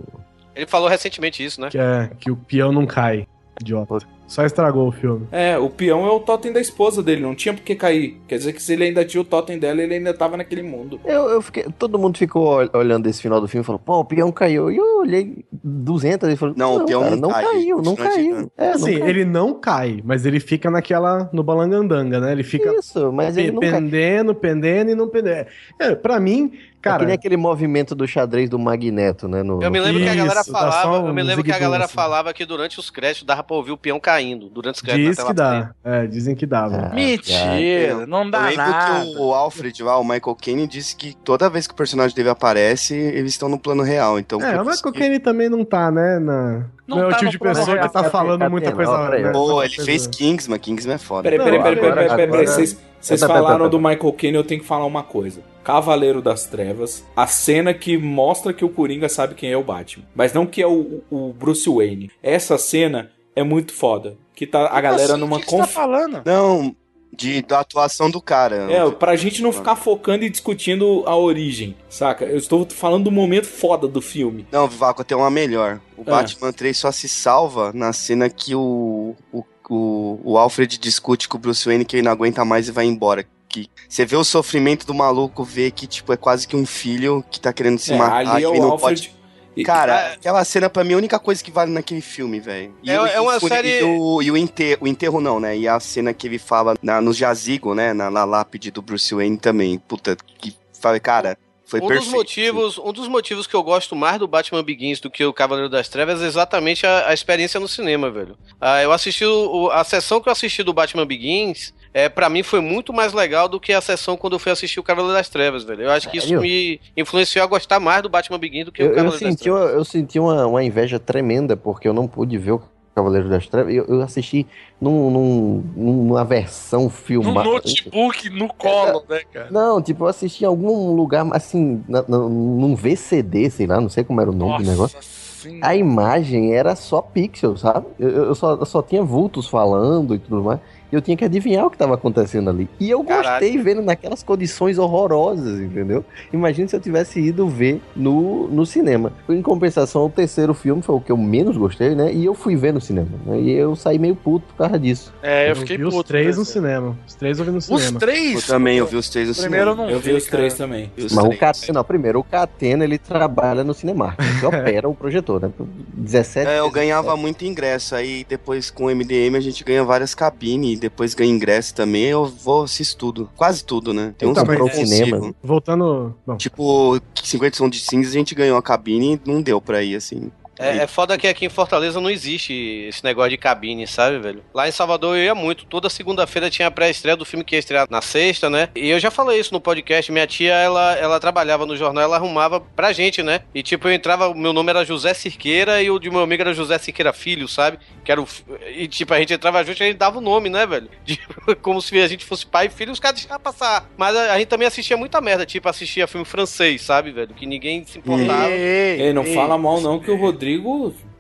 [0.57, 1.69] Ele falou recentemente isso, né?
[1.69, 3.27] Que é que o peão não cai.
[3.61, 3.99] Idiota.
[4.29, 5.27] Só estragou o filme.
[5.33, 8.21] É, o peão é o totem da esposa dele, não tinha por que cair.
[8.29, 11.01] Quer dizer que se ele ainda tinha o totem dela, ele ainda tava naquele mundo.
[11.05, 14.01] Eu, eu fiquei, todo mundo ficou ol- olhando esse final do filme e falou, pô,
[14.01, 14.71] o peão caiu.
[14.71, 18.53] E eu olhei 200 e falei, Não, o peão cara, não cai, caiu, não caiu.
[18.57, 19.09] É, não assim, caiu.
[19.09, 21.31] ele não cai, mas ele fica naquela.
[21.33, 22.33] no balangandanga, né?
[22.33, 23.71] Ele fica Isso, mas ele não cai.
[23.73, 25.47] pendendo, pendendo e não pendendo.
[25.79, 26.99] É, pra mim, é cara.
[27.01, 29.43] que nem aquele movimento do xadrez do Magneto, né?
[29.43, 31.85] no- Eu me lembro que a galera Isso, falava, eu me lembro que a galera
[31.87, 31.95] zigue-zague.
[31.95, 34.49] falava que durante os créditos dava pra ouvir o peão caindo.
[34.49, 35.71] Durante os créditos Diz que tela dá.
[35.85, 36.91] É, dizem que dava.
[36.95, 39.05] Mentira, não Eu dá lembro nada.
[39.05, 42.29] que o Alfred lá, o Michael Caine, disse que toda vez que o personagem dele
[42.29, 44.19] aparece, eles estão no plano real.
[44.19, 46.19] Então, É, o Michael que- Caine também não tá, né?
[46.19, 46.65] Na...
[46.87, 47.87] Não, Não é o tá tipo de pessoa real.
[47.87, 48.99] que tá falando Catena, muita coisa.
[49.11, 49.31] peraí, né?
[49.31, 51.23] Pô, ele fez Kingsman, Kingsman é foda.
[51.25, 51.77] Peraí, Não, peraí, peraí,
[52.09, 55.43] peraí, peraí, Vocês pera, falaram pera, do Michael Caine, eu tenho que falar uma coisa.
[55.63, 60.05] Cavaleiro das Trevas, a cena que mostra que o Coringa sabe quem é o Batman,
[60.15, 62.11] mas não que é o, o Bruce Wayne.
[62.23, 64.17] Essa cena é muito foda.
[64.35, 65.75] Que tá a galera Assim, numa o que que você tá conf...
[65.75, 66.23] falando?
[66.25, 66.75] Não,
[67.13, 68.71] de, da atuação do cara.
[68.71, 72.25] É, pra gente não ficar focando e discutindo a origem, saca?
[72.25, 74.47] Eu estou falando do momento foda do filme.
[74.53, 75.81] Não, Vivaco, tem uma melhor.
[75.97, 76.11] O Ah.
[76.23, 81.37] Batman 3 só se salva na cena que o, o, o, o Alfred discute com
[81.37, 83.25] o Bruce Wayne que ele não aguenta mais e vai embora.
[83.49, 87.25] Que você vê o sofrimento do maluco, vê que tipo é quase que um filho
[87.31, 89.09] que tá querendo se É, matar ali é e o não Alfred.
[89.09, 89.18] pode.
[89.65, 92.73] Cara, aquela cena pra mim é a única coisa que vale naquele filme, velho.
[92.83, 95.41] E É- o- é uma o- série- E o, e o enterro, o enterro não,
[95.41, 95.57] né?
[95.57, 97.93] E a cena que ele fala na, no jazigo, né?
[97.93, 99.79] Na, na lápide do Bruce Wayne também.
[99.79, 101.37] Puta, que fala, cara,
[101.67, 102.05] foi um perfeito.
[102.05, 105.33] dos motivos, um dos motivos que eu gosto mais do Batman Begins do que o
[105.33, 108.39] Cavaleiro das Trevas é exatamente a, a experiência no cinema, velho.
[108.61, 112.43] Ah, eu assisti o- a sessão que eu assisti do Batman Begins, é, para mim
[112.43, 115.29] foi muito mais legal do que a sessão quando eu fui assistir o Cavaleiro das
[115.29, 115.83] Trevas, velho.
[115.83, 118.87] Eu acho que isso me influenciou a gostar mais do Batman Begins do que o
[118.87, 119.61] Eu, eu Cavaleiro das senti, Trevas.
[119.63, 122.63] uma, eu senti uma, uma inveja tremenda, porque eu não pude ver o
[122.95, 123.73] Cavaleiro das Trevas.
[123.75, 124.47] Eu, eu assisti
[124.81, 127.49] num, num- numa versão No filmada.
[127.49, 129.49] notebook, no colo, né, cara?
[129.51, 133.89] Não, tipo, eu assisti em algum lugar, assim, na, na, num VCD, sei lá, não
[133.89, 134.99] sei como era o nome do negócio.
[135.01, 135.61] sim.
[135.63, 137.87] A imagem era só pixel, sabe?
[137.99, 140.59] Eu, eu só, eu só tinha vultos falando e tudo mais.
[140.91, 142.69] E eu tinha que adivinhar o que estava acontecendo ali.
[142.81, 146.05] E eu gostei vendo naquelas condições horrorosas, entendeu?
[146.33, 149.13] Imagina se eu tivesse ido ver no, no cinema.
[149.29, 152.13] Em compensação, o terceiro filme foi o que eu menos gostei, né?
[152.13, 153.09] E eu fui ver no cinema.
[153.27, 153.39] né?
[153.41, 155.13] E eu saí meio puto por causa disso.
[155.23, 156.09] É, eu fiquei vi os puto.
[156.09, 156.99] três né, no cinema.
[157.07, 157.99] Os três eu vi no Os cinema.
[158.01, 158.35] três?
[158.49, 159.89] Eu também, eu vi os três no Primeiro eu cinema.
[159.91, 160.37] não Eu vi os cara.
[160.39, 160.91] três também.
[160.97, 161.41] Vi os Mas o três.
[161.41, 165.51] Catena, não, primeiro, o Catena ele trabalha no Cinemark, que opera o projetor, né?
[165.95, 170.15] 17 É, eu ganhava muito ingresso, aí depois com o MDM a gente ganha várias
[170.15, 173.29] cabines, depois ganha ingresso também, eu vou assistir tudo.
[173.37, 174.15] Quase tudo, né?
[174.17, 175.35] Tem uns Então, que eu não é cinema.
[175.43, 176.15] Voltando.
[176.27, 179.83] Bom, Tipo, 50 sons de cinza a gente ganhou a cabine e não deu pra
[179.83, 180.31] ir, assim.
[180.59, 182.53] É, é foda que aqui em Fortaleza não existe
[182.89, 184.43] esse negócio de cabine, sabe, velho?
[184.53, 185.65] Lá em Salvador eu ia muito.
[185.67, 188.69] Toda segunda-feira tinha a pré-estreia do filme que ia estrear na sexta, né?
[188.75, 190.11] E eu já falei isso no podcast.
[190.11, 193.43] Minha tia, ela, ela trabalhava no jornal, ela arrumava pra gente, né?
[193.55, 196.43] E tipo, eu entrava, o meu nome era José Cirqueira e o de meu amigo
[196.43, 197.79] era José Cirqueira Filho, sabe?
[198.05, 198.27] Que era o.
[198.75, 200.89] E tipo, a gente entrava junto e a gente dava o nome, né, velho?
[201.19, 203.89] Tipo, como se a gente fosse pai e filho, os caras deixavam passar.
[203.97, 207.35] Mas a, a gente também assistia muita merda, tipo, assistia filme francês, sabe, velho?
[207.35, 208.51] Que ninguém se importava.
[208.51, 209.35] Ei, não ei.
[209.35, 210.48] fala mal não que o Rodrigo...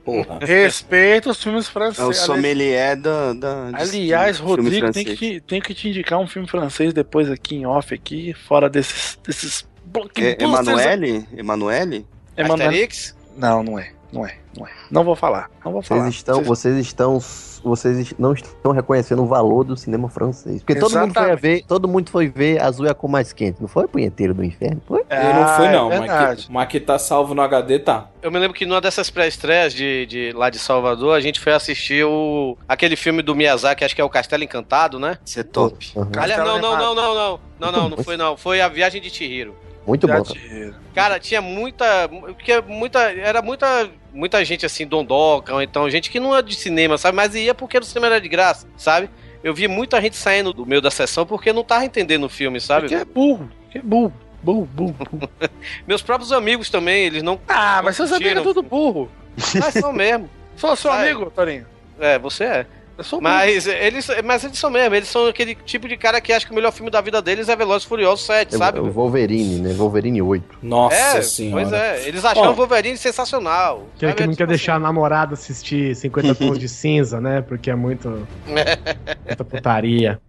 [0.05, 0.39] Porra.
[0.43, 2.16] Respeita os filmes É o franceses.
[2.18, 3.33] sommelier da.
[3.35, 7.66] da Aliás, Rodrigo, tem que, tem que te indicar um filme francês depois aqui em
[7.66, 9.68] off, aqui, fora desses, desses
[10.16, 10.43] É.
[10.43, 11.26] Emanuele?
[11.37, 12.07] Emanuele?
[12.37, 12.68] Emanuele?
[12.68, 13.16] Asterix?
[13.37, 13.93] Não, não é.
[14.12, 14.70] Não é, não é.
[14.90, 15.50] Não vou falar.
[15.64, 16.09] Não vou Vocês falar.
[16.09, 17.18] estão, vocês estão,
[17.62, 20.62] vocês não estão reconhecendo o valor do cinema francês.
[20.62, 21.40] Porque todo mundo foi Exatamente.
[21.40, 23.61] ver, todo mundo foi ver Azul é a cor mais quente.
[23.61, 24.80] Não foi punheteiro do inferno?
[24.86, 25.00] Foi?
[25.00, 28.09] Eu não fui Ah, não, é mas, que, mas que tá salvo no HD, tá.
[28.22, 31.52] Eu me lembro que numa dessas pré-estreias de, de lá de Salvador, a gente foi
[31.52, 35.18] assistir o aquele filme do Miyazaki, acho que é o Castelo Encantado, né?
[35.24, 35.92] Isso é top.
[35.94, 36.09] Uhum.
[36.16, 37.40] Aliás, não, não, não, não, não.
[37.61, 38.02] Não, não, não bom.
[38.04, 38.36] foi não.
[38.36, 39.54] Foi a Viagem de Chihiro.
[39.89, 40.22] Muito bom.
[40.95, 42.07] Cara, tinha muita.
[42.09, 43.11] Porque muita.
[43.11, 43.89] Era muita.
[44.12, 47.16] Muita gente assim, dondoca, ou então gente que não é de cinema, sabe?
[47.16, 49.09] Mas ia porque o cinema era de graça, sabe?
[49.45, 52.61] Eu vi muita gente saindo do meio da sessão porque não tava entendendo o filme,
[52.61, 52.89] sabe?
[52.89, 53.49] Porque é burro.
[53.70, 54.12] Que é burro.
[54.43, 55.30] Burro, burro, burro.
[55.86, 57.41] Meus próprios amigos também, eles não.
[57.49, 58.55] Ah, mas seus amigos é curtiram.
[58.55, 59.11] tudo burro.
[59.55, 60.28] Mas são mesmo.
[60.57, 61.66] Sou seu amigo, Torinho.
[62.01, 62.66] É, você é.
[63.20, 66.53] Mas eles, mas eles são mesmo, eles são aquele tipo de cara que acha que
[66.53, 68.80] o melhor filme da vida deles é Velozes e Furiosos 7, sabe?
[68.80, 69.72] O Wolverine, né?
[69.72, 70.59] Wolverine 8.
[70.62, 71.62] Nossa é, senhora.
[71.62, 73.86] pois é, eles acharam o Wolverine sensacional.
[73.96, 74.30] Aquele que sabe?
[74.30, 77.40] não quer Tipo deixar a namorada assistir 50 tons de cinza, né?
[77.42, 78.26] Porque é muito.
[79.26, 80.20] muita putaria.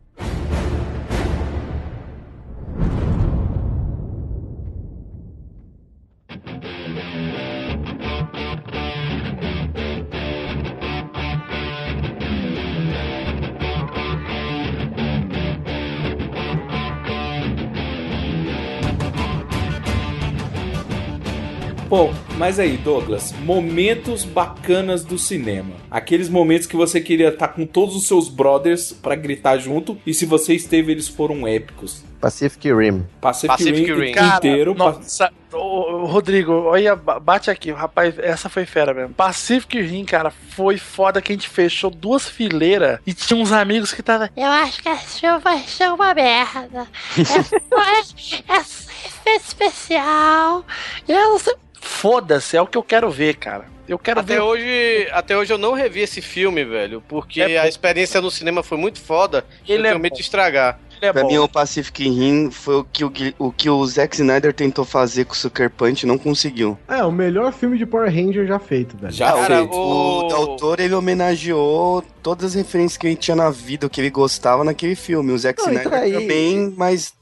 [21.90, 25.74] Pô, mas aí, Douglas, momentos bacanas do cinema.
[25.90, 30.14] Aqueles momentos que você queria estar com todos os seus brothers pra gritar junto, e
[30.14, 32.04] se você esteve, eles foram épicos.
[32.22, 33.08] Pacific Rim.
[33.20, 34.36] Pacific, Pacific Rim, Rim.
[34.36, 34.76] inteiro.
[34.76, 39.16] pa- Nossa, ô, ô, Rodrigo, olha, ba- bate aqui, rapaz, essa foi fera mesmo.
[39.16, 43.94] Pacific Rim, cara, foi foda que a gente fechou duas fileiras e tinha uns amigos
[43.94, 44.30] que tava.
[44.38, 46.86] Eu acho que esse filme vai ser uma merda.
[47.18, 50.64] É só, é efeito especial.
[51.08, 51.56] Eu não sei.
[51.82, 53.66] Foda-se, é o que eu quero ver, cara.
[53.88, 54.42] Eu quero Até ver.
[54.42, 58.62] hoje, até hoje eu não revi esse filme, velho, porque É a experiência no cinema
[58.62, 59.44] foi muito foda.
[59.68, 60.80] Ele eu é medo de estragar.
[61.02, 61.30] É pra bom.
[61.30, 65.24] mim, o Pacific Rim foi o que o, o que o Zack Snyder tentou fazer
[65.26, 66.78] com o Sucker Punch e não conseguiu.
[66.90, 69.14] É, o melhor filme de Power Ranger já feito, velho.
[69.14, 69.74] Já Cara, feito.
[69.74, 74.02] o- O Toro, ele homenageou todas as referências que ele tinha na vida, o que
[74.02, 75.32] ele gostava naquele filme.
[75.32, 77.14] O Zack Não, Snyder então aí- também, mas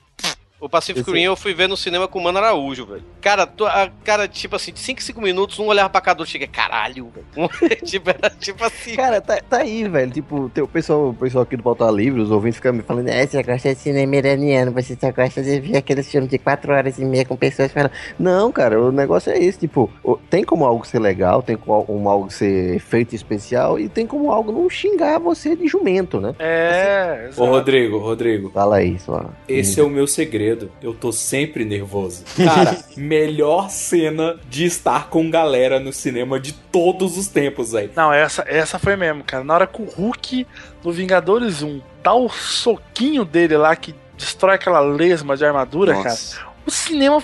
[0.59, 3.03] O Pacific Esse- Rim eu fui ver no cinema com o Mano Araújo, velho.
[3.21, 6.25] Cara, tu- a- cara, tipo assim, de 5 5 minutos, um olhava pra cada um
[6.25, 7.49] e chega, caralho, velho.
[7.85, 8.95] tipo, era tipo assim.
[8.95, 10.09] Cara, tá, tá aí, velho.
[10.11, 13.07] Tipo, tem o pessoal, o pessoal aqui do Pauta Livre, os ouvintes ficam me falando,
[13.09, 16.73] é, você gosta de cinema iraniano, você só gosta de ver aqueles filmes de 4
[16.73, 17.91] horas e meia com pessoas falando.
[18.17, 19.91] Não, cara, o negócio é esse, tipo,
[20.27, 24.51] tem como algo ser legal, tem como algo ser feito especial e tem como algo
[24.51, 26.33] não xingar você de jumento, né?
[26.39, 27.45] É, Ô, exato.
[27.51, 28.49] Rodrigo, Rodrigo.
[28.49, 29.23] Fala aí, só.
[29.47, 30.46] Esse é o meu segredo.
[30.81, 32.23] Eu tô sempre nervoso.
[32.35, 37.91] Cara, melhor cena de estar com galera no cinema de todos os tempos, velho.
[37.95, 39.43] Não, essa, essa foi mesmo, cara.
[39.43, 40.47] Na hora que o Hulk
[40.83, 46.37] no Vingadores 1 dá o soquinho dele lá que destrói aquela lesma de armadura, Nossa.
[46.37, 46.47] cara.
[46.65, 47.23] O cinema.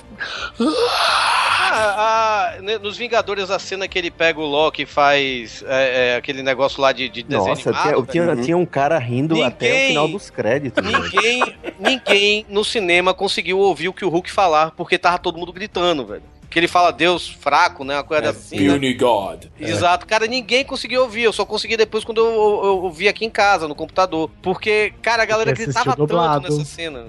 [1.76, 6.16] Ah, né, nos Vingadores, a cena que ele pega o Loki e faz é, é,
[6.16, 9.70] aquele negócio lá de, de Nossa, animado, tinha, tinha, tinha um cara rindo até o
[9.70, 10.84] Ninguém- final dos créditos.
[10.86, 15.52] Ninguém, ninguém no cinema conseguiu ouvir o que o Hulk falar, porque tava todo mundo
[15.54, 16.24] gritando, velho.
[16.54, 17.96] Que ele fala Deus fraco, né?
[17.96, 18.60] Uma coisa assim.
[18.68, 18.74] né?
[18.74, 19.46] Puny God.
[19.60, 21.24] Exato, cara, ninguém conseguiu ouvir.
[21.24, 24.30] Eu só consegui depois quando eu, eu, eu vi aqui em casa, no computador.
[24.40, 26.44] Porque, cara, a galera Você assistiu gritava tanto dublado.
[26.44, 27.06] nessa cena.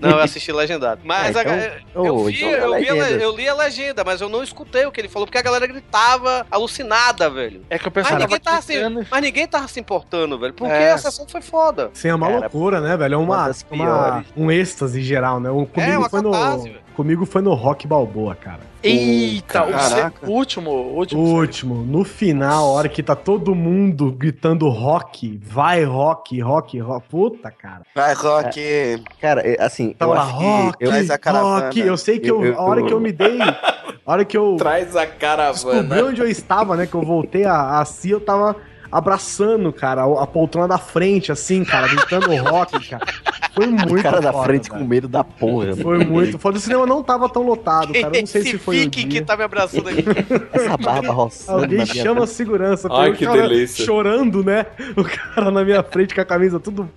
[0.00, 1.02] Não, eu assisti legendado.
[1.04, 4.02] Mas Ah, a então- eu, vi, então é eu, vi a eu li a legenda,
[4.04, 7.60] mas eu não escutei o que ele falou, porque a galera gritava alucinada, velho.
[7.68, 10.54] É que o Mas pessoal ninguém, tava tava se, mas ninguém tava se importando, velho.
[10.54, 10.92] Porque É.
[10.92, 11.90] a sessão foi foda.
[11.92, 13.14] Sim, é uma Cara, loucura, né, velho?
[13.14, 15.50] É uma uma, uma- um êxtase geral, né?
[15.50, 16.30] O- Comigo, uma foi no.
[16.92, 18.60] Comigo foi no Rock Balboa, cara.
[18.82, 21.20] Eita, o, último, último.
[21.20, 27.08] último, no final, a hora que tá todo mundo gritando rock, vai rock, rock, rock.
[27.08, 27.82] Puta, cara.
[27.94, 29.02] vai, Rock.
[29.20, 30.44] Cara, é, assim, Tá eu lá, acho que...
[30.44, 31.64] rock, eu- Traz a caravana.
[31.66, 31.80] rock.
[31.80, 33.56] Eu sei que eu, Eu- eu- a hora que eu me dei, a
[34.12, 36.04] hora que eu Traz a descobri caravana.
[36.04, 38.56] onde eu estava, né, que eu voltei a, a si, eu tava
[38.90, 43.06] abraçando, cara, a, a poltrona da frente, assim, cara, gritando rock, cara.
[43.54, 44.82] Foi muito o cara da foda, frente velho.
[44.82, 45.76] com medo da porra.
[45.76, 46.56] Foi muito foda.
[46.56, 48.16] O cinema não tava tão lotado, cara.
[48.16, 49.06] Eu não sei Esse se foi o dia.
[49.06, 50.04] que tá me abraçando aqui.
[50.52, 52.88] Essa barba roçando Alguém na minha chama a segurança.
[52.90, 53.84] Ai, eu que chora- delícia.
[53.84, 54.66] Chorando, né?
[54.96, 56.88] O cara na minha frente com a camisa tudo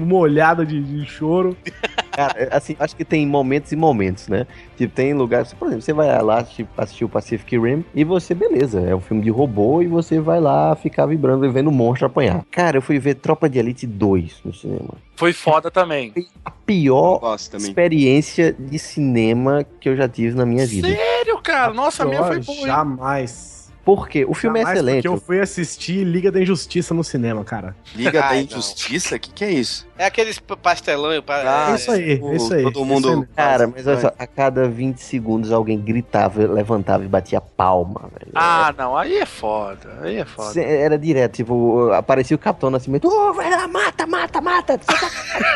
[0.00, 1.56] molhada de, de choro.
[2.14, 4.46] Cara, assim, acho que tem momentos e momentos, né?
[4.76, 8.34] Tipo, tem lugares, por exemplo, você vai lá assistir, assistir o Pacific Rim e você,
[8.34, 11.72] beleza, é um filme de robô e você vai lá ficar vibrando e vendo o
[11.72, 12.44] monstro apanhar.
[12.50, 14.94] Cara, eu fui ver Tropa de Elite 2 no cinema.
[15.16, 16.12] Foi foda também.
[16.44, 17.20] A pior
[17.56, 20.88] experiência de cinema que eu já tive na minha vida.
[20.88, 21.72] Sério, cara?
[21.72, 22.58] Nossa, a minha foi boa.
[22.58, 22.66] hein?
[22.66, 23.53] Jamais.
[23.84, 24.24] Por quê?
[24.26, 25.02] O filme é excelente.
[25.02, 27.76] Porque eu fui assistir Liga da Injustiça no cinema, cara.
[27.94, 28.42] Liga da Ai, não.
[28.44, 29.16] Injustiça?
[29.16, 29.86] O que, que é isso?
[29.98, 31.22] É aqueles pastelão.
[31.22, 32.62] pa- Ah, é isso aí, o- é isso aí.
[32.62, 33.28] Todo mundo.
[33.36, 38.32] Cara, mas olha só, a cada 20 segundos alguém gritava, levantava e batia palma, velho.
[38.34, 39.98] Ah, não, aí é foda.
[40.02, 40.50] Aí é foda.
[40.52, 44.80] Cê- Era direto, tipo, aparecia o Capitão Nascimento, ô, vai lá, mata, mata, mata.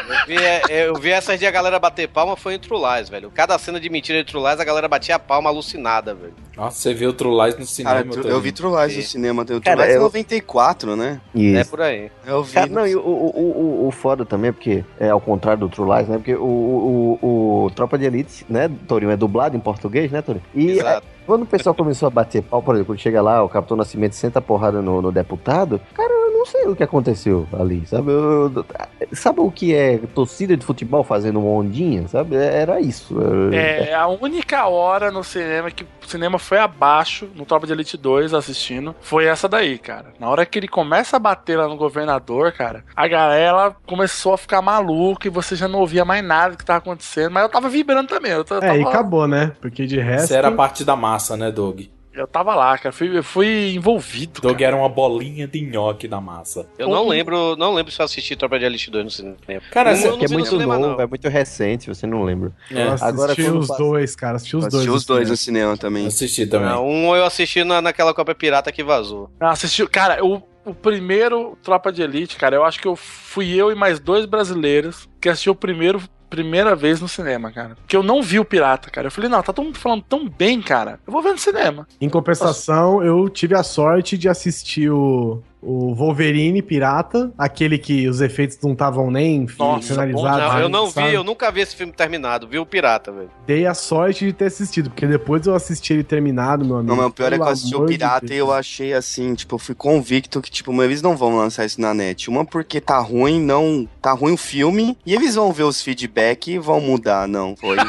[0.09, 3.09] Eu vi, é, eu vi essas de a galera bater palma foi em True Lies,
[3.09, 3.31] velho.
[3.31, 6.35] Cada cena de mentira de True Lies, a galera batia a palma alucinada, velho.
[6.57, 7.97] Nossa, você viu o True Lies no cinema.
[8.03, 8.41] Cara, eu Torinho.
[8.41, 9.45] vi True Lies no cinema.
[9.45, 11.21] Tem o True Lies eu- 94, né?
[11.35, 11.71] É Isso.
[11.71, 12.11] por aí.
[12.27, 12.55] Eu vi.
[12.55, 15.97] Cara, não, e o, o, o, o foda também, porque é ao contrário do True
[15.97, 16.17] Lies, né?
[16.19, 20.45] Porque o, o, o, Tropa de Elite, né, Torinho, é dublado em português, né, Torinho?
[20.55, 21.05] E Exato.
[21.07, 23.77] é, quando o pessoal começou a bater pau, por exemplo, quando chega lá, o Capitão
[23.77, 27.85] Nascimento senta a porrada no, no deputado, cara, eu não sei o que aconteceu ali,
[27.87, 28.11] sabe?
[28.11, 28.67] Eu- eu-
[29.13, 32.37] sabe o que é torcida de futebol fazendo uma ondinha, sabe?
[32.37, 33.17] Era isso.
[33.53, 37.97] É a única hora no cinema que o cinema foi abaixo, no Tropa de Elite
[37.97, 40.07] 2, assistindo, foi essa daí, cara.
[40.19, 44.39] Na hora que ele começa a bater lá no governador, cara, a galera começou a
[44.39, 47.69] ficar maluca e você já não ouvia mais nada que tava acontecendo, mas eu tava
[47.69, 48.33] vibrando também.
[48.33, 49.53] Eu tava, É, e acabou, né?
[49.61, 50.25] Porque de resto.
[50.27, 51.81] Isso era a parte da massa, né, Doug?
[52.23, 52.93] Eu tava lá, cara.
[52.93, 54.41] Fui, eu fui envolvido.
[54.41, 56.69] Doug era uma bolinha de nhoque da massa.
[56.79, 59.37] Eu não lembro, não lembro se eu assisti Tropa de Elite 2 no cinema.
[59.71, 61.01] Cara, não Que é no muito cinema, novo, não.
[61.01, 62.53] é muito recente, você não lembra.
[62.71, 62.83] É.
[62.87, 64.37] Eu Agora, assisti os passa- dois, cara.
[64.37, 64.97] Assisti os Assisti dois.
[65.01, 66.07] os dois no no cinema também.
[66.07, 66.69] Assisti também.
[66.69, 69.31] Não, um eu assisti na, naquela cópia pirata que vazou.
[69.41, 69.89] Ah, assistiu.
[69.89, 73.75] Cara, o, o primeiro Tropa de Elite, cara, eu acho que eu fui eu e
[73.75, 76.01] mais dois brasileiros que assistiu o primeiro.
[76.29, 77.77] Primeira vez no cinema, cara.
[77.87, 79.07] Que eu não vi o Pirata, cara.
[79.07, 81.01] Eu falei, não, tá todo mundo falando tão bem, cara.
[81.07, 81.87] Eu vou ver no cinema.
[82.01, 88.21] Em compensação, eu tive a sorte de assistir o, o Wolverine Pirata, aquele que os
[88.21, 90.39] efeitos não estavam nem Nossa, finalizados.
[90.55, 91.09] Não, eu não sabe?
[91.09, 92.47] vi, eu nunca vi esse filme terminado.
[92.47, 93.31] Vi o pirata, velho.
[93.47, 96.89] Dei a sorte de ter assistido, porque depois eu assisti ele terminado, meu amigo.
[96.89, 98.93] Não, mas o pior é que eu assisti o amor de Pirata e eu achei
[98.93, 102.31] assim, tipo, eu fui convicto que, tipo, eles não vão lançar isso na net.
[102.31, 103.89] Uma porque tá ruim, não.
[104.01, 107.57] Tá ruim o filme, e eles vão ver os feedback e vão mudar, não.
[107.57, 107.77] Foi.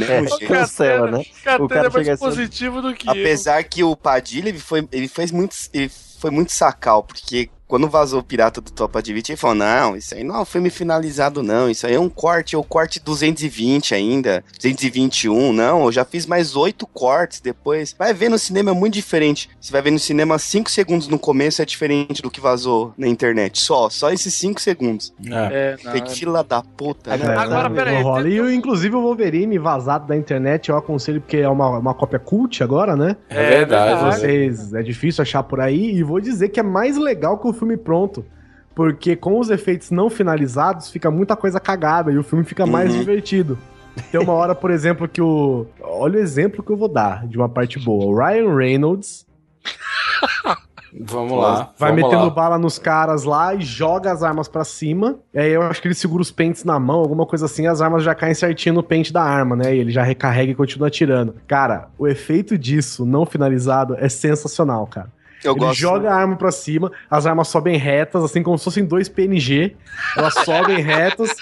[0.00, 0.46] É, jeito.
[0.46, 1.22] cancela, né?
[1.58, 5.08] O cara é mais assim- positivo do que Apesar que o Padilha, ele foi, ele
[5.08, 5.90] fez muito, ele
[6.20, 9.96] foi muito sacal, porque quando vazou o Pirata do Topa de 20, ele falou, não,
[9.96, 12.64] isso aí não é um filme finalizado não, isso aí é um corte, é o
[12.64, 17.94] corte 220 ainda, 221, não, eu já fiz mais oito cortes depois.
[17.96, 21.16] Vai ver no cinema é muito diferente, você vai ver no cinema 5 segundos no
[21.16, 25.14] começo é diferente do que vazou na internet, só, só esses 5 segundos.
[25.30, 27.36] É, é- fila da puta, né?
[27.36, 28.02] Agora, peraí.
[28.02, 28.28] rola.
[28.28, 32.62] E inclusive o Wolverine vazado da internet, eu aconselho porque é uma, uma cópia cult
[32.64, 33.16] agora, né?
[33.28, 34.16] É verdade.
[34.16, 37.59] Vocês, é difícil achar por aí e vou dizer que é mais legal que o
[37.60, 38.24] filme pronto.
[38.74, 42.92] Porque com os efeitos não finalizados, fica muita coisa cagada e o filme fica mais
[42.92, 42.98] Uhum.
[43.00, 43.58] divertido.
[44.10, 45.66] Tem uma hora, por exemplo, que o.
[45.82, 48.04] Olha o exemplo que eu vou dar de uma parte boa.
[48.06, 49.26] O Ryan Reynolds
[51.02, 51.72] Vamos lá.
[51.78, 52.30] vai vamos metendo lá.
[52.30, 55.18] bala nos caras lá e joga as armas pra cima.
[55.32, 57.80] E aí eu acho que ele segura os pentes na mão, alguma coisa assim, as
[57.80, 59.74] armas já caem certinho no pente da arma, né?
[59.74, 61.34] E ele já recarrega e continua atirando.
[61.46, 65.08] Cara, o efeito disso, não finalizado, é sensacional, cara.
[65.44, 65.78] Eu ele gosto.
[65.78, 69.74] joga a arma pra cima, as armas sobem retas, assim como se fossem dois PNG.
[70.16, 71.34] Elas sobem retas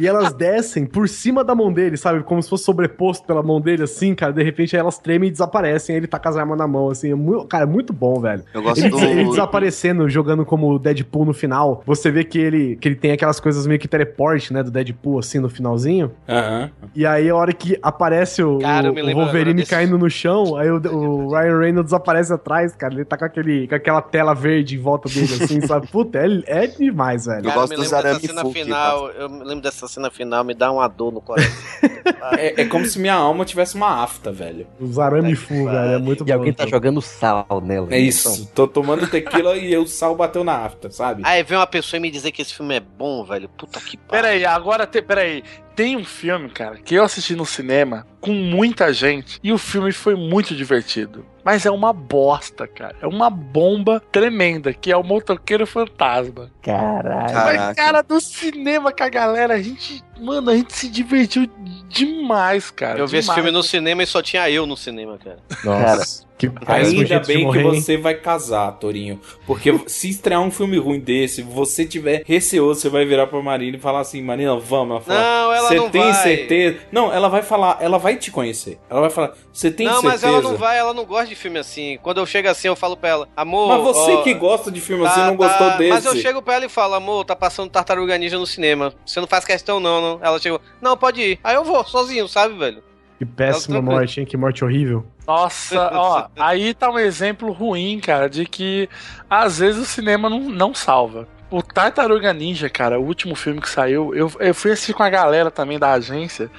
[0.00, 2.22] e elas descem por cima da mão dele, sabe?
[2.22, 4.32] Como se fosse sobreposto pela mão dele, assim, cara.
[4.32, 5.94] De repente aí elas tremem e desaparecem.
[5.94, 7.10] Aí ele tá com as armas na mão, assim.
[7.12, 8.42] É muito, cara, é muito bom, velho.
[8.54, 11.82] Eu gosto Ele, do- ele desaparecendo, jogando como Deadpool no final.
[11.86, 14.62] Você vê que ele, que ele tem aquelas coisas meio que teleporte, né?
[14.62, 16.12] Do Deadpool, assim, no finalzinho.
[16.28, 16.70] Aham.
[16.94, 20.56] E aí, a hora que aparece o, Cara, o- o Wolverine desse- caindo no chão,
[20.56, 22.94] aí o, o Ryan Reynolds aparece atrás, cara.
[22.94, 25.86] Ele tá com, aquele, com aquela tela verde em volta dele, assim, sabe?
[25.88, 27.48] Puta, é, é demais, velho.
[27.48, 30.44] Eu gosto me dos lembro dessa cena que final, eu me lembro dessa cena final,
[30.44, 31.52] me dá uma dor no coração.
[32.38, 34.66] É, é como se minha alma tivesse uma afta, velho.
[34.80, 35.92] Os arame full, velho.
[35.92, 37.88] É muito E alguém tá jogando sal nela.
[37.90, 38.50] É isso.
[38.54, 41.22] Tô tomando tequila e o sal bateu na afta, sabe?
[41.24, 43.48] Aí vem uma pessoa e me dizer que esse filme é bom, velho.
[43.50, 44.22] Puta que pariu.
[44.22, 45.02] Peraí, agora tem.
[45.02, 45.44] Peraí.
[45.76, 49.92] Tem um filme, cara, que eu assisti no cinema com muita gente e o filme
[49.92, 51.24] foi muito divertido.
[51.44, 52.96] Mas é uma bosta, cara.
[53.00, 56.50] É uma bomba tremenda, que é o Motoqueiro Fantasma.
[56.60, 57.32] Caralho.
[57.32, 60.02] Mas, cara, do cinema com a galera, a gente.
[60.18, 61.48] Mano, a gente se divertiu
[61.88, 62.98] demais, cara.
[62.98, 63.36] Eu vi esse demais.
[63.36, 65.38] filme no cinema e só tinha eu no cinema, cara.
[65.62, 66.25] Nossa.
[66.38, 67.80] Que Ainda bem que morrer, hein?
[67.80, 69.20] você vai casar, Torinho.
[69.46, 73.76] Porque se estrear um filme ruim desse, você tiver receoso, você vai virar pra Marina
[73.76, 74.96] e falar assim, Marina, vamos.
[74.96, 76.12] Ela fala, Não, ela você não tem vai.
[76.22, 76.78] certeza?
[76.92, 78.78] Não, ela vai falar, ela vai te conhecer.
[78.90, 80.12] Ela vai falar, você tem não, certeza?
[80.12, 81.98] mas ela não vai, ela não gosta de filme assim.
[82.02, 83.68] Quando eu chego assim, eu falo pra ela, amor.
[83.68, 85.90] Mas você ó, que gosta de filme tá- assim, não tá- gostou desse.
[85.90, 88.92] Mas eu chego pra ela e falo, amor, tá passando Tartaruga Ninja no cinema.
[89.06, 90.20] Você não faz questão, não, não.
[90.22, 91.40] Ela chegou, não, pode ir.
[91.42, 92.82] Aí eu vou, sozinho, sabe, velho?
[93.18, 94.26] Que péssima morte, hein?
[94.26, 95.06] Que morte horrível.
[95.26, 98.88] Nossa, ó, aí tá um exemplo ruim, cara, de que
[99.28, 101.26] às vezes o cinema não, não salva.
[101.50, 105.08] O Tartaruga Ninja, cara, o último filme que saiu, eu, eu fui assistir com a
[105.08, 106.50] galera também da agência.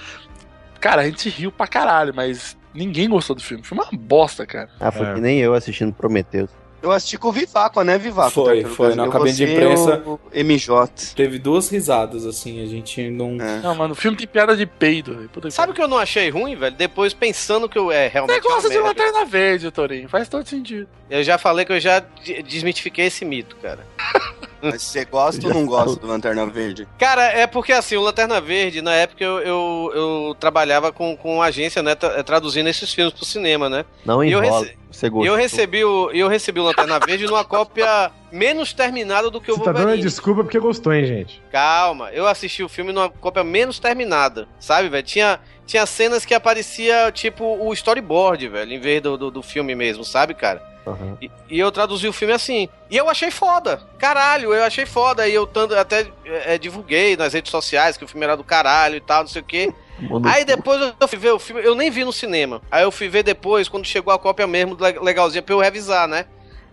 [0.80, 3.64] Cara, a gente riu pra caralho, mas ninguém gostou do filme.
[3.64, 4.70] Foi uma bosta, cara.
[4.80, 5.14] Ah, foi É.
[5.14, 6.50] que nem eu assistindo Prometheus.
[6.82, 8.32] Eu assisti com o Vivaco, né, Vivaco?
[8.32, 8.76] Foi, Tartarugas?
[8.76, 10.02] foi, na cabine de imprensa.
[10.06, 11.16] o MJ.
[11.16, 13.38] Teve duas risadas, assim, a gente não...
[13.42, 13.60] É.
[13.62, 15.30] Não, mano, o filme tem piada de peido.
[15.50, 16.76] Sabe o que eu não achei ruim, velho?
[16.76, 18.42] Depois pensando que eu é realmente.
[18.42, 18.80] Você gosta uma de.
[18.80, 20.08] Lanterna Verde, Torinho.
[20.08, 20.88] Faz todo sentido.
[21.10, 23.86] Eu já falei que eu já de- desmitifiquei esse mito, cara.
[24.62, 26.88] Mas você gosta ou não gosta do Lanterna Verde?
[26.98, 31.42] Cara, é porque assim, o Lanterna Verde, na época eu, eu, eu trabalhava com, com
[31.42, 33.86] agência, né, tra- traduzindo esses filmes pro cinema, né?
[34.06, 35.26] Não E eu rece- Você E gostou.
[35.34, 39.56] eu recebi o, eu recebi o Lanterna Verde numa cópia menos terminada do que o
[39.56, 40.04] Você tá dando Wolverine.
[40.04, 41.42] desculpa porque gostou, hein, gente?
[41.52, 45.04] Calma, eu assisti o filme numa cópia menos terminada, sabe, velho?
[45.04, 49.76] Tinha, tinha cenas que aparecia, tipo, o storyboard, velho, em vez do, do, do filme
[49.76, 50.62] mesmo, sabe, cara?
[50.88, 51.18] Aham.
[51.22, 52.70] E, e eu traduzi o filme assim.
[52.90, 53.82] E eu achei foda.
[54.00, 55.28] Caralho, eu achei foda.
[55.28, 58.96] E eu tanto, até é, divulguei nas redes sociais que o filme era do caralho
[58.96, 59.74] e tal, não sei o quê.
[60.24, 62.62] Aí depois eu fui ver o filme, eu nem vi no cinema.
[62.72, 66.08] Aí eu fui ver depois, quando chegou a cópia mesmo, le- legalzinha, pra eu revisar,
[66.08, 66.26] né?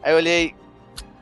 [0.03, 0.55] Aí eu olhei.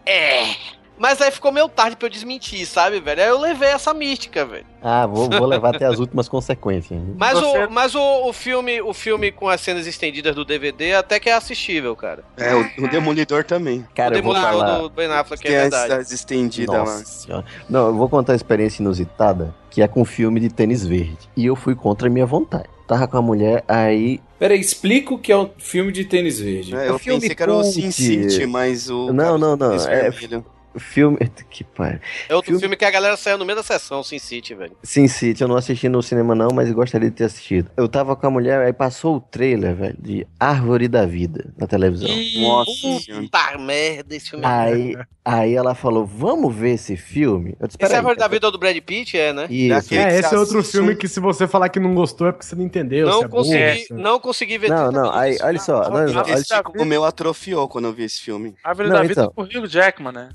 [0.04, 0.54] É.
[1.02, 3.20] Mas aí ficou meio tarde pra eu desmentir, sabe, velho?
[3.20, 4.64] Aí eu levei essa mística, velho.
[4.80, 6.96] Ah, vou, vou levar até as últimas consequências.
[6.96, 7.14] né?
[7.18, 10.94] Mas, Você- o, mas o, o filme, o filme com as cenas estendidas do DVD
[10.94, 12.22] até que é assistível, cara.
[12.36, 13.84] É, o, o Demolidor também.
[13.96, 14.78] Cara, o eu vou Demolidor falar...
[14.78, 15.92] do Ben Affleck Tem é verdade.
[15.94, 16.86] as estendidas lá.
[16.86, 17.44] Senhora.
[17.68, 21.18] Não, eu vou contar a experiência inusitada, que é com filme de tênis verde.
[21.36, 22.68] E eu fui contra a minha vontade.
[22.86, 24.20] Tava com a mulher, aí.
[24.38, 26.76] Peraí, explica o que é o filme de tênis verde.
[26.76, 27.90] É, eu É filme pensei que era o Sin.
[27.90, 29.12] City, mas o.
[29.12, 29.72] Não, não, não.
[29.74, 30.44] É vermelho.
[30.78, 31.18] Filme.
[31.50, 32.00] Que pai.
[32.28, 32.76] É outro filme...
[32.76, 34.74] que a galera saiu no meio da sessão, Sin City, velho.
[34.82, 37.70] Sin City, eu não assisti no cinema não, mas gostaria de ter assistido.
[37.76, 41.66] Eu tava com a mulher, aí passou o trailer, velho, de Árvore da Vida na
[41.66, 42.08] televisão.
[42.40, 42.70] Nossa
[43.00, 43.22] senhora.
[43.22, 44.44] Puta merda, esse filme.
[44.46, 47.54] Aí, aí ela falou, vamos ver esse filme?
[47.60, 49.46] Eu disse, Esse "Peraí, é a da vida do Brad Pitt, é, né?
[49.50, 49.74] Isso.
[49.74, 52.28] É, que esse você é outro assiste filme que se você falar que não gostou
[52.28, 53.06] é porque você não entendeu.
[53.06, 55.82] Não é consegui, você- não consegui ver Não, 30 não, aí, olha só.
[55.90, 58.54] Não, não, olha- O meu atrofiou quando eu vi esse filme.
[58.64, 59.24] Não, da vida então.
[59.24, 60.30] é com o Hugh Jackman, né?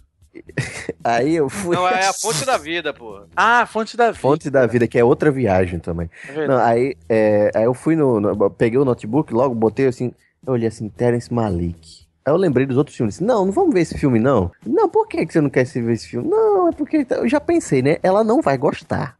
[1.03, 1.75] aí eu fui.
[1.75, 3.25] Não, é a fonte da vida, porra.
[3.35, 4.19] Ah, Fonte da Vida.
[4.19, 6.09] Fonte da Vida, que é outra viagem também.
[6.29, 6.47] É.
[6.47, 10.11] Não, aí, é, aí eu fui no, no- Peguei o notebook, logo botei assim.
[10.45, 12.07] Eu olhei assim, Terence Malik.
[12.25, 13.15] Aí eu lembrei dos outros filmes.
[13.15, 14.51] Disse, não, não vamos ver esse filme, não.
[14.65, 16.27] Não, por que, que você não quer se ver esse filme?
[16.29, 17.97] Não, é porque eu já pensei, né?
[18.03, 19.15] Ela não vai gostar.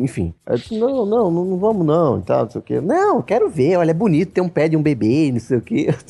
[0.00, 0.34] Enfim.
[0.46, 2.80] Eu disse, não, não, não, não vamos não, e tal, não sei o quê.
[2.80, 5.60] Não, quero ver, olha, é bonito, tem um pé de um bebê, não sei o
[5.60, 5.88] quê.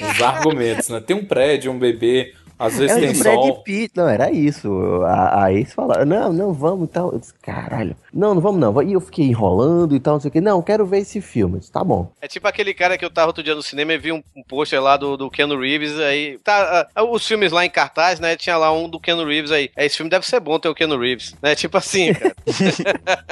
[0.00, 1.00] Os argumentos, né?
[1.00, 3.62] Tem um prédio, um bebê, às vezes é tem Brad sol.
[3.62, 3.92] Pitt.
[3.96, 4.70] Não, era isso.
[5.04, 7.12] A, a ex falava, não, não, vamos e tal.
[7.12, 7.96] Eu disse, caralho.
[8.12, 8.82] Não, não vamos não.
[8.82, 10.40] E eu fiquei enrolando e tal, não sei o quê.
[10.40, 11.58] Não, quero ver esse filme.
[11.58, 12.12] Disse, tá bom.
[12.20, 14.42] É tipo aquele cara que eu tava outro dia no cinema e vi um, um
[14.42, 16.38] pôster lá do, do Keanu Reeves aí.
[16.44, 18.36] Tá, ah, os filmes lá em cartaz, né?
[18.36, 19.70] Tinha lá um do Keanu Reeves aí.
[19.74, 21.54] É, esse filme deve ser bom ter o Keanu Reeves, né?
[21.54, 22.12] Tipo assim,
[22.94, 23.24] cara.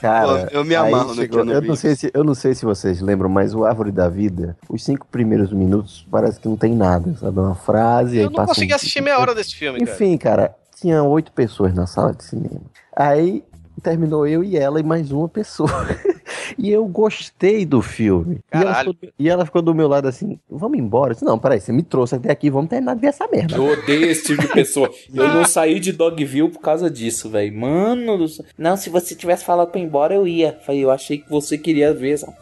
[0.00, 2.34] Cara, Pô, eu me aí amarro no chegou- Keanu eu não sei se Eu não
[2.34, 6.48] sei se vocês lembram, mas o Árvore da Vida, os cinco primeiros minutos, parece que
[6.48, 7.38] não tem nada, sabe?
[7.38, 9.92] Uma frase, aí Eu não passa consegui um- assistir meia hora desse filme, cara.
[9.92, 12.60] Enfim, cara, tinha oito pessoas na sala de cinema.
[12.94, 13.42] Aí
[13.82, 15.68] terminou eu e ela e mais uma pessoa.
[16.58, 18.40] e eu gostei do filme.
[18.52, 21.10] E ela, ficou, e ela ficou do meu lado assim, vamos embora.
[21.10, 23.54] Eu disse, não, peraí, você me trouxe até aqui, vamos terminar de ver essa merda.
[23.54, 24.90] Eu odeio esse tipo de pessoa.
[25.14, 27.54] Eu não saí de Dogville por causa disso, velho.
[27.56, 28.44] Mano do céu.
[28.56, 30.58] Não, se você tivesse falado pra ir embora, eu ia.
[30.64, 32.12] Falei, eu achei que você queria ver.
[32.14, 32.32] essa-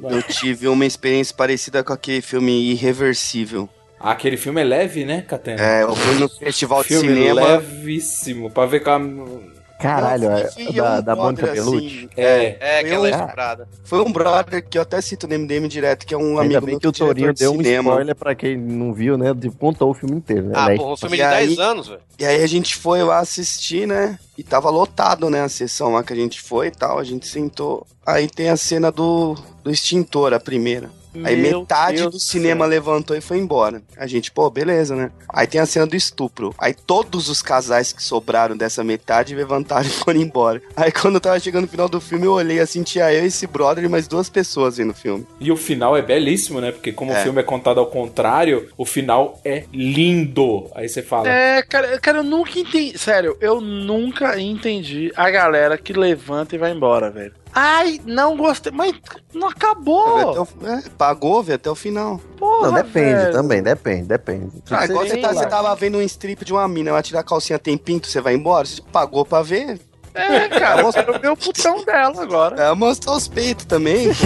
[0.00, 3.68] Eu tive uma experiência parecida com aquele filme Irreversível.
[4.00, 5.60] Ah, Aquele filme é leve, né, Catena?
[5.62, 7.40] É, eu fui no festival de filme cinema.
[7.58, 8.50] levíssimo.
[8.50, 9.58] Pra ver com a...
[9.80, 10.42] Caralho, é,
[10.72, 11.86] da, um da Mônica Bellucci.
[11.86, 12.56] assim, É.
[12.80, 13.68] É, que ela é estuprada.
[13.84, 16.58] Foi um brother que eu até cito o nome dele direto, que é um Ainda
[16.58, 17.90] amigo bem meu que o é Torinho de deu um cinema.
[17.92, 19.32] spoiler pra quem não viu, né?
[19.32, 20.52] De, contou o filme inteiro, né?
[20.56, 22.00] Ah, porra, um filme de aí- 10 anos, velho.
[22.18, 24.18] E aí a gente foi lá assistir, né?
[24.36, 25.42] E tava lotado, né?
[25.42, 26.98] A sessão lá que a gente foi e tal.
[26.98, 27.86] A gente sentou.
[28.04, 30.90] Aí tem a cena do, do extintor, a primeira.
[31.24, 32.70] Aí Meu metade Deus do cinema céu.
[32.70, 33.82] levantou e foi embora.
[33.96, 35.10] A gente, pô, beleza, né?
[35.28, 36.54] Aí tem a cena do estupro.
[36.58, 40.60] Aí todos os casais que sobraram dessa metade levantaram e foram embora.
[40.76, 43.46] Aí quando eu tava chegando no final do filme, eu olhei assim, tinha eu, esse
[43.46, 45.26] brother e mais duas pessoas vendo o filme.
[45.40, 46.72] E o final é belíssimo, né?
[46.72, 47.20] Porque como É.
[47.20, 50.70] o filme é contado ao contrário, o final é lindo.
[50.74, 51.28] Aí você fala...
[51.28, 52.96] É, cara, cara, eu nunca entendi.
[52.98, 57.32] Sério, eu nunca entendi a galera que levanta e vai embora, velho.
[57.54, 58.70] Ai, não gostei.
[58.72, 58.92] Mas
[59.34, 60.42] não acabou.
[60.42, 62.20] o- é, pagou, vê até o final.
[62.38, 63.32] Porra, Não, depende velho.
[63.32, 64.50] também, depende, depende.
[64.70, 65.34] Ah, igual você, tá, lá.
[65.34, 68.20] você tava vendo um strip de uma mina, ela tira a calcinha, tem pinto, você
[68.20, 68.64] vai embora?
[68.66, 69.80] Você pagou pra ver?
[70.14, 72.62] É, cara, eu quero ver o putão dela agora.
[72.64, 74.08] É, mostrar os peitos também.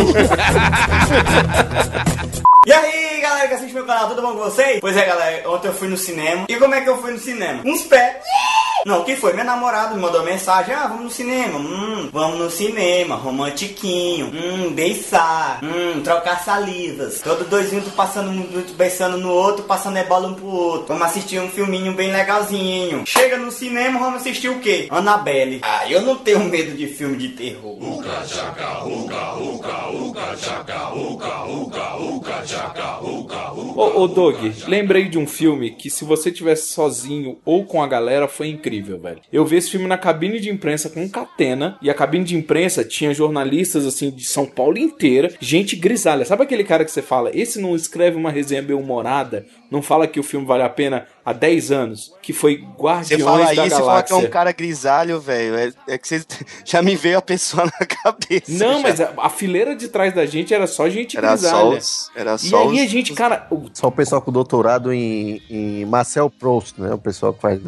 [2.65, 4.79] E aí, galera que assiste meu canal, tudo bom com vocês?
[4.81, 6.47] Pois é, galera, ontem eu fui no cinema.
[6.49, 7.61] E como é que eu fui no cinema?
[7.67, 8.19] Uns pés.
[8.85, 9.33] Não, quem foi?
[9.33, 10.75] Minha namorada me mandou mensagem.
[10.75, 11.59] Ah, vamos no cinema.
[11.59, 13.15] Hum, vamos no cinema.
[13.15, 14.27] Romantiquinho.
[14.27, 15.61] Hum, beijar.
[15.63, 17.21] Hum, trocar salivas.
[17.21, 18.33] Todos dois juntos passando,
[18.75, 20.89] beijando no outro, passando é bola um pro outro.
[20.89, 23.05] Vamos assistir um filminho bem legalzinho.
[23.07, 24.89] Chega no cinema, vamos assistir o quê?
[24.91, 25.61] Annabelle.
[25.63, 27.79] Ah, eu não tenho medo de filme de terror.
[33.77, 34.37] Ô, ô Doug,
[34.67, 38.99] lembrei de um filme que se você tivesse sozinho ou com a galera foi incrível,
[38.99, 39.21] velho.
[39.33, 42.85] Eu vi esse filme na cabine de imprensa com Catena e a cabine de imprensa
[42.85, 46.25] tinha jornalistas assim de São Paulo inteira, gente grisalha.
[46.25, 49.47] Sabe aquele cara que você fala, esse não escreve uma resenha bem humorada?
[49.73, 53.23] Não fala que o filme vale a pena há 10 anos, que foi Você Guardiões
[53.25, 54.15] fala da isso e fala que Galáxia.
[54.15, 55.57] é um cara grisalho, velho.
[55.57, 56.23] É, é que você
[56.65, 58.53] já me veio a pessoa na cabeça.
[58.53, 58.81] Não, já.
[58.83, 61.57] mas a, a fileira de trás da gente era só gente Era grisalha.
[61.57, 64.31] só os- era e só aí a os- gente, cara, o Só o pessoal com
[64.31, 66.93] doutorado em, em Marcel Proust, né?
[66.93, 67.59] O pessoal que faz.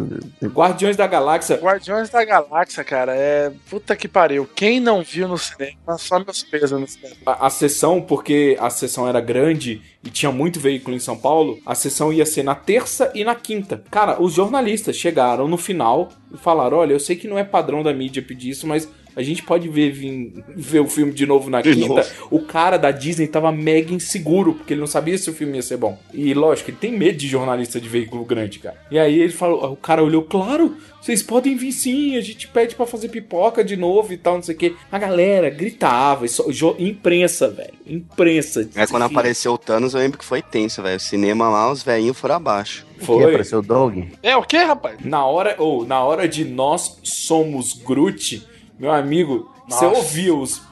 [0.42, 1.56] Guardiões da Galáxia.
[1.56, 3.50] Guardiões da Galáxia, cara, é.
[3.70, 4.48] Puta que pariu.
[4.54, 7.14] Quem não viu no cinema, só meus pesos no cinema.
[7.24, 11.58] a, a sessão, porque a sessão era grande e tinha muito veículo em São Paulo,
[11.64, 13.82] a sessão ia ser na terça e na quinta.
[13.90, 17.82] Cara, os jornalistas chegaram no final e falaram: olha, eu sei que não é padrão
[17.82, 21.48] da mídia pedir isso, mas a gente pode ver, vir- ver o filme de novo
[21.50, 21.88] na De quinta.
[21.88, 22.02] novo.
[22.30, 25.62] O cara da Disney tava mega inseguro, porque ele não sabia se o filme ia
[25.62, 25.98] ser bom.
[26.12, 28.76] E lógico, ele tem medo de jornalista de veículo grande, cara.
[28.90, 32.74] E aí ele falou, o cara olhou, claro, vocês podem vir sim, a gente pede
[32.74, 34.74] pra fazer pipoca de novo e tal, não sei o quê.
[34.90, 37.74] A galera gritava, isso, jo- imprensa, velho.
[37.86, 38.68] Imprensa.
[38.74, 40.96] É quando apareceu o Thanos, eu lembro que foi tenso, velho.
[40.96, 42.86] O cinema lá, os velhinhos foram abaixo.
[42.98, 43.22] Foi.
[43.24, 44.08] apareceu o Dog?
[44.22, 44.96] É o que, rapaz?
[45.04, 48.46] Na hora, ou na hora de nós somos Groot,
[48.78, 49.98] meu amigo, você Nossa.
[49.98, 50.62] ouvia os.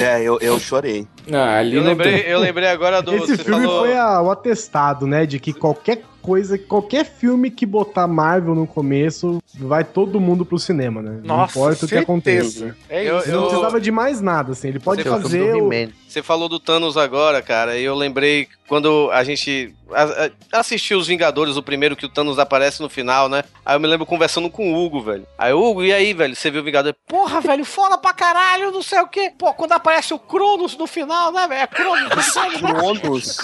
[0.00, 1.06] É, eu, eu chorei.
[1.32, 3.14] Ah, ali Eu não lembrei, tem- eu lembrei agora do.
[3.14, 5.26] Esse você filme falou- foi a- o atestado, né?
[5.26, 10.58] De que qualquer coisa, qualquer filme que botar Marvel no começo, vai todo mundo pro
[10.58, 11.20] cinema, né?
[11.24, 12.02] não Nossa, importa o que certeza.
[12.02, 12.76] aconteça.
[12.88, 13.28] É isso.
[13.28, 14.68] Ele não Eu- precisava de mais nada, assim.
[14.68, 15.54] Ele pode Você fazer.
[15.54, 15.70] o...
[16.06, 19.74] Você falou do Thanos agora, cara, e eu lembrei quando a gente
[20.52, 23.42] assistiu Os Vingadores, o primeiro que o Thanos aparece no final, né?
[23.64, 25.26] Aí eu me lembro conversando com o Hugo, velho.
[25.38, 26.34] Aí, Hugo, e aí, velho?
[26.34, 26.94] Você viu o Vingador?
[27.06, 29.30] Porra, velho, foda pra caralho, não sei o quê.
[29.38, 31.60] Pô, quando aparece o Cronos no final, né, velho?
[31.60, 32.08] É Cronos,
[32.60, 33.38] Cronos.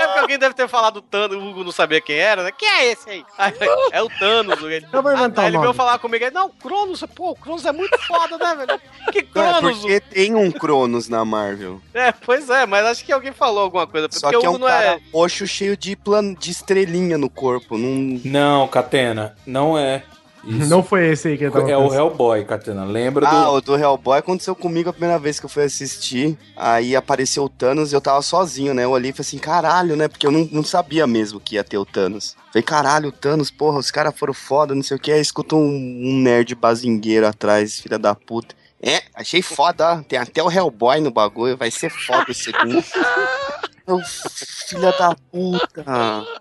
[0.00, 2.50] É porque alguém deve ter falado Thanos, o Hugo não sabia quem era, né?
[2.52, 3.24] Quem é esse aí?
[3.36, 3.52] Aí,
[3.92, 4.62] é o Thanos.
[4.62, 7.34] Ele, Eu vou inventar aí o ele veio falar comigo, ele, não, Cronos, pô, o
[7.34, 8.80] Cronos é muito foda, né, velho?
[9.12, 9.78] Que É, Cronos?
[9.78, 11.80] porque tem um Cronos na Marvel.
[11.92, 14.08] É, pois é, mas acho que alguém falou alguma coisa.
[14.10, 15.00] Só porque que é o um Hugo não cara é.
[15.12, 16.34] roxo cheio de, plan...
[16.34, 17.76] de estrelinha no corpo.
[17.76, 18.20] Não...
[18.24, 20.02] Não, Catena, não é.
[20.46, 20.68] Isso.
[20.68, 21.98] Não foi esse aí que ele tava É o pensando.
[21.98, 22.84] Hellboy, Catena.
[22.84, 23.50] Lembra Ah, do.
[23.52, 26.36] o do Hellboy aconteceu comigo a primeira vez que eu fui assistir.
[26.56, 28.84] Aí apareceu o Thanos e eu tava sozinho, né?
[28.84, 30.06] Eu olhei e falei assim, caralho, né?
[30.08, 32.36] Porque eu não, não sabia mesmo que ia ter o Thanos.
[32.52, 35.10] Falei, caralho, o Thanos, porra, os caras foram foda, não sei o que.
[35.12, 38.54] Aí escuta um, um nerd bazingueiro atrás, filha da puta.
[38.82, 40.02] É, achei foda, ó.
[40.02, 42.84] Tem até o Hellboy no bagulho, vai ser foda o segundo.
[43.86, 45.84] Ô, filha da puta.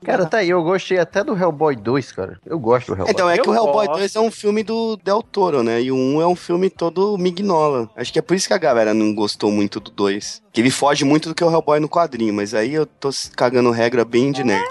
[0.03, 2.40] Cara, tá aí, eu gostei até do Hellboy 2, cara.
[2.45, 3.11] Eu gosto do Hellboy.
[3.11, 3.99] Então, é que o Hellboy gosto.
[3.99, 5.82] 2 é um filme do Del Toro, né?
[5.82, 7.90] E o 1 é um filme todo mignola.
[7.98, 10.41] Acho que é por isso que a galera não gostou muito do 2.
[10.53, 13.10] Que ele foge muito do que é o Hellboy no quadrinho, mas aí eu tô
[13.36, 14.64] cagando regra bem de nerd.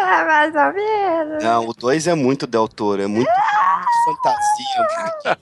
[0.00, 1.44] Ah, mais ou menos.
[1.44, 3.30] Não, o 2 é muito Del Toro, é muito
[4.04, 5.38] fantasia.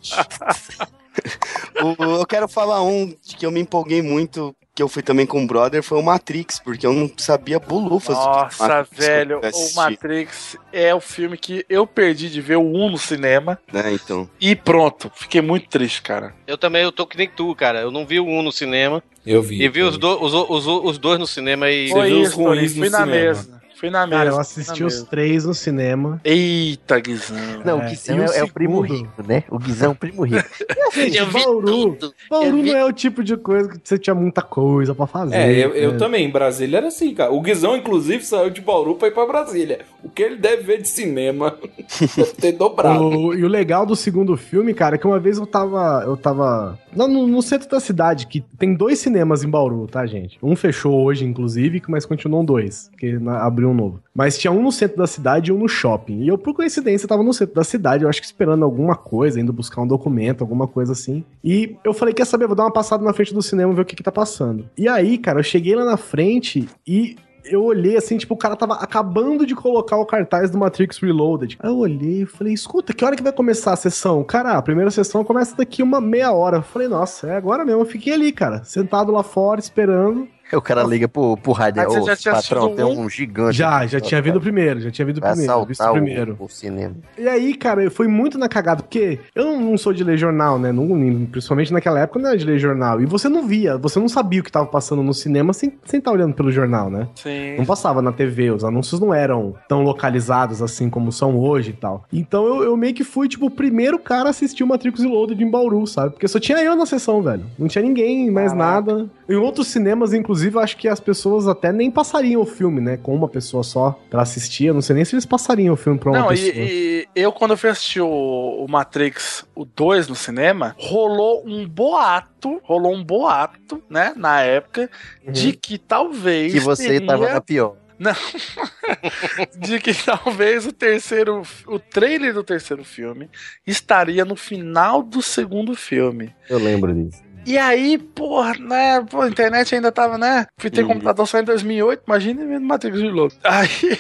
[1.83, 5.27] o, eu quero falar um de que eu me empolguei muito, que eu fui também
[5.27, 9.40] com o brother, foi o Matrix, porque eu não sabia bolufas do Nossa, Matrix velho,
[9.43, 13.59] o Matrix é o filme que eu perdi de ver o 1 no cinema.
[13.70, 14.27] Né, então.
[14.40, 16.35] E pronto, fiquei muito triste, cara.
[16.47, 17.81] Eu também, eu tô que nem tu, cara.
[17.81, 19.02] Eu não vi o um no cinema.
[19.27, 19.62] Eu vi.
[19.62, 21.90] E vi os, do, os, os, os dois no cinema e.
[21.90, 23.61] Foi isso, ruins no fui na cinema.
[23.81, 24.19] Fui na mesa.
[24.19, 25.07] Cara, eu assisti os mesa.
[25.07, 26.20] três no cinema.
[26.23, 27.36] Eita, Guizão.
[27.65, 29.43] Não, o É, Guizão e o é, é o primo rico, né?
[29.51, 30.48] O Guizão é o primo rico.
[30.93, 32.15] Gente, Eu vi Bauru, tudo.
[32.28, 35.07] Bauru Eu vi- não é o tipo de coisa que você tinha muita coisa pra
[35.07, 35.35] fazer.
[35.36, 35.98] É, eu, eu né?
[35.98, 36.27] também.
[36.27, 37.32] Em Brasília era assim, cara.
[37.32, 39.81] O Guizão, inclusive, saiu de Bauru pra ir pra Brasília.
[40.05, 41.57] O que ele deve ver de cinema
[42.16, 43.02] deve ter dobrado.
[43.05, 46.02] O- e o legal do segundo filme, cara, é que uma vez eu tava.
[46.05, 46.78] Eu tava.
[46.94, 50.36] Não, no, no centro da cidade, que tem dois cinemas em Bauru, tá, gente?
[50.43, 54.01] Um fechou hoje, inclusive, mas continuam dois, que na- abriu um novo.
[54.15, 56.23] Mas tinha um no centro da cidade e um no shopping.
[56.23, 59.41] E eu, por coincidência, tava no centro da cidade, eu acho que esperando alguma coisa,
[59.41, 61.25] indo buscar um documento, alguma coisa assim.
[61.43, 63.85] E eu falei, quer saber, vou dar uma passada na frente do cinema ver o
[63.85, 64.69] que que tá passando.
[64.77, 68.57] E aí, cara, eu cheguei lá na frente e eu olhei assim, tipo, o cara
[68.57, 71.57] tava acabando de colocar o cartaz do Matrix Reloaded.
[71.61, 74.23] Aí eu olhei e falei, escuta, que hora que vai começar a sessão?
[74.23, 76.59] Cara, a primeira sessão começa daqui uma meia hora.
[76.59, 77.81] Eu falei, nossa, é agora mesmo.
[77.81, 80.29] Eu fiquei ali, cara, sentado lá fora, esperando.
[80.51, 83.01] Aí o cara liga pro, pro rádio, ô, já tinha patrão, tem um?
[83.01, 83.57] um gigante.
[83.57, 85.93] Já, aqui, já tinha vindo o primeiro, já tinha vindo o Vai primeiro, visto o
[85.93, 86.37] primeiro.
[86.39, 86.95] o, o cinema.
[87.19, 90.59] E aí, cara, foi muito na cagada, porque eu não, não sou de ler jornal,
[90.59, 90.73] né?
[90.73, 90.87] Não,
[91.27, 93.01] principalmente naquela época eu não era de ler jornal.
[93.01, 96.11] E você não via, você não sabia o que tava passando no cinema sem estar
[96.11, 97.09] olhando pelo jornal, né?
[97.15, 97.57] Sim.
[97.57, 101.75] Não passava na TV, os anúncios não eram tão localizados assim como são hoje e
[101.75, 102.05] tal.
[102.13, 105.43] Então eu, eu meio que fui, tipo, o primeiro cara a assistir o Matrix Reloaded
[105.43, 106.11] em Bauru, sabe?
[106.11, 107.45] Porque só tinha eu na sessão, velho.
[107.59, 109.09] Não tinha ninguém, mais nada.
[109.29, 112.81] Em outros cinemas, inclusive, inclusive, eu acho que as pessoas até nem passariam o filme,
[112.81, 112.97] né?
[112.97, 114.67] Com uma pessoa só pra assistir.
[114.67, 116.53] Eu não sei nem se eles passariam o filme pra uma Não, pessoa.
[116.55, 121.43] e, e eu, quando eu fui assistir o, o Matrix, o 2 no cinema, rolou
[121.47, 124.91] um boato, rolou um boato, né, na época,
[125.29, 126.53] de que talvez.
[126.53, 127.77] Que você teria- tava na pior.
[127.99, 128.15] Não.
[129.59, 131.43] de que talvez o terceiro.
[131.67, 133.29] O trailer do terceiro filme
[133.67, 136.35] estaria no final do segundo filme.
[136.49, 137.23] Eu lembro disso.
[137.47, 139.01] E aí, porra, né?
[139.09, 140.47] Pô, a internet ainda tava, né?
[140.59, 143.35] Fui ter computador só em 2008, imagina vendo Matrix de louco.
[143.45, 143.99] Aí,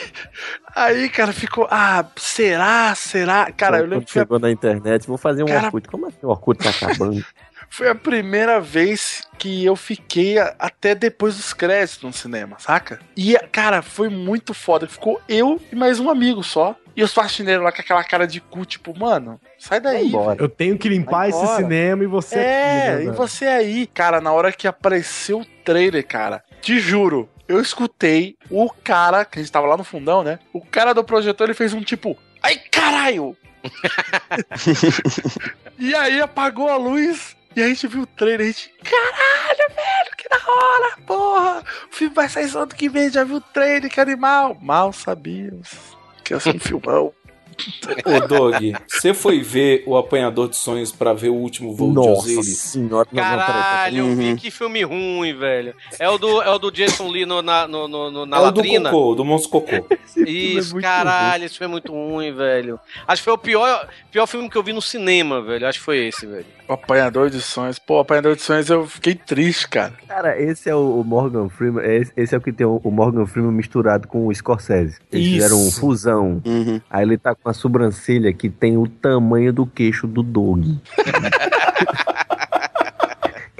[0.76, 1.66] aí, cara, ficou.
[1.70, 2.94] Ah, será?
[2.94, 3.50] Será?
[3.52, 5.88] Cara, eu lembro que foi a chegou na internet, vou fazer um Cara- Orkut.
[5.88, 7.24] Como assim o Orkut tá acabando?
[7.72, 12.98] Foi a primeira vez que eu fiquei até depois dos créditos no cinema, saca?
[13.16, 14.88] E, cara, foi muito foda.
[14.88, 16.74] Ficou eu e mais um amigo só.
[17.00, 20.12] E os faxineiros lá com aquela cara de cu, tipo, mano, sai daí.
[20.38, 21.56] Eu tenho que limpar Vai esse embora.
[21.56, 25.46] cinema e você É, aqui, né, e você aí, cara, na hora que apareceu o
[25.64, 30.22] trailer, cara, te juro, eu escutei o cara, que a gente tava lá no fundão,
[30.22, 30.40] né?
[30.52, 33.34] O cara do projetor, ele fez um tipo, ai caralho!
[35.78, 40.16] e aí apagou a luz e a gente viu o trailer, a gente, caralho, velho,
[40.18, 41.64] que da hora, porra!
[41.90, 44.54] O filme vai sair só ano que vem, já viu o trailer, que animal!
[44.60, 45.98] Mal sabíamos
[46.30, 47.12] que ia ser um filmão.
[48.04, 48.54] Ô, Doug,
[48.88, 52.58] você foi ver o Apanhador de Sonhos pra ver o último voo de Nossa Osiris?
[52.58, 53.06] senhora.
[53.14, 54.16] Caralho, eu Uhum.
[54.16, 55.74] vi que filme ruim, velho.
[55.98, 58.40] É o do, é o do Jason Lee no, na, no, no- no- na é
[58.40, 58.90] o do latrina.
[58.90, 59.86] Cocô, do Monstro Cocô.
[60.16, 62.78] Isso, caralho, esse filme é muito ruim, velho.
[63.06, 65.66] Acho que foi o pior, pior filme que eu vi no cinema, velho.
[65.66, 66.46] Acho que foi esse, velho.
[66.68, 67.78] O Apanhador de Sonhos.
[67.80, 69.92] Pô, o Apanhador de Sonhos eu fiquei triste, cara.
[70.06, 71.84] Cara, esse é o Morgan Freeman.
[71.84, 74.98] Esse, esse é o que tem o Morgan Freeman misturado com o Scorsese.
[75.10, 75.34] Eles Isso.
[75.34, 76.40] fizeram um fusão.
[76.88, 80.64] Aí ele tá com a sobrancelha que tem o tamanho do queixo do Doug.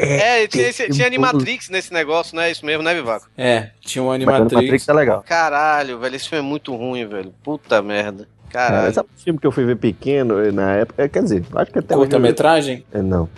[0.03, 2.51] É, tinha, esse- tem tinha um Animatrix nesse negócio, né?
[2.51, 3.29] Isso mesmo, né, Vivaco?
[3.37, 5.23] É, tinha um Mas o Matrix é legal.
[5.29, 7.35] Caralho, velho, esse filme é muito ruim, velho.
[7.43, 8.27] Puta merda.
[8.49, 8.95] É, Caralho.
[8.95, 11.03] sabe o filme que eu fui ver pequeno eh, na época?
[11.05, 12.83] É, Quer dizer, acho que até Curta-metragem?
[12.93, 13.29] É, não.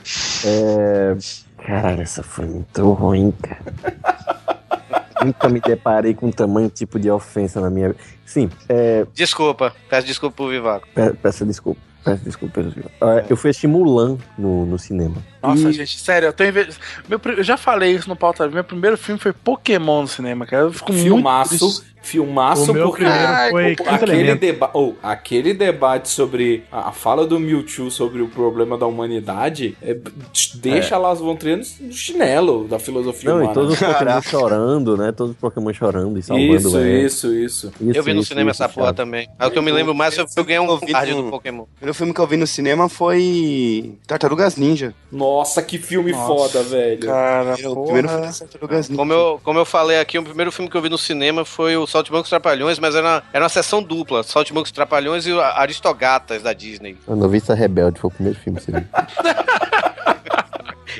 [0.47, 1.17] É.
[1.67, 3.63] Caralho, essa foi muito ruim, cara.
[5.25, 8.01] Nunca me deparei com tamanho tipo de ofensa na minha vida.
[8.25, 9.07] Sim, é.
[9.15, 10.87] Desculpa, peço desculpa pro Vivaco.
[10.95, 11.81] pe- Peço desculpa.
[12.05, 12.91] Peço desculpa, peço desculpa.
[13.01, 15.17] Ah, Eu fui assistir Mulan no, no cinema.
[15.43, 16.69] Nossa, E- gente, sério, eu tô inve...
[17.09, 18.49] meu, eu já falei isso no pauta.
[18.49, 20.65] Meu primeiro filme foi Pokémon no cinema, cara.
[20.65, 21.83] Eu fico muito Filmaço, triste.
[22.03, 27.27] filmaço O meu porque primeiro foi aquele, deba oh, aquele debate sobre a, a fala
[27.27, 29.97] do Mewtwo sobre o problema da humanidade é,
[30.55, 33.51] deixa lá as Vontrianos no chinelo da filosofia Não, humana.
[33.51, 35.13] e todos os Pokémon chorando, né?
[35.13, 36.89] Todos os Pokémon chorando e salvando Isso, ela.
[36.89, 37.73] isso, isso.
[37.95, 39.29] eu vi no isso, cinema isso, essa porra também.
[39.41, 41.65] É o que eu me lembro mais, eu, eu ganhei um card no- do Pokémon.
[41.93, 44.95] Primeiro filme que eu vi no cinema foi Tartarugas Ninja.
[45.11, 47.07] Nossa, que filme Nossa, foda, velho.
[47.07, 48.99] Cara, O primeiro filme foi Tartarugas Ninja.
[48.99, 51.77] Como eu, como eu falei aqui, o primeiro filme que eu vi no cinema foi
[51.77, 54.23] o Saltimbancos Trapalhões, mas era, uma- era uma sessão dupla.
[54.23, 56.97] Saltimbancos Trapalhões e o Aristogatas da Disney.
[57.07, 58.85] A Noviça Rebelde foi o primeiro filme que você viu.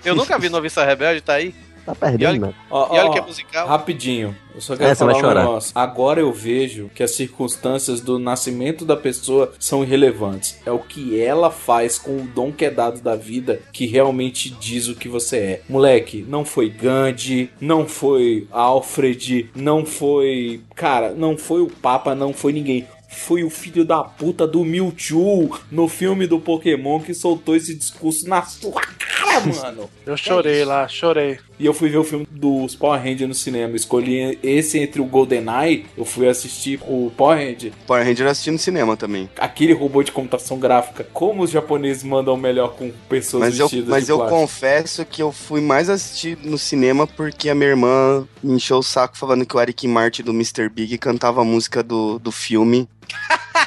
[0.05, 1.55] Eu nunca vi Noviça Rebelde, tá aí.
[1.85, 2.55] Tá perdendo, né?
[2.71, 3.67] Ó, E olha ó, que é musical.
[3.67, 5.73] Rapidinho, eu só quero É, falar um negócio.
[5.75, 10.59] Agora eu vejo que as circunstâncias do nascimento da pessoa são irrelevantes.
[10.65, 14.51] É o que ela faz com o dom que é dado da vida que realmente
[14.51, 15.63] diz o que você é.
[15.69, 20.61] Moleque, não foi Gandhi, não foi Alfred, não foi.
[20.75, 22.87] Cara, não foi o Papa, não foi ninguém.
[23.13, 28.29] Foi o filho da puta do Mewtwo no filme do Pokémon que soltou esse discurso
[28.29, 29.91] na sua cara, mano.
[30.05, 31.39] Eu chorei lá, chorei.
[31.59, 33.77] E eu fui ver o filme dos Power Rangers no cinema.
[33.77, 35.87] Escolhi esse entre o GoldenEye.
[35.97, 37.73] Eu fui assistir o Power Ranger.
[37.87, 39.31] Power Ranger eu assisti no cinema também.
[39.39, 41.07] Aquele robô de computação gráfica.
[41.13, 44.41] Como os japoneses mandam melhor com pessoas Mas eu, vestidas mas de eu plástico.
[44.41, 48.83] confesso que eu fui mais assistir no cinema porque a minha irmã me encheu o
[48.83, 50.69] saco falando que o Eric Martin do Mr.
[50.69, 52.89] Big cantava a música do, do filme.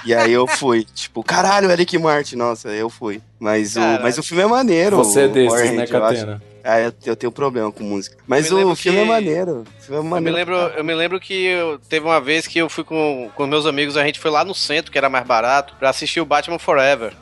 [0.06, 3.22] E aí eu fui, tipo, caralho, Eric Martin, nossa, eu fui.
[3.40, 4.04] Mas, o, Caralho.
[4.04, 4.98] mas o filme é maneiro.
[4.98, 6.20] Você é desses, Power né, Ranger, eu acho.
[6.20, 6.42] Catena?
[6.68, 8.18] Ah, eu, eu tenho problema com música.
[8.26, 9.64] Mas o filme que- é maneiro.
[9.80, 10.36] O filme é Eu me, maneiro.
[10.38, 13.68] lembro, eu me lembro que eu- teve uma vez que eu fui com, com meus
[13.68, 16.58] amigos, a gente foi lá no centro, que era mais barato, pra assistir o Batman
[16.58, 17.14] Forever.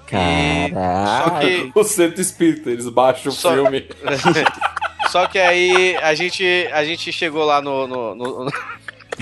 [1.23, 3.87] Só que, O centro espírita, eles baixam Só- o filme.
[5.11, 7.85] só que aí a gente, a gente chegou lá no.
[7.87, 8.53] no- no- no-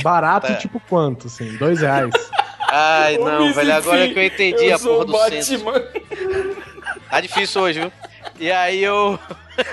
[0.03, 0.53] Barato, Tá.
[0.61, 1.57] tipo quanto, assim?
[1.57, 2.13] Dois reais.
[2.73, 5.41] Ai, Ô, não, velho, agora que eu entendi eu a porra do Batman.
[5.41, 5.87] centro.
[7.09, 7.91] Tá difícil hoje, viu?
[8.39, 9.19] E aí eu.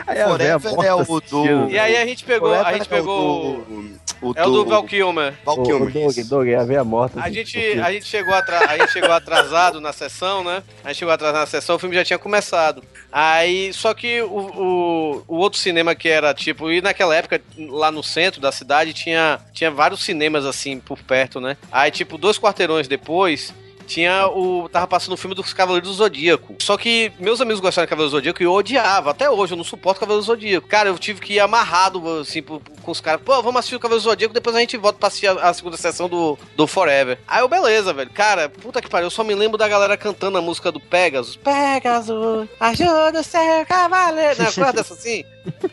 [0.07, 1.71] Aí a véia Forever é o do.
[1.71, 2.53] E aí a gente pegou.
[2.53, 3.57] A gente é o pegou.
[3.65, 5.35] do- O É o do Val Kilmer.
[5.45, 5.89] Val Kilmer.
[5.89, 7.21] ô, Doug, Doug, é a veia morta.
[7.21, 10.63] A gente, a, gente chegou a gente chegou atrasado na sessão, né?
[10.83, 12.83] A gente chegou atrasado na sessão, o filme já tinha começado.
[13.13, 17.91] Aí, só que o, o, o outro cinema que era tipo, e naquela época, lá
[17.91, 21.57] no centro da cidade, tinha, tinha vários cinemas assim por perto, né?
[21.71, 23.55] Aí, tipo, dois quarteirões depois.
[23.89, 24.69] Tinha o.
[24.69, 26.55] Tava passando o filme dos Cavaleiros do Zodíaco.
[26.61, 29.11] Só que meus amigos gostaram de Cavaleiros do Zodíaco e eu odiava.
[29.11, 30.69] Até hoje, eu não suporto Cavaleiros do Zodíaco.
[30.69, 33.21] Cara, eu tive que ir amarrado, assim, pro- com os caras.
[33.25, 35.55] Pô, vamos assistir o Cavaleiros do Zodíaco, depois a gente volta pra assistir a, a
[35.55, 37.19] segunda sessão do, do Forever.
[37.27, 38.11] Aí eu, beleza, velho.
[38.11, 39.07] Cara, puta que pariu.
[39.07, 41.37] Eu só me lembro da galera cantando a música do Pegasus.
[41.37, 44.37] Pegasus, ajuda o seu cavaleiro.
[44.57, 45.25] Não, é dessa assim?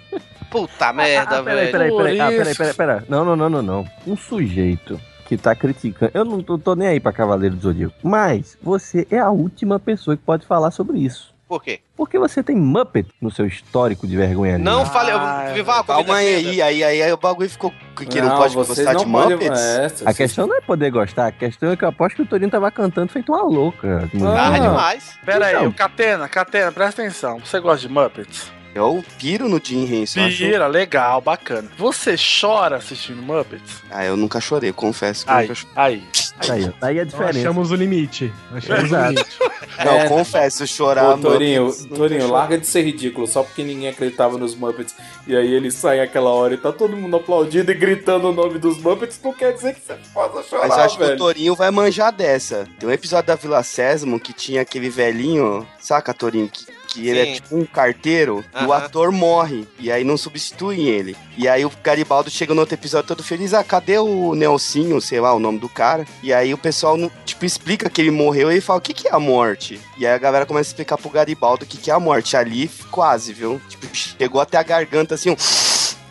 [0.49, 1.71] Puta merda, Ah, peraí, velho.
[1.71, 3.01] peraí, peraí, ah, Por peraí, peraí, peraí.
[3.09, 3.87] Não, não, não, não, não.
[4.07, 6.11] Um sujeito que tá criticando.
[6.13, 7.95] Eu não tô, tô nem aí pra Cavaleiro do Zodíaco.
[8.03, 11.33] Mas você é a última pessoa que pode falar sobre isso.
[11.47, 11.79] Por quê?
[11.95, 14.63] Porque você tem Muppet no seu histórico de vergonha ali.
[14.63, 15.11] Não fale.
[15.53, 18.55] Vivaco, me Calma aí, aí, aí, aí, aí o bagulho ficou que não, Não, pode
[18.55, 20.01] gostar não de Muppets?
[20.01, 22.25] é, A questão não é poder gostar, a questão é que eu aposto que o
[22.25, 24.09] Torinho tava cantando feito uma louca.
[24.13, 25.19] Narra demais.
[25.23, 25.67] Pera aí, Então.
[25.67, 27.39] o Catena, Catena, presta atenção.
[27.39, 28.51] Você gosta de Muppets?
[28.75, 30.19] Eu piro no Jim Henson.
[30.25, 31.71] acho- Pira, legal, bacana.
[31.77, 33.81] Você chora assistindo Muppets?
[33.89, 35.73] Ah, eu nunca chorei, confesso que eu Aí, nunca chorei.
[35.77, 36.03] aí.
[36.49, 37.39] Aí, aí a diferença.
[37.39, 38.33] Achamos o limite.
[38.53, 39.25] Achamos o limite.
[39.85, 40.07] Não, É.
[40.09, 41.15] confesso, chorar.
[41.15, 44.93] Ô, Torinho, Muppets, Torinho, larga de ser ridículo, só porque ninguém acreditava nos Muppets.
[45.25, 48.59] E aí eles saem aquela hora e tá todo mundo aplaudindo e gritando o nome
[48.59, 51.17] dos Muppets, não quer dizer que você possa chorar, Mas eu acho que o velho.
[51.17, 52.67] Torinho vai manjar dessa.
[52.77, 56.49] Tem um episódio da Vila Sésamo que tinha aquele velhinho, saca, Torinho?
[56.49, 56.65] Que,
[56.95, 57.31] que ele Sim.
[57.31, 58.85] é tipo um carteiro e o Aham.
[58.85, 59.67] ator morre.
[59.77, 61.15] E aí não substituem ele.
[61.37, 63.53] E aí o Garibaldo chega no outro episódio todo feliz.
[63.53, 66.05] Ah, cadê o Nelsinho, sei lá, o nome do cara?
[66.23, 69.07] E aí o pessoal, tipo, explica que ele morreu e ele fala, o que, que
[69.07, 69.79] é a morte?
[69.97, 72.37] E aí a galera começa a explicar pro Garibaldo o que, que é a morte.
[72.37, 73.61] Ali, quase, viu?
[73.69, 75.35] Tipo, chegou até a garganta assim, um...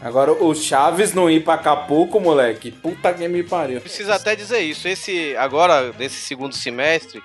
[0.05, 3.81] Agora, o Chaves não ir pra Acapulco, moleque, puta que me pariu.
[3.81, 4.87] Precisa até dizer isso.
[4.87, 7.23] Esse, agora, nesse segundo semestre,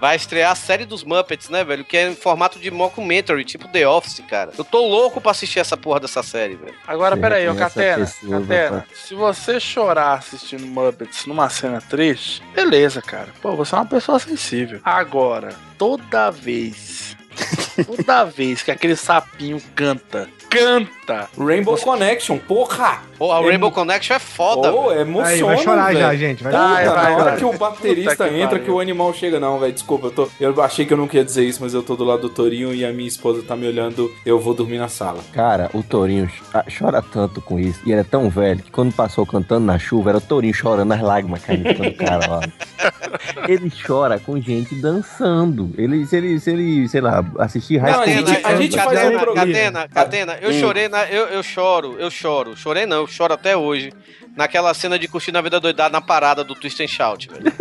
[0.00, 1.84] vai estrear a série dos Muppets, né, velho?
[1.84, 4.50] Que é em formato de mockumentary, tipo The Office, cara.
[4.56, 6.74] Eu tô louco pra assistir essa porra dessa série, velho.
[6.86, 13.02] Agora, pera aí, ô Catena, Catena, se você chorar assistindo Muppets numa cena triste, beleza,
[13.02, 13.28] cara.
[13.42, 14.80] Pô, você é uma pessoa sensível.
[14.82, 17.14] Agora, toda vez,
[17.86, 23.02] toda vez que aquele sapinho canta, canta, Rainbow Connection, porra!
[23.22, 25.00] Pô, a É Rainbow mu- Connection é foda, Pô, velho.
[25.02, 25.98] emociona, Aí, vai chorar velho.
[26.00, 26.42] já, gente.
[26.42, 28.64] Vai Puta, Vai, hora que o baterista que entra, pariu.
[28.64, 29.38] que o animal chega.
[29.38, 31.84] Não, velho, desculpa, eu, tô, eu achei que eu não queria dizer isso, mas eu
[31.84, 34.78] tô do lado do Torinho e a minha esposa tá me olhando, eu vou dormir
[34.78, 35.20] na sala.
[35.32, 36.42] Cara, o Torinho ch-
[36.76, 37.78] chora tanto com isso.
[37.86, 40.90] E ele é tão velho que quando passou cantando na chuva, era o Torinho chorando,
[40.92, 42.40] as lágrimas caindo do cara lá.
[43.48, 45.70] Ele chora com gente dançando.
[45.78, 48.76] Ele, se ele, se ele, sei lá, assistir Não, a High gente- School a gente
[48.76, 49.46] faz um Catena, programa.
[49.52, 50.60] Catena, Catena, eu Hum.
[50.60, 51.04] chorei na.
[51.06, 52.56] Eu, eu choro, eu choro.
[52.56, 53.92] Chorei não, eu choro até hoje.
[54.34, 57.52] Naquela cena de curtir na vida doidada na parada do Twist and Shout, velho.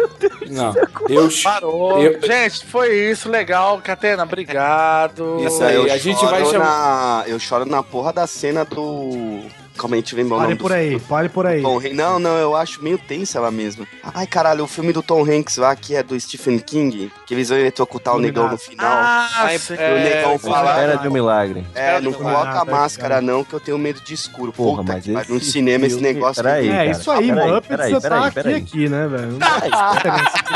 [0.49, 0.73] Não,
[1.10, 2.02] eu parou.
[2.02, 5.44] Eu- Gente, foi isso, legal, Catena, obrigado.
[5.45, 8.64] Isso aí, eu a gente choro vai chamar- na- Eu choro na porra da cena
[8.64, 9.41] do.
[9.87, 11.61] Ver o Pare por do- aí, pare por aí.
[11.61, 11.95] Tom Hanks.
[11.95, 13.85] Não, não, eu acho meio tensa ela mesma.
[14.13, 17.49] Ai, caralho, o filme do Tom Hanks lá, que é do Stephen King, que eles
[17.49, 18.87] vão eletrocutar o negão no final.
[18.91, 19.57] Ah, Aí.
[19.57, 20.71] E o negão fala.
[20.71, 21.65] Espera de um milagre.
[21.73, 23.21] É, não coloca a máscara cara.
[23.21, 24.51] não, que eu tenho medo de escuro.
[24.51, 26.43] Porra, Puta mas que pariu, no cinema esse negócio.
[26.43, 26.85] Peraí, É, cara.
[26.91, 28.55] isso aí, Peraí, Muppets peraí, você peraí, tá aqui peraí.
[28.55, 29.37] aqui, né, velho?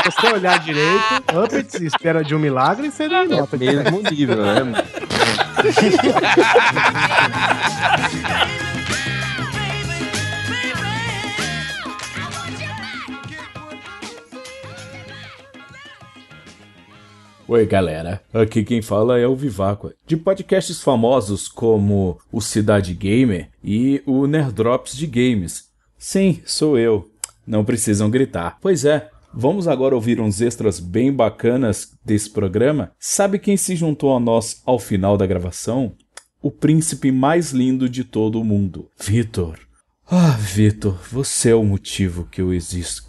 [0.02, 3.74] Se você olhar direito, Muppets espera de um milagre e seria Muppets.
[3.74, 4.84] Mesmo nível, né?
[17.48, 18.20] Oi, galera.
[18.34, 24.26] Aqui quem fala é o Viváqua, de podcasts famosos como o Cidade Gamer e o
[24.26, 25.68] Nerdrops de Games.
[25.96, 27.08] Sim, sou eu.
[27.46, 28.58] Não precisam gritar.
[28.60, 32.90] Pois é, vamos agora ouvir uns extras bem bacanas desse programa.
[32.98, 35.94] Sabe quem se juntou a nós ao final da gravação?
[36.42, 39.56] O príncipe mais lindo de todo o mundo, Vitor.
[40.10, 43.04] Ah, Vitor, você é o motivo que eu existo.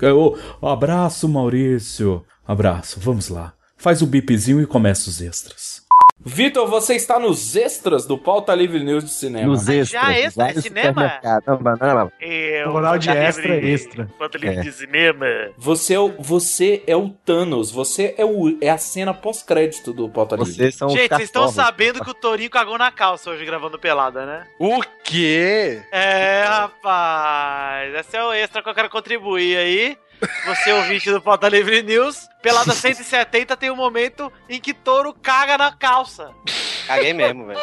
[0.62, 2.24] Oh, abraço, Maurício.
[2.48, 3.57] Abraço, vamos lá.
[3.78, 5.86] Faz o bipzinho e começa os extras.
[6.20, 9.48] Vitor, você está nos extras do Pauta Livre News de Cinema.
[9.48, 9.90] Nos extras.
[10.04, 11.20] já extra de cinema?
[11.45, 12.12] Não, não, não, não.
[12.20, 14.10] Eu, Moral de extra, Livre- extra.
[14.18, 14.62] Pauta livre É.
[14.62, 15.26] de cinema.
[15.58, 20.10] Você é, o, você é o Thanos, você é, o, é a cena pós-crédito do
[20.10, 20.52] Pauta Livre.
[20.54, 24.26] Vocês são Gente, vocês estão sabendo que o Torinho cagou na calça hoje gravando pelada,
[24.26, 24.44] né?
[24.60, 25.82] O quê?
[25.91, 27.94] É, rapaz.
[27.95, 29.98] Esse é o extra que eu quero contribuir aí.
[30.45, 32.27] Você ouvinte do Pauta Livre News.
[32.41, 36.31] Pelada 170 tem um momento em que touro caga na calça.
[36.88, 37.60] Caguei mesmo, velho.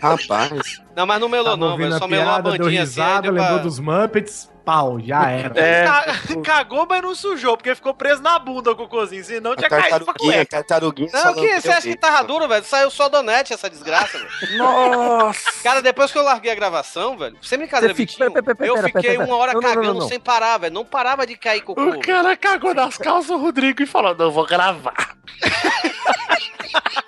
[0.00, 0.80] Rapaz.
[0.96, 1.94] Não, mas não melou não, velho.
[1.94, 2.90] a Só melou piada, deu bandinha assim.
[3.00, 5.58] risada, deu lembrou pra- dos Muppets, pau, já era.
[5.60, 5.84] É.
[5.84, 6.04] Ca-
[6.44, 9.98] Cagou, mas não sujou, porque ficou preso na bunda o cocôzinho, senão tinha caído pra
[10.14, 10.56] Tartaruguinha, cueca.
[10.56, 11.10] tartaruguinha.
[11.12, 12.64] Não, que você acha que tava duro, velho?
[12.64, 14.58] Saiu só do net essa desgraça, velho.
[14.58, 15.52] Nossa!
[15.62, 18.74] Cara, depois que eu larguei a gravação, velho, sem brincadeira, Vitinho, pera, pera, pera, eu
[18.74, 20.08] pera, fiquei uma hora Não, não, não, cagando não, não.
[20.08, 20.74] sem parar, velho.
[20.74, 21.80] Não parava de cair cocô.
[21.82, 25.16] O cara cagou nas calças, o Rodrigo, e falou: Não, vou gravar.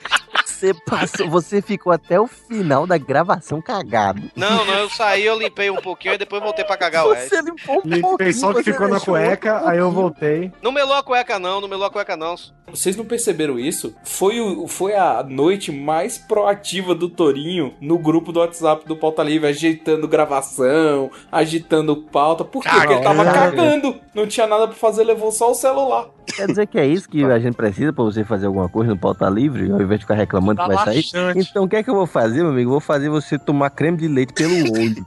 [0.63, 4.23] Você passou, você ficou até o final da gravação cagado.
[4.37, 7.31] Não, não, eu saí, eu limpei um pouquinho e depois voltei pra cagar o resto.
[7.31, 10.53] Você limpou um Limpei só que ficou na cueca, outro aí eu voltei.
[10.63, 12.37] Não melou a cueca não, não melou a cueca não.
[12.69, 13.93] Vocês não perceberam isso?
[14.05, 19.25] Foi, o, foi a noite mais proativa do Torinho no grupo do WhatsApp do Pauta
[19.25, 22.45] Livre, ajeitando gravação, agitando pauta.
[22.45, 22.71] Por quê?
[22.71, 23.57] Porque ele tava Cagando.
[23.57, 24.01] cagando.
[24.15, 26.07] Não tinha nada pra fazer, levou só o celular.
[26.27, 28.99] Quer dizer que é isso que a gente precisa pra você fazer alguma coisa no
[28.99, 31.05] pauta livre, ao invés de ficar reclamando que vai sair?
[31.37, 32.69] Então o que é que eu vou fazer, meu amigo?
[32.69, 35.07] Eu vou fazer você tomar creme de leite pelo olho.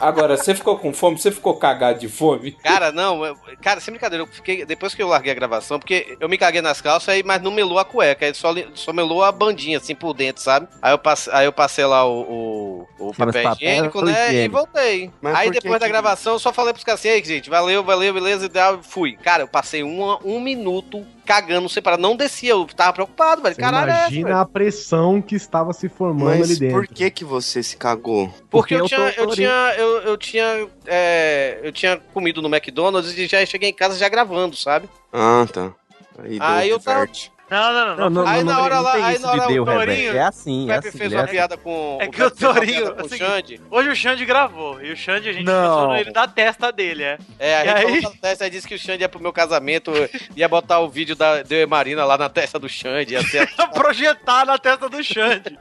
[0.00, 1.18] Agora, você ficou com fome?
[1.18, 2.52] Você ficou cagado de fome?
[2.52, 6.16] Cara, não, eu- cara, sem brincadeira, eu fiquei, depois que eu larguei a gravação, porque
[6.20, 9.22] eu me caguei nas calças, aí, mas não melou a cueca, aí só, só melou
[9.22, 10.68] a bandinha, assim, por dentro, sabe?
[10.80, 14.48] Aí eu, passe, aí eu passei lá o, o, o papel papel higiênico, né, e
[14.48, 15.10] voltei.
[15.20, 17.50] Mas aí por que depois da gravação, eu só falei pros caras assim, "Ei, gente,
[17.50, 19.16] valeu, valeu, beleza, e tal, fui.
[19.16, 23.54] Cara, eu passei uma, um minuto cagando sem parar, não descia, eu tava preocupado, velho,
[23.54, 26.74] Você caralho, é essa, imagina a pressão que estava se formando ali Mas dentro.
[26.74, 28.32] por que que você se cagou?
[28.48, 33.12] Porque eu eu tinha, eu tinha, eu, eu tinha, é, eu tinha comido no McDonald's
[33.18, 34.88] e já cheguei em casa já gravando, sabe?
[35.12, 35.74] Ah, tá.
[36.18, 37.06] Aí, Aí eu tava-.
[37.50, 37.96] Não, não, não.
[37.96, 40.16] Não, não, aí não, na hora lá, aí na hora de o Torinho.
[40.16, 40.98] É assim, o é Pepe assim.
[40.98, 41.32] fez é uma assim.
[41.32, 43.60] piada com É o que o Torinho- é o Xande.
[43.70, 45.96] Hoje o Xande gravou, e o Xande a gente Não.
[45.96, 47.18] ele da testa dele, é.
[47.38, 48.02] É, a E gente aí?
[48.02, 49.92] falou na testa, aí disse que o Xande ia pro meu casamento,
[50.36, 53.48] ia botar o vídeo da Deu e Marina lá na testa do Xande, ia ser
[53.72, 55.58] projetar na testa do Xande.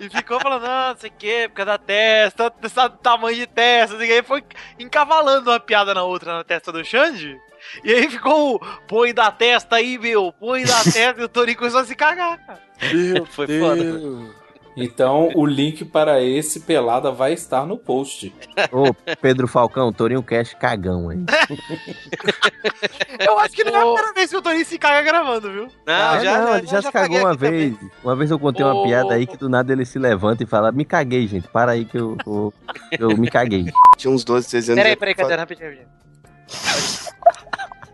[0.00, 3.46] e ficou falando, não, não sei o que, por causa da testa, sabe, tamanho de
[3.46, 4.12] testa, que.
[4.12, 4.42] Aí foi
[4.78, 7.38] encavalando uma piada na outra na testa do Xande.
[7.84, 11.58] E aí ficou o põe da testa aí, meu, põe da testa, e o Torinho
[11.58, 12.60] começou a se cagar, cara.
[12.92, 13.60] Meu Foi Deus.
[13.66, 14.42] foda.
[14.74, 18.34] Então, o link para esse pelada vai estar no post.
[18.72, 21.26] Ô, Pedro Falcão, Torinho Cash cagão, hein?
[23.20, 25.68] Eu acho que não é a primeira vez que o Torinho se caga gravando, viu?
[25.86, 27.70] Não, Ah, já, não, já, ele já, se paguei cagou uma aqui também.
[27.78, 27.90] vez.
[28.02, 30.46] Uma vez eu contei uma Ô, piada aí que do nada ele se levanta e
[30.46, 31.46] fala: Me caguei, gente.
[31.48, 32.54] Para aí que eu, eu,
[32.98, 33.66] eu me caguei.
[33.98, 34.82] Tinha uns 12, 13 anos.
[34.82, 35.34] Peraí, peraí, cadê?
[35.34, 35.88] Rapidinho, rapidinho.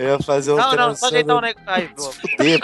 [0.00, 1.70] Eu ia fazer uma Não, não, só operação ajeitar o.
[1.70, 2.12] Ai, boa.
[2.12, 2.60] fuder.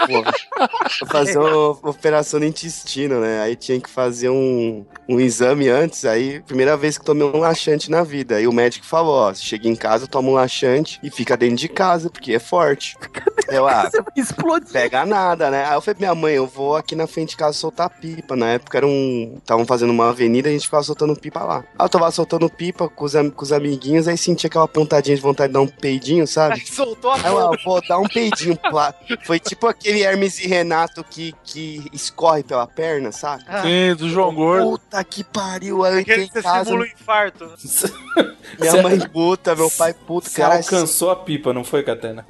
[1.01, 3.41] Eu fazer uma operação no intestino, né?
[3.41, 6.03] Aí tinha que fazer um, um exame antes.
[6.03, 8.37] Aí, primeira vez que tomei um laxante na vida.
[8.37, 11.67] Aí o médico falou: ó, chega em casa, toma um laxante e fica dentro de
[11.69, 12.97] casa, porque é forte.
[13.49, 14.65] Eu, ah, Explode.
[14.73, 15.63] pega nada, né?
[15.63, 18.35] Aí eu falei, minha mãe, eu vou aqui na frente de casa soltar pipa.
[18.35, 19.35] Na época era um.
[19.37, 21.63] Estavam fazendo uma avenida e a gente ficava soltando pipa lá.
[21.79, 25.15] Aí eu tava soltando pipa com os, am- com os amiguinhos, aí senti aquela pontadinha
[25.15, 26.55] de vontade de dar um peidinho, sabe?
[26.55, 28.57] Aí soltou a Aí eu, ah, vou dar um peidinho.
[28.57, 28.93] Plá.
[29.23, 33.43] Foi tipo aquele Hermes e Renato que, que escorre pela perna, sabe?
[33.61, 34.71] Sim, do João Gordo.
[34.71, 35.83] Puta que pariu.
[35.83, 37.45] Aí eu entrei Aquele em que você casa, simula um infarto.
[38.59, 40.55] minha Você- mãe puta, meu pai puto, Você cara.
[40.57, 42.25] alcançou a pipa, não foi, Catena?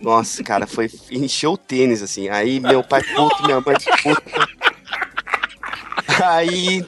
[0.00, 0.90] Nossa, cara, foi.
[1.10, 2.28] Encheu o tênis, assim.
[2.28, 4.48] Aí meu pai puto, minha mãe puta.
[6.24, 6.86] Aí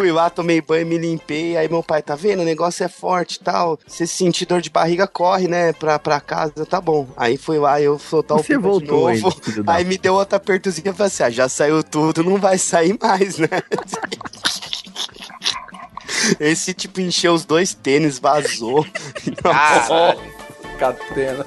[0.00, 1.58] fui lá, tomei banho, me limpei.
[1.58, 2.40] Aí meu pai, tá vendo?
[2.40, 3.78] O negócio é forte e tal.
[3.86, 5.74] Se sentir dor de barriga, corre, né?
[5.74, 7.06] Pra, pra casa, tá bom.
[7.18, 9.62] Aí fui lá, eu soltar o Você pipa de voltou novo.
[9.62, 12.56] da Aí me deu outra apertozinha e falei assim: ah, já saiu tudo, não vai
[12.56, 13.48] sair mais, né?
[16.40, 18.86] Esse tipo encheu os dois tênis, vazou.
[19.42, 20.18] Caralho.
[20.78, 21.44] Catena.